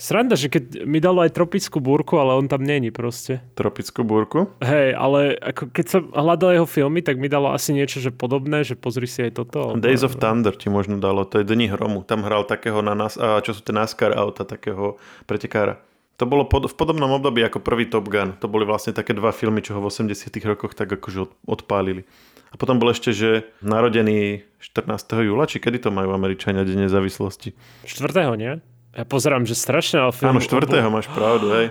Sranda, 0.00 0.32
že 0.32 0.48
keď 0.48 0.88
mi 0.88 0.96
dalo 0.96 1.20
aj 1.20 1.36
tropickú 1.36 1.76
búrku, 1.76 2.16
ale 2.16 2.32
on 2.32 2.48
tam 2.48 2.64
není 2.64 2.88
proste. 2.88 3.44
Tropickú 3.52 4.00
búrku. 4.00 4.48
Hej, 4.64 4.96
ale 4.96 5.36
ako 5.36 5.68
keď 5.68 5.86
som 5.92 6.02
hľadal 6.16 6.56
jeho 6.56 6.64
filmy, 6.64 7.04
tak 7.04 7.20
mi 7.20 7.28
dalo 7.28 7.52
asi 7.52 7.76
niečo, 7.76 8.00
že 8.00 8.08
podobné, 8.08 8.64
že 8.64 8.80
pozri 8.80 9.04
si 9.04 9.28
aj 9.28 9.36
toto. 9.36 9.76
Days 9.76 10.00
of 10.00 10.16
Thunder 10.16 10.56
ti 10.56 10.72
možno 10.72 10.96
dalo, 10.96 11.28
to 11.28 11.44
je 11.44 11.44
Dni 11.44 11.68
hromu. 11.68 12.00
Tam 12.08 12.24
hral 12.24 12.48
takého, 12.48 12.80
na 12.80 12.96
nás, 12.96 13.20
a 13.20 13.44
čo 13.44 13.52
sú 13.52 13.60
tie 13.60 13.76
NASCAR 13.76 14.16
auta, 14.16 14.48
takého 14.48 14.96
pretekára. 15.28 15.84
To 16.16 16.24
bolo 16.24 16.48
pod, 16.48 16.72
v 16.72 16.76
podobnom 16.76 17.20
období 17.20 17.44
ako 17.44 17.60
prvý 17.60 17.84
Top 17.84 18.08
Gun. 18.08 18.40
To 18.40 18.48
boli 18.48 18.64
vlastne 18.64 18.96
také 18.96 19.12
dva 19.12 19.36
filmy, 19.36 19.60
čo 19.60 19.76
ho 19.76 19.84
v 19.84 19.92
80 19.92 20.32
rokoch 20.48 20.72
tak 20.72 20.88
akože 20.96 21.28
od, 21.28 21.32
odpálili. 21.44 22.08
A 22.50 22.56
potom 22.56 22.80
bol 22.80 22.88
ešte, 22.88 23.12
že 23.12 23.52
narodený 23.60 24.48
14. 24.64 25.28
júla, 25.28 25.44
či 25.44 25.60
kedy 25.60 25.84
to 25.84 25.90
majú 25.92 26.16
Američania 26.16 26.64
Deň 26.64 26.88
nezávislosti? 26.88 27.52
4. 27.84 28.40
nie? 28.40 28.64
Ja 28.90 29.06
pozerám, 29.06 29.46
že 29.46 29.54
strašne 29.54 30.02
ale 30.02 30.12
film. 30.14 30.34
Áno, 30.34 30.42
4. 30.42 30.66
máš 30.90 31.06
pravdu, 31.14 31.46
hej. 31.54 31.66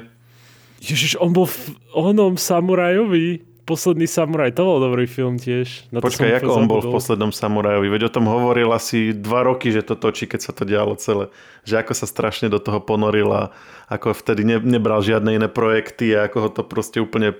Ježiš, 0.80 1.20
on 1.20 1.36
bol 1.36 1.52
v 1.52 1.76
onom 1.92 2.40
samurajovi. 2.40 3.44
Posledný 3.68 4.10
samuraj, 4.10 4.58
to 4.58 4.66
bol 4.66 4.82
dobrý 4.82 5.06
film 5.06 5.38
tiež. 5.38 5.94
Na 5.94 6.02
Počkaj, 6.02 6.42
ako 6.42 6.58
on 6.58 6.66
bol 6.66 6.82
v 6.82 6.90
poslednom 6.90 7.30
Samurajovi? 7.30 7.86
Veď 7.86 8.10
o 8.10 8.14
tom 8.18 8.26
hovoril 8.26 8.66
asi 8.74 9.14
dva 9.14 9.46
roky, 9.46 9.70
že 9.70 9.86
to 9.86 9.94
točí, 9.94 10.26
keď 10.26 10.42
sa 10.42 10.52
to 10.58 10.66
dialo 10.66 10.98
celé. 10.98 11.30
Že 11.70 11.86
ako 11.86 11.94
sa 11.94 12.10
strašne 12.10 12.50
do 12.50 12.58
toho 12.58 12.82
ponoril 12.82 13.30
a 13.30 13.54
ako 13.86 14.18
vtedy 14.18 14.42
ne, 14.42 14.58
nebral 14.58 15.06
žiadne 15.06 15.38
iné 15.38 15.46
projekty 15.46 16.18
a 16.18 16.26
ako 16.26 16.38
ho 16.42 16.50
to 16.50 16.66
proste 16.66 16.98
úplne 16.98 17.38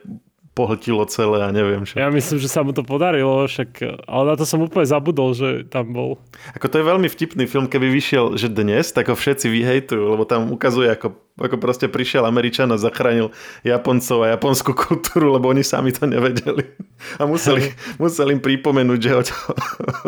pohltilo 0.60 1.08
celé 1.08 1.40
a 1.48 1.56
neviem 1.56 1.88
čo. 1.88 1.96
Ja 1.96 2.12
myslím, 2.12 2.44
že 2.44 2.52
sa 2.52 2.68
mu 2.68 2.76
to 2.76 2.84
podarilo, 2.84 3.48
však, 3.48 4.04
ale 4.04 4.24
na 4.28 4.36
to 4.36 4.44
som 4.44 4.60
úplne 4.60 4.84
zabudol, 4.84 5.32
že 5.32 5.64
tam 5.72 5.96
bol. 5.96 6.20
Ako 6.60 6.68
to 6.68 6.84
je 6.84 6.90
veľmi 6.92 7.08
vtipný 7.08 7.48
film, 7.48 7.72
keby 7.72 7.88
vyšiel, 7.88 8.36
že 8.36 8.52
dnes, 8.52 8.92
tak 8.92 9.08
ho 9.08 9.16
všetci 9.16 9.48
vyhejtujú, 9.48 10.04
lebo 10.04 10.28
tam 10.28 10.52
ukazuje, 10.52 10.92
ako, 10.92 11.16
ako 11.40 11.56
proste 11.64 11.88
prišiel 11.88 12.28
Američan 12.28 12.68
a 12.76 12.78
zachránil 12.78 13.32
Japoncov 13.64 14.28
a 14.28 14.36
japonskú 14.36 14.76
kultúru, 14.76 15.32
lebo 15.32 15.48
oni 15.48 15.64
sami 15.64 15.96
to 15.96 16.04
nevedeli. 16.04 16.68
A 17.16 17.24
museli, 17.24 17.72
museli 17.96 18.36
im 18.36 18.44
pripomenúť, 18.44 19.00
že 19.00 19.12
o, 19.16 19.24
čo, 19.24 19.38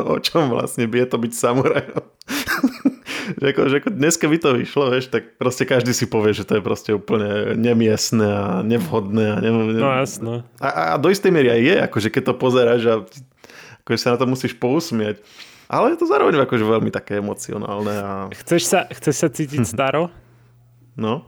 o 0.04 0.18
čom 0.20 0.52
vlastne 0.52 0.92
je 0.92 1.08
to 1.08 1.16
byť 1.16 1.32
samurajom. 1.32 2.04
Že 3.38 3.46
ako, 3.52 3.62
že 3.68 3.76
ako 3.80 3.90
dnes, 3.92 4.16
keby 4.16 4.36
to 4.38 4.50
vyšlo, 4.54 4.92
vieš, 4.92 5.08
tak 5.08 5.36
proste 5.36 5.64
každý 5.64 5.92
si 5.92 6.06
povie, 6.06 6.32
že 6.32 6.44
to 6.44 6.58
je 6.58 6.64
proste 6.64 6.92
úplne 6.92 7.56
nemiestné 7.56 8.28
a 8.28 8.46
nevhodné. 8.62 9.26
A 9.32 9.38
neviem, 9.40 9.78
No 9.78 9.92
jasno. 9.92 10.44
a, 10.58 10.96
a 10.96 11.00
do 11.00 11.08
istej 11.08 11.32
miery 11.32 11.50
aj 11.52 11.62
je, 11.62 11.76
akože 11.88 12.10
keď 12.10 12.24
to 12.28 12.34
pozeráš 12.36 12.82
a 12.88 12.94
akože 13.82 14.00
sa 14.00 14.14
na 14.14 14.18
to 14.20 14.28
musíš 14.28 14.54
pousmiať. 14.56 15.20
Ale 15.72 15.96
je 15.96 16.04
to 16.04 16.08
zároveň 16.10 16.36
akože 16.36 16.68
veľmi 16.68 16.92
také 16.92 17.24
emocionálne. 17.24 17.96
A... 17.96 18.12
Chceš 18.36 18.62
sa, 18.68 18.80
chceš 18.92 19.16
sa 19.16 19.28
cítiť 19.32 19.64
staro? 19.74 20.12
No. 21.00 21.24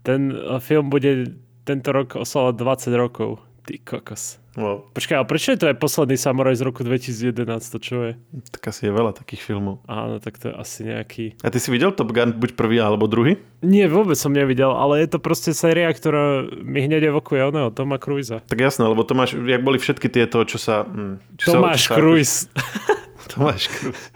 Ten 0.00 0.32
eh, 0.32 0.56
film 0.58 0.88
bude 0.88 1.36
tento 1.68 1.92
rok 1.92 2.16
oslavať 2.16 2.54
20 2.56 2.96
rokov. 2.96 3.44
Ty 3.68 3.76
kokos. 3.84 4.40
Wow. 4.56 4.88
Počkaj, 4.90 5.20
ale 5.20 5.28
prečo 5.28 5.52
je 5.52 5.60
to 5.60 5.68
aj 5.68 5.76
posledný 5.76 6.16
samuraj 6.16 6.56
z 6.56 6.64
roku 6.64 6.80
2011? 6.80 7.36
To 7.68 7.76
čo 7.78 7.96
je? 8.00 8.12
Tak 8.48 8.72
asi 8.72 8.88
je 8.88 8.92
veľa 8.96 9.12
takých 9.12 9.44
filmov. 9.44 9.84
Áno, 9.84 10.16
tak 10.18 10.40
to 10.40 10.48
je 10.48 10.54
asi 10.56 10.88
nejaký... 10.88 11.24
A 11.44 11.52
ty 11.52 11.60
si 11.60 11.68
videl 11.68 11.92
Top 11.92 12.08
Gun 12.10 12.32
buď 12.32 12.56
prvý 12.56 12.80
alebo 12.80 13.04
druhý? 13.04 13.36
Nie, 13.60 13.84
vôbec 13.86 14.16
som 14.16 14.32
nevidel, 14.32 14.72
ale 14.72 15.04
je 15.04 15.12
to 15.12 15.20
proste 15.20 15.52
séria, 15.52 15.92
ktorá 15.92 16.48
mi 16.58 16.80
hneď 16.80 17.12
evokuje 17.12 17.44
oného 17.44 17.68
Toma 17.68 18.00
Cruisa. 18.00 18.40
Tak 18.48 18.56
jasné, 18.56 18.88
lebo 18.88 19.04
Tomáš, 19.04 19.36
jak 19.36 19.60
boli 19.60 19.76
všetky 19.76 20.08
tieto, 20.08 20.40
čo 20.48 20.56
sa... 20.56 20.88
hm, 20.88 21.20
Čo 21.36 21.60
Tomáš 21.60 21.80
sa, 21.84 21.94
Cruise. 22.00 22.36
Tomáš 23.36 23.68
Cruise. 23.68 24.08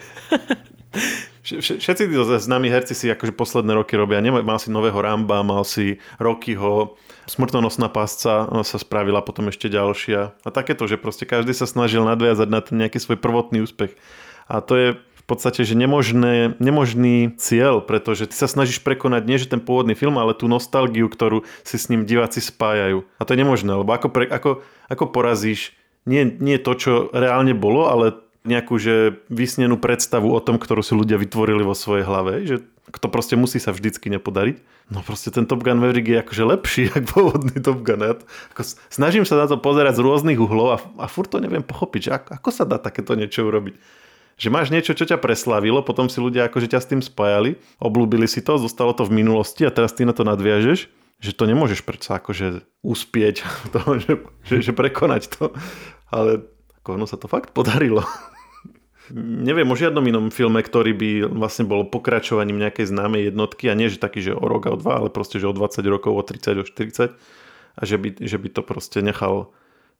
Vš- 1.44 1.76
Všetci 1.76 2.02
tí 2.08 2.16
známi 2.16 2.72
herci 2.72 2.94
si 2.96 3.06
akože 3.10 3.36
posledné 3.36 3.76
roky 3.76 3.94
robia. 3.94 4.22
Mal 4.22 4.58
si 4.58 4.72
nového 4.72 4.96
Ramba, 4.96 5.42
mal 5.42 5.62
si 5.62 6.00
Rockyho, 6.16 6.96
Smrtonosná 7.30 7.86
pásca 7.86 8.50
sa 8.50 8.78
spravila 8.78 9.22
potom 9.22 9.46
ešte 9.48 9.70
ďalšia. 9.70 10.34
A 10.42 10.48
takéto, 10.50 10.90
že 10.90 10.98
proste 10.98 11.22
každý 11.22 11.54
sa 11.54 11.70
snažil 11.70 12.02
nadviazať 12.02 12.48
na 12.50 12.60
ten 12.60 12.76
nejaký 12.82 12.98
svoj 12.98 13.18
prvotný 13.22 13.62
úspech. 13.62 13.94
A 14.50 14.58
to 14.58 14.74
je 14.74 14.88
v 14.98 15.24
podstate, 15.30 15.62
že 15.62 15.78
nemožné, 15.78 16.58
nemožný 16.58 17.30
cieľ, 17.38 17.78
pretože 17.78 18.26
ty 18.26 18.34
sa 18.34 18.50
snažíš 18.50 18.82
prekonať 18.82 19.22
nie 19.22 19.38
že 19.38 19.54
ten 19.54 19.62
pôvodný 19.62 19.94
film, 19.94 20.18
ale 20.18 20.34
tú 20.34 20.50
nostalgiu, 20.50 21.06
ktorú 21.06 21.46
si 21.62 21.78
s 21.78 21.86
ním 21.86 22.02
diváci 22.02 22.42
spájajú. 22.42 23.06
A 23.16 23.22
to 23.22 23.38
je 23.38 23.40
nemožné, 23.46 23.70
lebo 23.70 23.94
ako, 23.94 24.10
pre, 24.10 24.26
ako, 24.26 24.66
ako 24.90 25.04
porazíš 25.14 25.78
nie, 26.02 26.26
nie 26.26 26.58
to, 26.58 26.74
čo 26.74 26.92
reálne 27.14 27.54
bolo, 27.54 27.86
ale 27.86 28.18
nejakú 28.42 28.74
že 28.78 29.22
vysnenú 29.30 29.78
predstavu 29.78 30.30
o 30.30 30.40
tom, 30.42 30.58
ktorú 30.58 30.82
si 30.82 30.98
ľudia 30.98 31.14
vytvorili 31.18 31.62
vo 31.62 31.78
svojej 31.78 32.02
hlave, 32.02 32.42
že 32.42 32.56
to 32.90 33.08
proste 33.08 33.38
musí 33.38 33.62
sa 33.62 33.70
vždycky 33.70 34.10
nepodariť. 34.10 34.58
No 34.90 35.00
proste 35.00 35.30
ten 35.30 35.46
Top 35.46 35.62
Gun 35.62 35.78
Maverick 35.78 36.10
je 36.10 36.18
akože 36.18 36.44
lepší 36.44 36.82
ako 36.90 37.06
pôvodný 37.06 37.56
Top 37.62 37.80
Gun. 37.86 38.02
Ja 38.02 38.18
to, 38.18 38.26
ako, 38.52 38.62
snažím 38.90 39.24
sa 39.24 39.38
na 39.38 39.46
to 39.46 39.56
pozerať 39.56 40.02
z 40.02 40.04
rôznych 40.04 40.38
uhlov 40.42 40.68
a, 40.74 40.78
a 41.00 41.06
furt 41.06 41.30
to 41.30 41.38
neviem 41.38 41.62
pochopiť, 41.62 42.00
že 42.02 42.10
ako, 42.10 42.28
ako 42.42 42.50
sa 42.50 42.64
dá 42.66 42.76
takéto 42.82 43.14
niečo 43.14 43.46
urobiť. 43.46 43.78
Že 44.42 44.48
máš 44.50 44.68
niečo, 44.74 44.96
čo 44.96 45.06
ťa 45.06 45.22
preslavilo, 45.22 45.86
potom 45.86 46.10
si 46.10 46.18
ľudia 46.18 46.50
akože 46.50 46.66
ťa 46.74 46.80
s 46.82 46.90
tým 46.90 47.00
spájali, 47.04 47.62
oblúbili 47.78 48.26
si 48.26 48.42
to, 48.42 48.58
zostalo 48.58 48.90
to 48.90 49.06
v 49.06 49.22
minulosti 49.22 49.62
a 49.62 49.70
teraz 49.70 49.94
ty 49.94 50.02
na 50.02 50.16
to 50.16 50.26
nadviažeš, 50.26 50.90
že 51.22 51.30
to 51.38 51.46
nemôžeš 51.46 51.86
predsa 51.86 52.18
akože 52.18 52.66
uspieť 52.82 53.46
v 53.64 53.66
tom, 53.70 53.88
že, 54.02 54.12
že, 54.42 54.56
že 54.58 54.72
prekonať 54.74 55.30
to. 55.38 55.54
Ale 56.10 56.44
ako 56.82 56.98
ono 56.98 57.06
sa 57.06 57.14
to 57.14 57.30
fakt 57.30 57.54
podarilo. 57.54 58.02
Neviem 59.10 59.66
o 59.66 59.74
žiadnom 59.74 60.06
inom 60.06 60.30
filme, 60.30 60.62
ktorý 60.62 60.94
by 60.94 61.10
vlastne 61.34 61.66
bol 61.66 61.82
pokračovaním 61.90 62.62
nejakej 62.62 62.94
známej 62.94 63.34
jednotky 63.34 63.66
a 63.66 63.74
nie, 63.74 63.90
že 63.90 63.98
taký, 63.98 64.22
že 64.22 64.36
o 64.36 64.46
rok 64.46 64.70
a 64.70 64.74
o 64.74 64.78
dva, 64.78 65.02
ale 65.02 65.10
proste, 65.10 65.42
že 65.42 65.50
o 65.50 65.56
20 65.56 65.82
rokov, 65.90 66.14
o 66.14 66.22
30, 66.22 66.62
o 66.62 66.64
40 66.64 67.18
a 67.72 67.82
že 67.82 67.96
by, 67.98 68.08
že 68.22 68.36
by 68.38 68.48
to 68.52 68.62
proste 68.62 69.02
nechal 69.02 69.50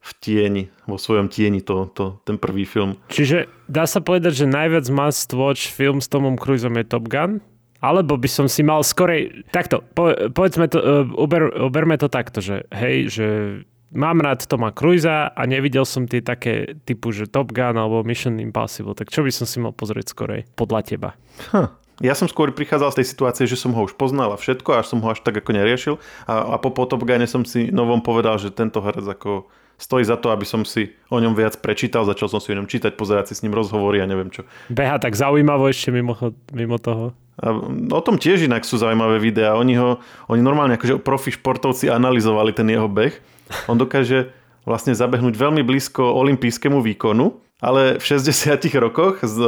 v 0.03 0.11
tieni, 0.19 0.65
vo 0.91 0.99
svojom 0.99 1.31
tieni 1.31 1.63
to, 1.63 1.87
to, 1.95 2.19
ten 2.27 2.35
prvý 2.35 2.67
film. 2.67 2.99
Čiže 3.07 3.47
dá 3.71 3.87
sa 3.87 4.03
povedať, 4.03 4.45
že 4.45 4.47
najviac 4.51 4.91
must 4.91 5.31
watch 5.31 5.71
film 5.71 6.03
s 6.03 6.11
Tomom 6.11 6.35
Cruiseom 6.35 6.75
je 6.75 6.85
Top 6.87 7.07
Gun? 7.07 7.39
Alebo 7.83 8.15
by 8.15 8.31
som 8.31 8.47
si 8.47 8.63
mal 8.63 8.87
skorej... 8.87 9.43
Takto, 9.51 9.83
po, 9.83 10.15
povedzme 10.31 10.71
to, 10.71 10.79
uh, 10.79 11.03
uber, 11.19 11.51
uberme 11.67 11.99
to 11.99 12.07
takto, 12.07 12.39
že 12.39 12.63
hej, 12.71 13.11
že 13.11 13.27
mám 13.93 14.25
rád 14.25 14.49
Toma 14.49 14.73
Cruisa 14.73 15.31
a 15.31 15.43
nevidel 15.45 15.85
som 15.85 16.09
tie 16.09 16.25
také 16.25 16.77
typu, 16.89 17.13
že 17.13 17.29
Top 17.29 17.53
Gun 17.53 17.77
alebo 17.77 18.03
Mission 18.03 18.41
Impossible, 18.41 18.97
tak 18.97 19.13
čo 19.13 19.23
by 19.23 19.31
som 19.31 19.47
si 19.47 19.61
mal 19.61 19.77
pozrieť 19.77 20.17
skorej 20.17 20.49
podľa 20.57 20.81
teba? 20.83 21.11
Huh. 21.53 21.71
Ja 22.01 22.17
som 22.19 22.27
skôr 22.27 22.51
prichádzal 22.51 22.97
z 22.97 22.99
tej 22.99 23.07
situácie, 23.15 23.45
že 23.47 23.55
som 23.55 23.77
ho 23.77 23.85
už 23.85 23.95
poznal 23.95 24.35
a 24.35 24.41
všetko, 24.41 24.81
až 24.81 24.91
som 24.91 24.99
ho 25.05 25.09
až 25.13 25.23
tak 25.23 25.39
ako 25.39 25.55
neriešil 25.55 25.95
a, 26.27 26.57
a 26.57 26.57
po, 26.59 26.73
po 26.73 26.89
Top 26.89 27.05
Gune 27.05 27.29
som 27.29 27.47
si 27.47 27.69
novom 27.71 28.03
povedal, 28.03 28.41
že 28.41 28.51
tento 28.51 28.83
herec 28.83 29.07
ako 29.07 29.47
stojí 29.83 30.07
za 30.07 30.15
to, 30.17 30.31
aby 30.31 30.47
som 30.47 30.63
si 30.63 30.95
o 31.11 31.19
ňom 31.19 31.35
viac 31.35 31.59
prečítal, 31.59 32.07
začal 32.07 32.31
som 32.31 32.39
si 32.39 32.55
o 32.55 32.59
ňom 32.59 32.71
čítať, 32.71 32.95
pozerať 32.95 33.33
si 33.33 33.35
s 33.39 33.43
ním 33.43 33.55
rozhovory 33.55 33.99
a 33.99 34.07
neviem 34.07 34.31
čo. 34.31 34.47
Beha 34.71 34.99
tak 35.03 35.19
zaujímavo 35.19 35.67
ešte 35.67 35.91
mimo, 35.91 36.15
mimo 36.55 36.79
toho. 36.79 37.15
A 37.43 37.49
o 37.91 38.03
tom 38.05 38.21
tiež 38.21 38.45
inak 38.45 38.63
sú 38.63 38.77
zaujímavé 38.77 39.17
videá. 39.19 39.57
Oni 39.57 39.75
ho, 39.75 39.99
oni 40.29 40.45
normálne 40.45 40.77
akože 40.77 41.01
profi 41.01 41.33
športovci 41.33 41.89
analyzovali 41.89 42.53
ten 42.55 42.69
jeho 42.69 42.87
beh. 42.87 43.32
On 43.69 43.77
dokáže 43.77 44.33
vlastne 44.63 44.95
zabehnúť 44.95 45.35
veľmi 45.35 45.63
blízko 45.67 46.03
olympijskému 46.03 46.79
výkonu, 46.83 47.39
ale 47.63 47.99
v 47.99 48.05
60 48.05 48.59
rokoch 48.83 49.23
s, 49.23 49.39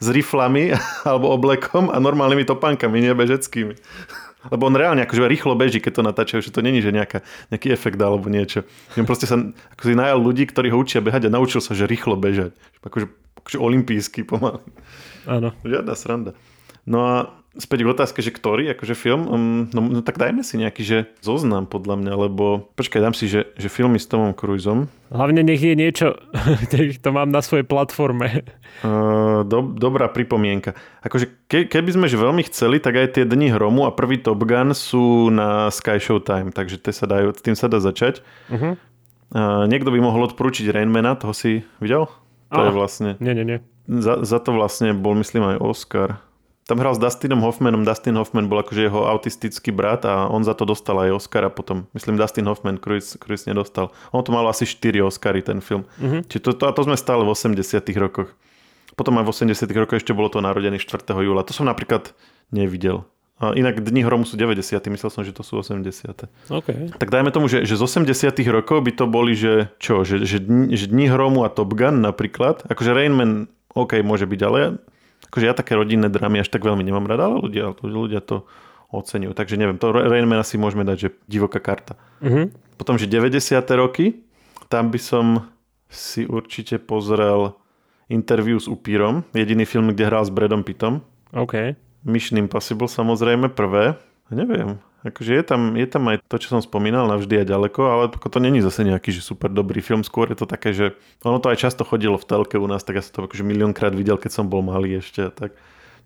s 0.00 0.06
riflami 0.06 0.76
alebo 1.08 1.32
oblekom 1.32 1.88
a 1.88 1.96
normálnymi 1.96 2.44
topánkami, 2.44 3.00
nie 3.00 3.16
bežeckými. 3.16 3.74
Lebo 4.52 4.70
on 4.70 4.78
reálne 4.78 5.02
akože 5.02 5.26
rýchlo 5.26 5.58
beží, 5.58 5.82
keď 5.82 5.92
to 5.98 6.06
natáčajú, 6.06 6.40
že 6.44 6.54
to 6.54 6.62
není, 6.62 6.78
že 6.78 6.94
nejaká, 6.94 7.26
nejaký 7.50 7.74
efekt 7.74 7.98
alebo 7.98 8.30
niečo. 8.30 8.62
On 8.94 9.02
proste 9.02 9.26
sa 9.26 9.42
ako 9.74 9.82
si 9.82 9.98
najal 9.98 10.22
ľudí, 10.22 10.46
ktorí 10.46 10.70
ho 10.70 10.78
učia 10.78 11.02
behať 11.02 11.26
a 11.26 11.34
naučil 11.34 11.58
sa, 11.58 11.74
že 11.74 11.90
rýchlo 11.90 12.14
bežať. 12.14 12.54
Akože, 12.86 13.10
akože 13.42 13.58
olimpijský 13.58 14.22
pomaly. 14.22 14.62
Áno. 15.26 15.50
Žiadna 15.66 15.94
sranda. 15.98 16.30
No 16.86 16.98
a 17.02 17.14
späť 17.58 17.82
k 17.82 17.92
otázke, 17.92 18.20
že 18.20 18.32
ktorý, 18.32 18.68
akože 18.76 18.94
film, 18.94 19.22
um, 19.26 19.60
no, 19.72 19.80
no 19.80 20.00
tak 20.04 20.20
dajme 20.20 20.44
si 20.44 20.60
nejaký, 20.60 20.82
že 20.84 20.98
zoznam 21.24 21.64
podľa 21.64 21.96
mňa, 21.98 22.12
lebo 22.28 22.68
počkaj, 22.76 23.00
dám 23.00 23.14
si, 23.16 23.26
že, 23.26 23.48
že 23.56 23.72
filmy 23.72 23.96
s 23.96 24.08
Tomom 24.08 24.36
Cruiseom. 24.36 24.92
Hlavne 25.08 25.40
nech 25.40 25.60
je 25.60 25.74
niečo, 25.74 26.20
to 27.04 27.08
mám 27.10 27.32
na 27.32 27.40
svojej 27.40 27.64
platforme. 27.64 28.44
Uh, 28.84 29.42
do, 29.48 29.72
dobrá 29.72 30.12
pripomienka. 30.12 30.76
Akože 31.00 31.32
ke, 31.48 31.64
keby 31.64 31.96
sme 31.96 32.06
že 32.06 32.20
veľmi 32.20 32.44
chceli, 32.46 32.76
tak 32.78 32.96
aj 33.00 33.18
tie 33.20 33.24
Dni 33.24 33.50
hromu 33.56 33.88
a 33.88 33.94
prvý 33.94 34.20
Top 34.20 34.44
Gun 34.44 34.76
sú 34.76 35.32
na 35.32 35.72
Sky 35.72 35.96
Showtime, 35.96 36.52
takže 36.52 36.76
te 36.76 36.92
sa 36.92 37.08
dajú, 37.08 37.32
tým 37.40 37.56
sa 37.56 37.72
dá 37.72 37.80
začať. 37.80 38.20
Uh-huh. 38.52 38.76
Uh, 39.32 39.64
niekto 39.66 39.90
by 39.90 39.98
mohol 39.98 40.28
odporúčiť 40.28 40.70
Rainmana, 40.70 41.18
toho 41.18 41.34
si 41.34 41.66
videl? 41.82 42.06
To 42.54 42.62
Á. 42.62 42.70
je 42.70 42.72
vlastne, 42.78 43.10
Nie, 43.18 43.34
nie, 43.34 43.42
nie. 43.42 43.58
za, 43.90 44.22
za 44.22 44.38
to 44.38 44.54
vlastne 44.54 44.94
bol 44.94 45.18
myslím 45.18 45.56
aj 45.56 45.56
Oscar. 45.58 46.22
Tam 46.66 46.82
hral 46.82 46.98
s 46.98 47.00
Dustinom 47.00 47.46
Hoffmanom. 47.46 47.86
Dustin 47.86 48.18
Hoffman 48.18 48.50
bol 48.50 48.58
akože 48.58 48.90
jeho 48.90 49.06
autistický 49.06 49.70
brat 49.70 50.02
a 50.02 50.26
on 50.26 50.42
za 50.42 50.50
to 50.50 50.66
dostal 50.66 50.98
aj 50.98 51.14
Oscara 51.14 51.46
potom. 51.46 51.86
Myslím, 51.94 52.18
Dustin 52.18 52.42
Hoffman, 52.50 52.82
Chris, 52.82 53.14
Chris 53.22 53.46
nedostal. 53.46 53.94
On 54.10 54.26
to 54.26 54.34
mal 54.34 54.42
asi 54.50 54.66
4 54.66 54.98
Oscary, 55.06 55.46
ten 55.46 55.62
film. 55.62 55.86
Mhm. 56.02 56.26
Čiže 56.26 56.42
to, 56.42 56.50
to, 56.58 56.64
a 56.66 56.74
to 56.74 56.82
sme 56.82 56.98
stále 56.98 57.22
v 57.22 57.30
80 57.30 57.86
rokoch. 58.02 58.34
Potom 58.98 59.14
aj 59.22 59.24
v 59.28 59.30
80 59.30 59.62
rokoch 59.78 60.02
ešte 60.02 60.10
bolo 60.10 60.26
to 60.26 60.42
narodený 60.42 60.82
4. 60.82 61.06
júla. 61.06 61.46
To 61.46 61.54
som 61.54 61.70
napríklad 61.70 62.10
nevidel. 62.50 63.06
A 63.36 63.52
inak 63.52 63.84
Dni 63.84 64.00
hromu 64.00 64.24
sú 64.24 64.40
90. 64.40 64.80
Myslel 64.90 65.10
som, 65.12 65.22
že 65.22 65.30
to 65.30 65.44
sú 65.44 65.60
80. 65.60 65.86
OK. 66.50 66.68
Tak 66.96 67.08
dajme 67.12 67.30
tomu, 67.30 67.46
že, 67.52 67.62
že 67.68 67.76
z 67.76 67.82
80 67.84 68.32
rokov 68.48 68.80
by 68.80 68.92
to 68.96 69.04
boli, 69.04 69.36
že 69.36 69.68
čo, 69.76 70.02
že, 70.02 70.24
že, 70.24 70.40
dni, 70.40 70.72
že 70.72 70.88
Dni 70.88 71.12
hromu 71.12 71.44
a 71.44 71.52
Top 71.52 71.76
Gun 71.76 72.00
napríklad. 72.00 72.64
Akože 72.66 72.96
Rainman, 72.96 73.52
OK, 73.76 74.00
môže 74.00 74.24
byť, 74.24 74.40
ale 74.48 74.80
akože 75.36 75.52
ja 75.52 75.52
také 75.52 75.76
rodinné 75.76 76.08
drámy 76.08 76.40
až 76.40 76.48
tak 76.48 76.64
veľmi 76.64 76.80
nemám 76.80 77.04
rada, 77.04 77.28
ale 77.28 77.44
ľudia, 77.44 77.76
ľudia 77.84 78.24
to 78.24 78.48
oceňujú. 78.88 79.36
Takže 79.36 79.60
neviem, 79.60 79.76
to 79.76 79.92
Rainman 79.92 80.40
asi 80.40 80.56
môžeme 80.56 80.80
dať, 80.88 80.96
že 80.96 81.08
divoká 81.28 81.60
karta. 81.60 82.00
Uh-huh. 82.24 82.48
Potom, 82.80 82.96
že 82.96 83.04
90. 83.04 83.60
roky, 83.76 84.24
tam 84.72 84.88
by 84.88 84.96
som 84.96 85.44
si 85.92 86.24
určite 86.24 86.80
pozrel 86.80 87.52
interview 88.08 88.56
s 88.56 88.64
Upírom, 88.64 89.28
jediný 89.36 89.68
film, 89.68 89.92
kde 89.92 90.08
hral 90.08 90.24
s 90.24 90.32
Bradom 90.32 90.64
Pittom. 90.64 91.04
OK. 91.36 91.76
Mission 92.08 92.40
Impossible 92.40 92.88
samozrejme 92.88 93.52
prvé. 93.52 94.00
Neviem, 94.32 94.80
akože 95.06 95.32
je 95.32 95.44
tam, 95.46 95.78
je 95.78 95.86
tam 95.86 96.02
aj 96.10 96.26
to, 96.26 96.36
čo 96.42 96.58
som 96.58 96.60
spomínal, 96.60 97.06
navždy 97.06 97.42
a 97.42 97.44
ďaleko, 97.46 97.80
ale 97.86 98.04
to 98.10 98.38
není 98.42 98.58
zase 98.58 98.82
nejaký 98.82 99.14
že 99.14 99.22
super 99.22 99.48
dobrý 99.48 99.78
film, 99.78 100.02
skôr 100.02 100.26
je 100.34 100.38
to 100.42 100.46
také, 100.50 100.74
že 100.74 100.98
ono 101.22 101.38
to 101.38 101.48
aj 101.48 101.62
často 101.62 101.86
chodilo 101.86 102.18
v 102.18 102.26
telke 102.26 102.58
u 102.58 102.66
nás, 102.66 102.82
tak 102.82 102.98
ja 102.98 103.02
som 103.06 103.14
to 103.14 103.20
akože 103.30 103.46
miliónkrát 103.46 103.94
videl, 103.94 104.18
keď 104.18 104.42
som 104.42 104.50
bol 104.50 104.66
malý 104.66 104.98
ešte 104.98 105.26
a 105.26 105.30
tak. 105.30 105.54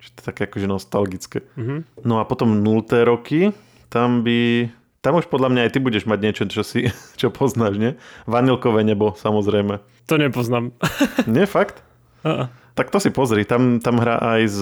Čiže 0.01 0.11
to 0.17 0.19
je 0.21 0.27
také 0.33 0.41
akože 0.49 0.67
nostalgické. 0.69 1.39
Uh-huh. 1.61 1.85
No 2.05 2.21
a 2.21 2.25
potom 2.25 2.65
0. 2.65 2.89
roky, 3.05 3.53
tam 3.93 4.25
by... 4.25 4.69
Tam 5.01 5.17
už 5.17 5.33
podľa 5.33 5.49
mňa 5.49 5.61
aj 5.65 5.73
ty 5.73 5.79
budeš 5.81 6.05
mať 6.05 6.19
niečo, 6.21 6.45
čo 6.45 6.61
si 6.61 6.89
čo 7.21 7.33
poznáš, 7.33 7.81
nie? 7.81 7.97
Vanilkové 8.29 8.85
nebo, 8.85 9.17
samozrejme. 9.17 9.81
To 10.09 10.15
nepoznám. 10.21 10.77
Nie, 11.31 11.49
fakt? 11.49 11.81
Uh-uh. 12.21 12.53
Tak 12.77 12.93
to 12.93 13.01
si 13.01 13.09
pozri, 13.09 13.49
tam, 13.49 13.81
tam 13.81 14.01
hrá 14.01 14.21
aj 14.21 14.43
s, 14.49 14.61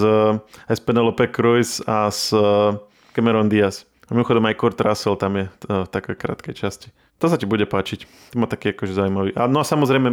aj 0.67 0.75
s 0.75 0.81
Penelope 0.83 1.27
Cruz 1.31 1.83
a 1.87 2.07
s 2.07 2.31
Cameron 3.15 3.49
Diaz. 3.51 3.88
A 4.09 4.17
mimochodom 4.17 4.41
aj 4.49 4.57
Kurt 4.57 4.81
Russell 4.81 5.15
tam 5.21 5.37
je 5.37 5.45
v 5.69 5.89
takej 5.89 6.17
krátkej 6.17 6.57
časti. 6.57 6.89
To 7.21 7.27
sa 7.27 7.37
ti 7.37 7.45
bude 7.45 7.67
páčiť. 7.69 8.33
To 8.33 8.35
má 8.41 8.47
taký 8.49 8.73
akože 8.73 8.95
zaujímavý. 8.95 9.35
A 9.35 9.45
no 9.45 9.61
a 9.61 9.65
samozrejme 9.67 10.09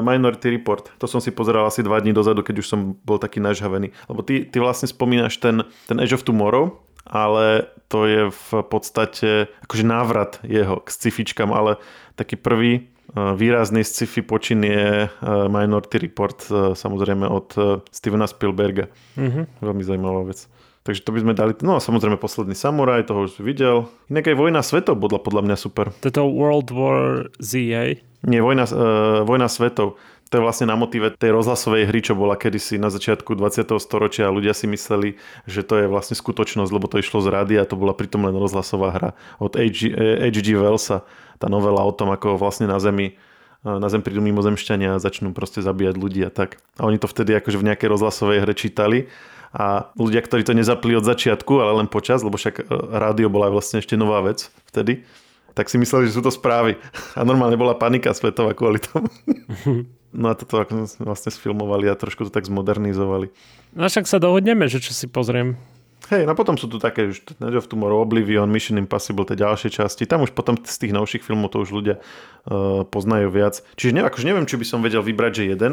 Minority 0.00 0.54
Report. 0.54 0.86
To 1.02 1.10
som 1.10 1.18
si 1.18 1.34
pozeral 1.34 1.66
asi 1.66 1.82
dva 1.82 1.98
dní 1.98 2.14
dozadu, 2.14 2.46
keď 2.46 2.62
už 2.62 2.70
som 2.70 2.94
bol 3.02 3.18
taký 3.18 3.42
nažhavený. 3.42 3.90
Lebo 4.06 4.22
ty, 4.22 4.46
ty 4.46 4.62
vlastne 4.62 4.86
spomínaš 4.86 5.42
ten, 5.42 5.66
ten 5.90 5.98
Age 5.98 6.14
of 6.14 6.22
Tomorrow, 6.22 6.78
ale 7.04 7.68
to 7.90 8.06
je 8.06 8.22
v 8.32 8.50
podstate 8.64 9.50
akože 9.66 9.84
návrat 9.84 10.38
jeho 10.46 10.80
k 10.80 10.88
scifičkám, 10.88 11.52
ale 11.52 11.76
taký 12.16 12.38
prvý 12.38 12.88
výrazný 13.14 13.84
sci-fi 13.84 14.24
počin 14.24 14.64
je 14.64 15.06
Minority 15.50 16.06
Report, 16.06 16.38
samozrejme 16.74 17.28
od 17.28 17.54
Stevena 17.92 18.26
Spielberga. 18.26 18.88
Mm-hmm. 19.20 19.44
Veľmi 19.62 19.82
zaujímavá 19.84 20.22
vec. 20.32 20.48
Takže 20.84 21.00
to 21.00 21.16
by 21.16 21.24
sme 21.24 21.32
dali, 21.32 21.56
no 21.64 21.76
a 21.76 21.84
samozrejme 21.84 22.20
posledný 22.20 22.52
samuraj, 22.52 23.08
toho 23.08 23.24
už 23.24 23.40
videl. 23.40 23.88
Inak 24.12 24.28
aj 24.28 24.36
Vojna 24.36 24.60
svetov 24.60 25.00
bodla 25.00 25.16
podľa 25.16 25.48
mňa 25.48 25.56
super. 25.56 25.96
Toto 26.04 26.28
World 26.28 26.68
War 26.76 27.32
Z, 27.40 27.52
hej? 27.72 27.90
Nie, 28.20 28.44
Vojna, 28.44 28.68
uh, 28.68 29.24
Vojna 29.24 29.48
svetov. 29.48 29.96
To 30.28 30.32
je 30.36 30.44
vlastne 30.44 30.68
na 30.68 30.76
motíve 30.76 31.08
tej 31.16 31.32
rozhlasovej 31.32 31.88
hry, 31.88 32.04
čo 32.04 32.12
bola 32.12 32.36
kedysi 32.36 32.76
na 32.76 32.92
začiatku 32.92 33.32
20. 33.32 33.80
storočia 33.80 34.28
a 34.28 34.34
ľudia 34.34 34.52
si 34.52 34.68
mysleli, 34.68 35.16
že 35.48 35.64
to 35.64 35.80
je 35.80 35.86
vlastne 35.88 36.20
skutočnosť, 36.20 36.68
lebo 36.68 36.84
to 36.84 37.00
išlo 37.00 37.24
z 37.24 37.32
rady 37.32 37.54
a 37.56 37.64
to 37.64 37.80
bola 37.80 37.96
pritom 37.96 38.28
len 38.28 38.36
rozhlasová 38.36 38.92
hra 38.92 39.10
od 39.40 39.56
H.G. 39.56 39.88
H.G. 40.28 40.52
Wellsa. 40.52 41.08
Tá 41.40 41.48
novela 41.48 41.80
o 41.80 41.92
tom, 41.96 42.12
ako 42.12 42.36
vlastne 42.36 42.68
na 42.68 42.76
Zemi 42.76 43.16
na 43.64 43.88
Zem 43.88 44.04
prídu 44.04 44.20
mimozemšťania 44.20 44.92
a 44.92 45.00
začnú 45.00 45.32
proste 45.32 45.64
zabíjať 45.64 45.96
ľudí 45.96 46.20
a 46.20 46.28
tak. 46.28 46.60
A 46.76 46.84
oni 46.84 47.00
to 47.00 47.08
vtedy 47.08 47.32
akože 47.32 47.56
v 47.56 47.72
nejakej 47.72 47.88
rozhlasovej 47.96 48.44
hre 48.44 48.52
čítali 48.52 49.08
a 49.54 49.94
ľudia, 49.94 50.18
ktorí 50.18 50.42
to 50.42 50.50
nezapli 50.50 50.98
od 50.98 51.06
začiatku, 51.06 51.62
ale 51.62 51.78
len 51.78 51.86
počas, 51.86 52.26
lebo 52.26 52.34
však 52.34 52.54
e, 52.58 52.62
rádio 52.98 53.30
bola 53.30 53.54
vlastne 53.54 53.78
ešte 53.78 53.94
nová 53.94 54.18
vec 54.26 54.50
vtedy, 54.74 55.06
tak 55.54 55.70
si 55.70 55.78
mysleli, 55.78 56.10
že 56.10 56.18
sú 56.18 56.26
to 56.26 56.34
správy. 56.34 56.74
A 57.18 57.22
normálne 57.22 57.54
bola 57.54 57.78
panika 57.78 58.10
svetová 58.10 58.52
kvôli 58.52 58.82
tomu. 58.82 59.06
No 60.14 60.30
a 60.30 60.38
toto 60.38 60.62
vlastne 61.02 61.34
sfilmovali 61.34 61.90
a 61.90 61.98
trošku 61.98 62.22
to 62.22 62.30
tak 62.30 62.46
zmodernizovali. 62.46 63.34
No 63.74 63.90
však 63.90 64.06
sa 64.06 64.22
dohodneme, 64.22 64.70
že 64.70 64.78
čo 64.78 64.94
si 64.94 65.10
pozriem. 65.10 65.58
Hej, 66.06 66.22
no 66.22 66.38
potom 66.38 66.54
sú 66.54 66.70
tu 66.70 66.78
také 66.78 67.10
už 67.10 67.34
Edge 67.42 67.58
of 67.58 67.66
Tomorrow, 67.66 67.98
Oblivion, 68.06 68.46
Mission 68.46 68.78
Impossible, 68.78 69.26
tie 69.26 69.34
ďalšie 69.34 69.74
časti. 69.74 70.06
Tam 70.06 70.22
už 70.22 70.30
potom 70.30 70.54
z 70.54 70.76
tých 70.86 70.94
novších 70.94 71.26
filmov 71.26 71.50
to 71.50 71.66
už 71.66 71.74
ľudia 71.74 71.98
uh, 71.98 72.86
poznajú 72.86 73.26
viac. 73.34 73.66
Čiže 73.74 73.90
ne, 73.90 74.02
akože 74.06 74.22
neviem, 74.30 74.46
či 74.46 74.54
by 74.54 74.62
som 74.62 74.86
vedel 74.86 75.02
vybrať, 75.02 75.32
že 75.34 75.44
jeden, 75.50 75.72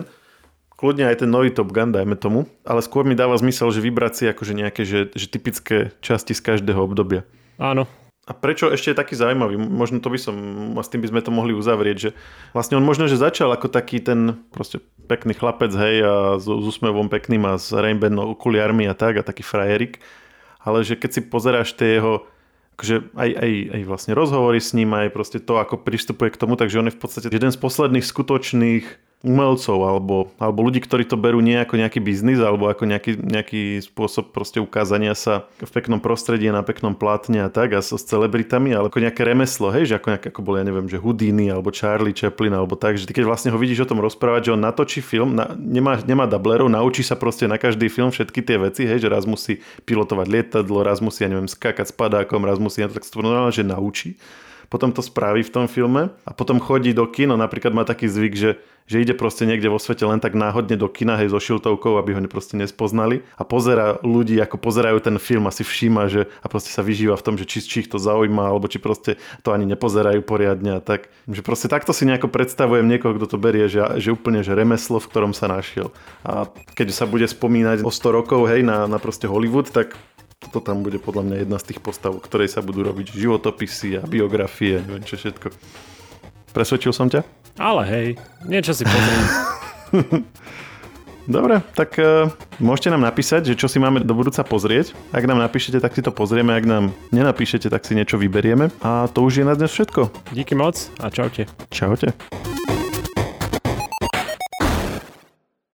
kľudne 0.81 1.05
aj 1.05 1.21
ten 1.21 1.29
nový 1.29 1.53
Top 1.53 1.69
Gun, 1.69 1.93
dajme 1.93 2.17
tomu, 2.17 2.49
ale 2.65 2.81
skôr 2.81 3.05
mi 3.05 3.13
dáva 3.13 3.37
zmysel, 3.37 3.69
že 3.69 3.85
vybrať 3.85 4.13
si 4.17 4.23
akože 4.25 4.53
nejaké, 4.57 4.81
že, 4.81 5.13
že 5.13 5.29
typické 5.29 5.93
časti 6.01 6.33
z 6.33 6.41
každého 6.41 6.81
obdobia. 6.81 7.21
Áno. 7.61 7.85
A 8.25 8.33
prečo 8.33 8.69
ešte 8.69 8.93
je 8.93 8.97
taký 8.97 9.13
zaujímavý? 9.13 9.57
Možno 9.61 10.01
to 10.01 10.09
by 10.09 10.17
som, 10.17 10.35
s 10.77 10.89
tým 10.89 11.05
by 11.05 11.13
sme 11.13 11.21
to 11.21 11.29
mohli 11.29 11.53
uzavrieť, 11.53 11.97
že 11.97 12.09
vlastne 12.57 12.81
on 12.81 12.85
možno, 12.85 13.05
že 13.05 13.21
začal 13.21 13.53
ako 13.53 13.69
taký 13.69 14.01
ten 14.01 14.41
proste 14.49 14.81
pekný 15.05 15.37
chlapec, 15.37 15.69
hej, 15.73 16.01
a 16.01 16.13
s, 16.41 16.45
s 16.45 16.65
úsmevom 16.65 17.13
pekným 17.13 17.45
a 17.45 17.61
s 17.61 17.69
Rainbow 17.69 18.33
okuliarmi 18.33 18.89
a 18.89 18.97
tak, 18.97 19.21
a 19.21 19.25
taký 19.25 19.45
frajerik, 19.45 20.01
ale 20.61 20.81
že 20.81 20.97
keď 20.97 21.09
si 21.13 21.21
pozeráš 21.21 21.77
tie 21.77 22.01
jeho 22.01 22.25
akože 22.77 23.13
aj, 23.13 23.29
aj, 23.37 23.51
aj 23.77 23.81
vlastne 23.85 24.13
rozhovory 24.17 24.57
s 24.57 24.73
ním, 24.73 24.89
aj 24.97 25.13
proste 25.13 25.37
to, 25.37 25.61
ako 25.61 25.77
pristupuje 25.81 26.33
k 26.33 26.39
tomu, 26.39 26.57
takže 26.57 26.81
on 26.81 26.89
je 26.89 26.97
v 26.97 27.01
podstate 27.01 27.29
jeden 27.29 27.53
z 27.53 27.59
posledných 27.61 28.05
skutočných 28.05 29.10
umelcov 29.21 29.77
alebo, 29.85 30.33
alebo 30.41 30.65
ľudí, 30.65 30.81
ktorí 30.81 31.05
to 31.05 31.13
berú 31.13 31.45
nie 31.45 31.53
ako 31.53 31.77
nejaký 31.77 32.01
biznis 32.01 32.41
alebo 32.41 32.65
ako 32.65 32.89
nejaký, 32.89 33.21
nejaký 33.21 33.61
spôsob 33.85 34.33
proste 34.33 34.57
ukázania 34.57 35.13
sa 35.13 35.45
v 35.61 35.69
peknom 35.69 36.01
prostredí 36.01 36.49
na 36.49 36.65
peknom 36.65 36.97
plátne 36.97 37.45
a 37.45 37.49
tak 37.53 37.77
a 37.77 37.85
so 37.85 38.01
s 38.01 38.05
celebritami, 38.09 38.73
ale 38.73 38.89
ako 38.89 38.97
nejaké 38.97 39.21
remeslo, 39.21 39.69
hej, 39.69 39.93
že 39.93 40.01
ako, 40.01 40.07
nejaké, 40.17 40.27
ako 40.33 40.41
bol, 40.41 40.57
ja 40.57 40.65
neviem, 40.65 40.89
že 40.89 40.97
Houdini 40.97 41.53
alebo 41.53 41.69
Charlie 41.69 42.17
Chaplin 42.17 42.57
alebo 42.57 42.73
tak, 42.73 42.97
že 42.97 43.05
ty 43.05 43.13
keď 43.13 43.29
vlastne 43.29 43.53
ho 43.53 43.61
vidíš 43.61 43.85
o 43.85 43.89
tom 43.93 44.01
rozprávať, 44.01 44.49
že 44.49 44.53
on 44.57 44.61
natočí 44.65 45.05
film, 45.05 45.37
na, 45.37 45.53
nemá, 45.53 46.01
nemá 46.01 46.25
dublerov, 46.25 46.73
naučí 46.73 47.05
sa 47.05 47.13
proste 47.13 47.45
na 47.45 47.61
každý 47.61 47.93
film 47.93 48.09
všetky 48.09 48.41
tie 48.41 48.57
veci, 48.57 48.89
hej, 48.89 49.05
že 49.05 49.07
raz 49.13 49.29
musí 49.29 49.61
pilotovať 49.85 50.25
lietadlo, 50.25 50.81
raz 50.81 50.97
musí, 50.97 51.21
ja 51.21 51.29
neviem, 51.29 51.45
skákať 51.45 51.89
s 51.89 51.93
padákom, 51.93 52.41
raz 52.41 52.57
musí, 52.57 52.81
ja 52.81 52.89
tak 52.89 53.05
stvornú, 53.05 53.53
že 53.53 53.61
naučí 53.61 54.17
potom 54.71 54.95
to 54.95 55.03
spraví 55.03 55.43
v 55.43 55.51
tom 55.51 55.67
filme 55.67 56.15
a 56.23 56.31
potom 56.31 56.63
chodí 56.63 56.95
do 56.95 57.03
kino, 57.11 57.35
napríklad 57.35 57.75
má 57.75 57.83
taký 57.83 58.07
zvyk, 58.07 58.33
že 58.39 58.51
že 58.91 58.99
ide 58.99 59.15
proste 59.15 59.47
niekde 59.47 59.71
vo 59.71 59.79
svete 59.79 60.03
len 60.03 60.19
tak 60.19 60.35
náhodne 60.35 60.75
do 60.75 60.91
kina, 60.91 61.15
hej, 61.15 61.31
so 61.31 61.39
šiltovkou, 61.39 61.95
aby 61.95 62.11
ho 62.11 62.19
proste 62.27 62.59
nespoznali 62.59 63.23
a 63.39 63.47
pozera 63.47 63.95
ľudí, 64.03 64.35
ako 64.43 64.59
pozerajú 64.59 64.99
ten 64.99 65.15
film 65.15 65.47
a 65.47 65.55
si 65.55 65.63
všíma, 65.63 66.11
že 66.11 66.27
a 66.43 66.51
proste 66.51 66.75
sa 66.75 66.83
vyžíva 66.83 67.15
v 67.15 67.23
tom, 67.23 67.35
že 67.39 67.47
či, 67.47 67.63
či 67.63 67.87
ich 67.87 67.89
to 67.91 68.01
zaujíma, 68.01 68.51
alebo 68.51 68.67
či 68.67 68.83
proste 68.83 69.15
to 69.47 69.55
ani 69.55 69.63
nepozerajú 69.63 70.19
poriadne 70.27 70.75
a 70.75 70.81
tak. 70.83 71.07
Že 71.31 71.39
proste 71.39 71.67
takto 71.71 71.95
si 71.95 72.03
nejako 72.03 72.27
predstavujem 72.27 72.83
niekoho, 72.83 73.15
kto 73.15 73.31
to 73.31 73.37
berie, 73.39 73.71
že, 73.71 73.79
že 73.95 74.11
úplne, 74.11 74.43
že 74.43 74.59
remeslo, 74.59 74.99
v 74.99 75.07
ktorom 75.07 75.31
sa 75.31 75.47
našiel. 75.47 75.95
A 76.27 76.51
keď 76.75 76.91
sa 76.91 77.07
bude 77.07 77.23
spomínať 77.31 77.87
o 77.87 77.91
100 77.93 78.11
rokov, 78.11 78.51
hej, 78.51 78.67
na, 78.67 78.91
na 78.91 78.99
proste 78.99 79.23
Hollywood, 79.23 79.71
tak 79.71 79.95
toto 80.41 80.59
tam 80.59 80.81
bude 80.81 80.97
podľa 80.97 81.23
mňa 81.29 81.37
jedna 81.45 81.57
z 81.61 81.65
tých 81.71 81.79
postav, 81.85 82.17
ktorej 82.17 82.49
sa 82.49 82.65
budú 82.65 82.81
robiť 82.81 83.13
životopisy 83.13 84.01
a 84.01 84.03
biografie, 84.09 84.81
neviem 84.81 85.05
čo 85.05 85.21
všetko. 85.21 85.53
Presvedčil 86.51 86.91
som 86.91 87.07
ťa? 87.07 87.21
Ale 87.61 87.81
hej, 87.85 88.07
niečo 88.49 88.73
si 88.73 88.83
pozriem. 88.83 89.25
Dobre, 91.29 91.61
tak 91.77 91.95
uh, 92.01 92.33
môžete 92.57 92.89
nám 92.89 93.05
napísať, 93.05 93.53
že 93.53 93.55
čo 93.55 93.69
si 93.69 93.77
máme 93.77 94.01
do 94.01 94.17
budúca 94.17 94.41
pozrieť. 94.41 94.97
Ak 95.13 95.23
nám 95.29 95.37
napíšete, 95.37 95.77
tak 95.77 95.93
si 95.93 96.01
to 96.01 96.09
pozrieme, 96.09 96.51
ak 96.57 96.65
nám 96.65 96.89
nenapíšete, 97.13 97.69
tak 97.69 97.85
si 97.85 97.93
niečo 97.93 98.17
vyberieme. 98.17 98.73
A 98.81 99.05
to 99.05 99.21
už 99.21 99.39
je 99.39 99.45
na 99.45 99.53
dnes 99.53 99.69
všetko. 99.69 100.33
Díky 100.33 100.57
moc 100.57 100.89
a 100.97 101.13
čaute. 101.13 101.45
Čaute. 101.69 102.17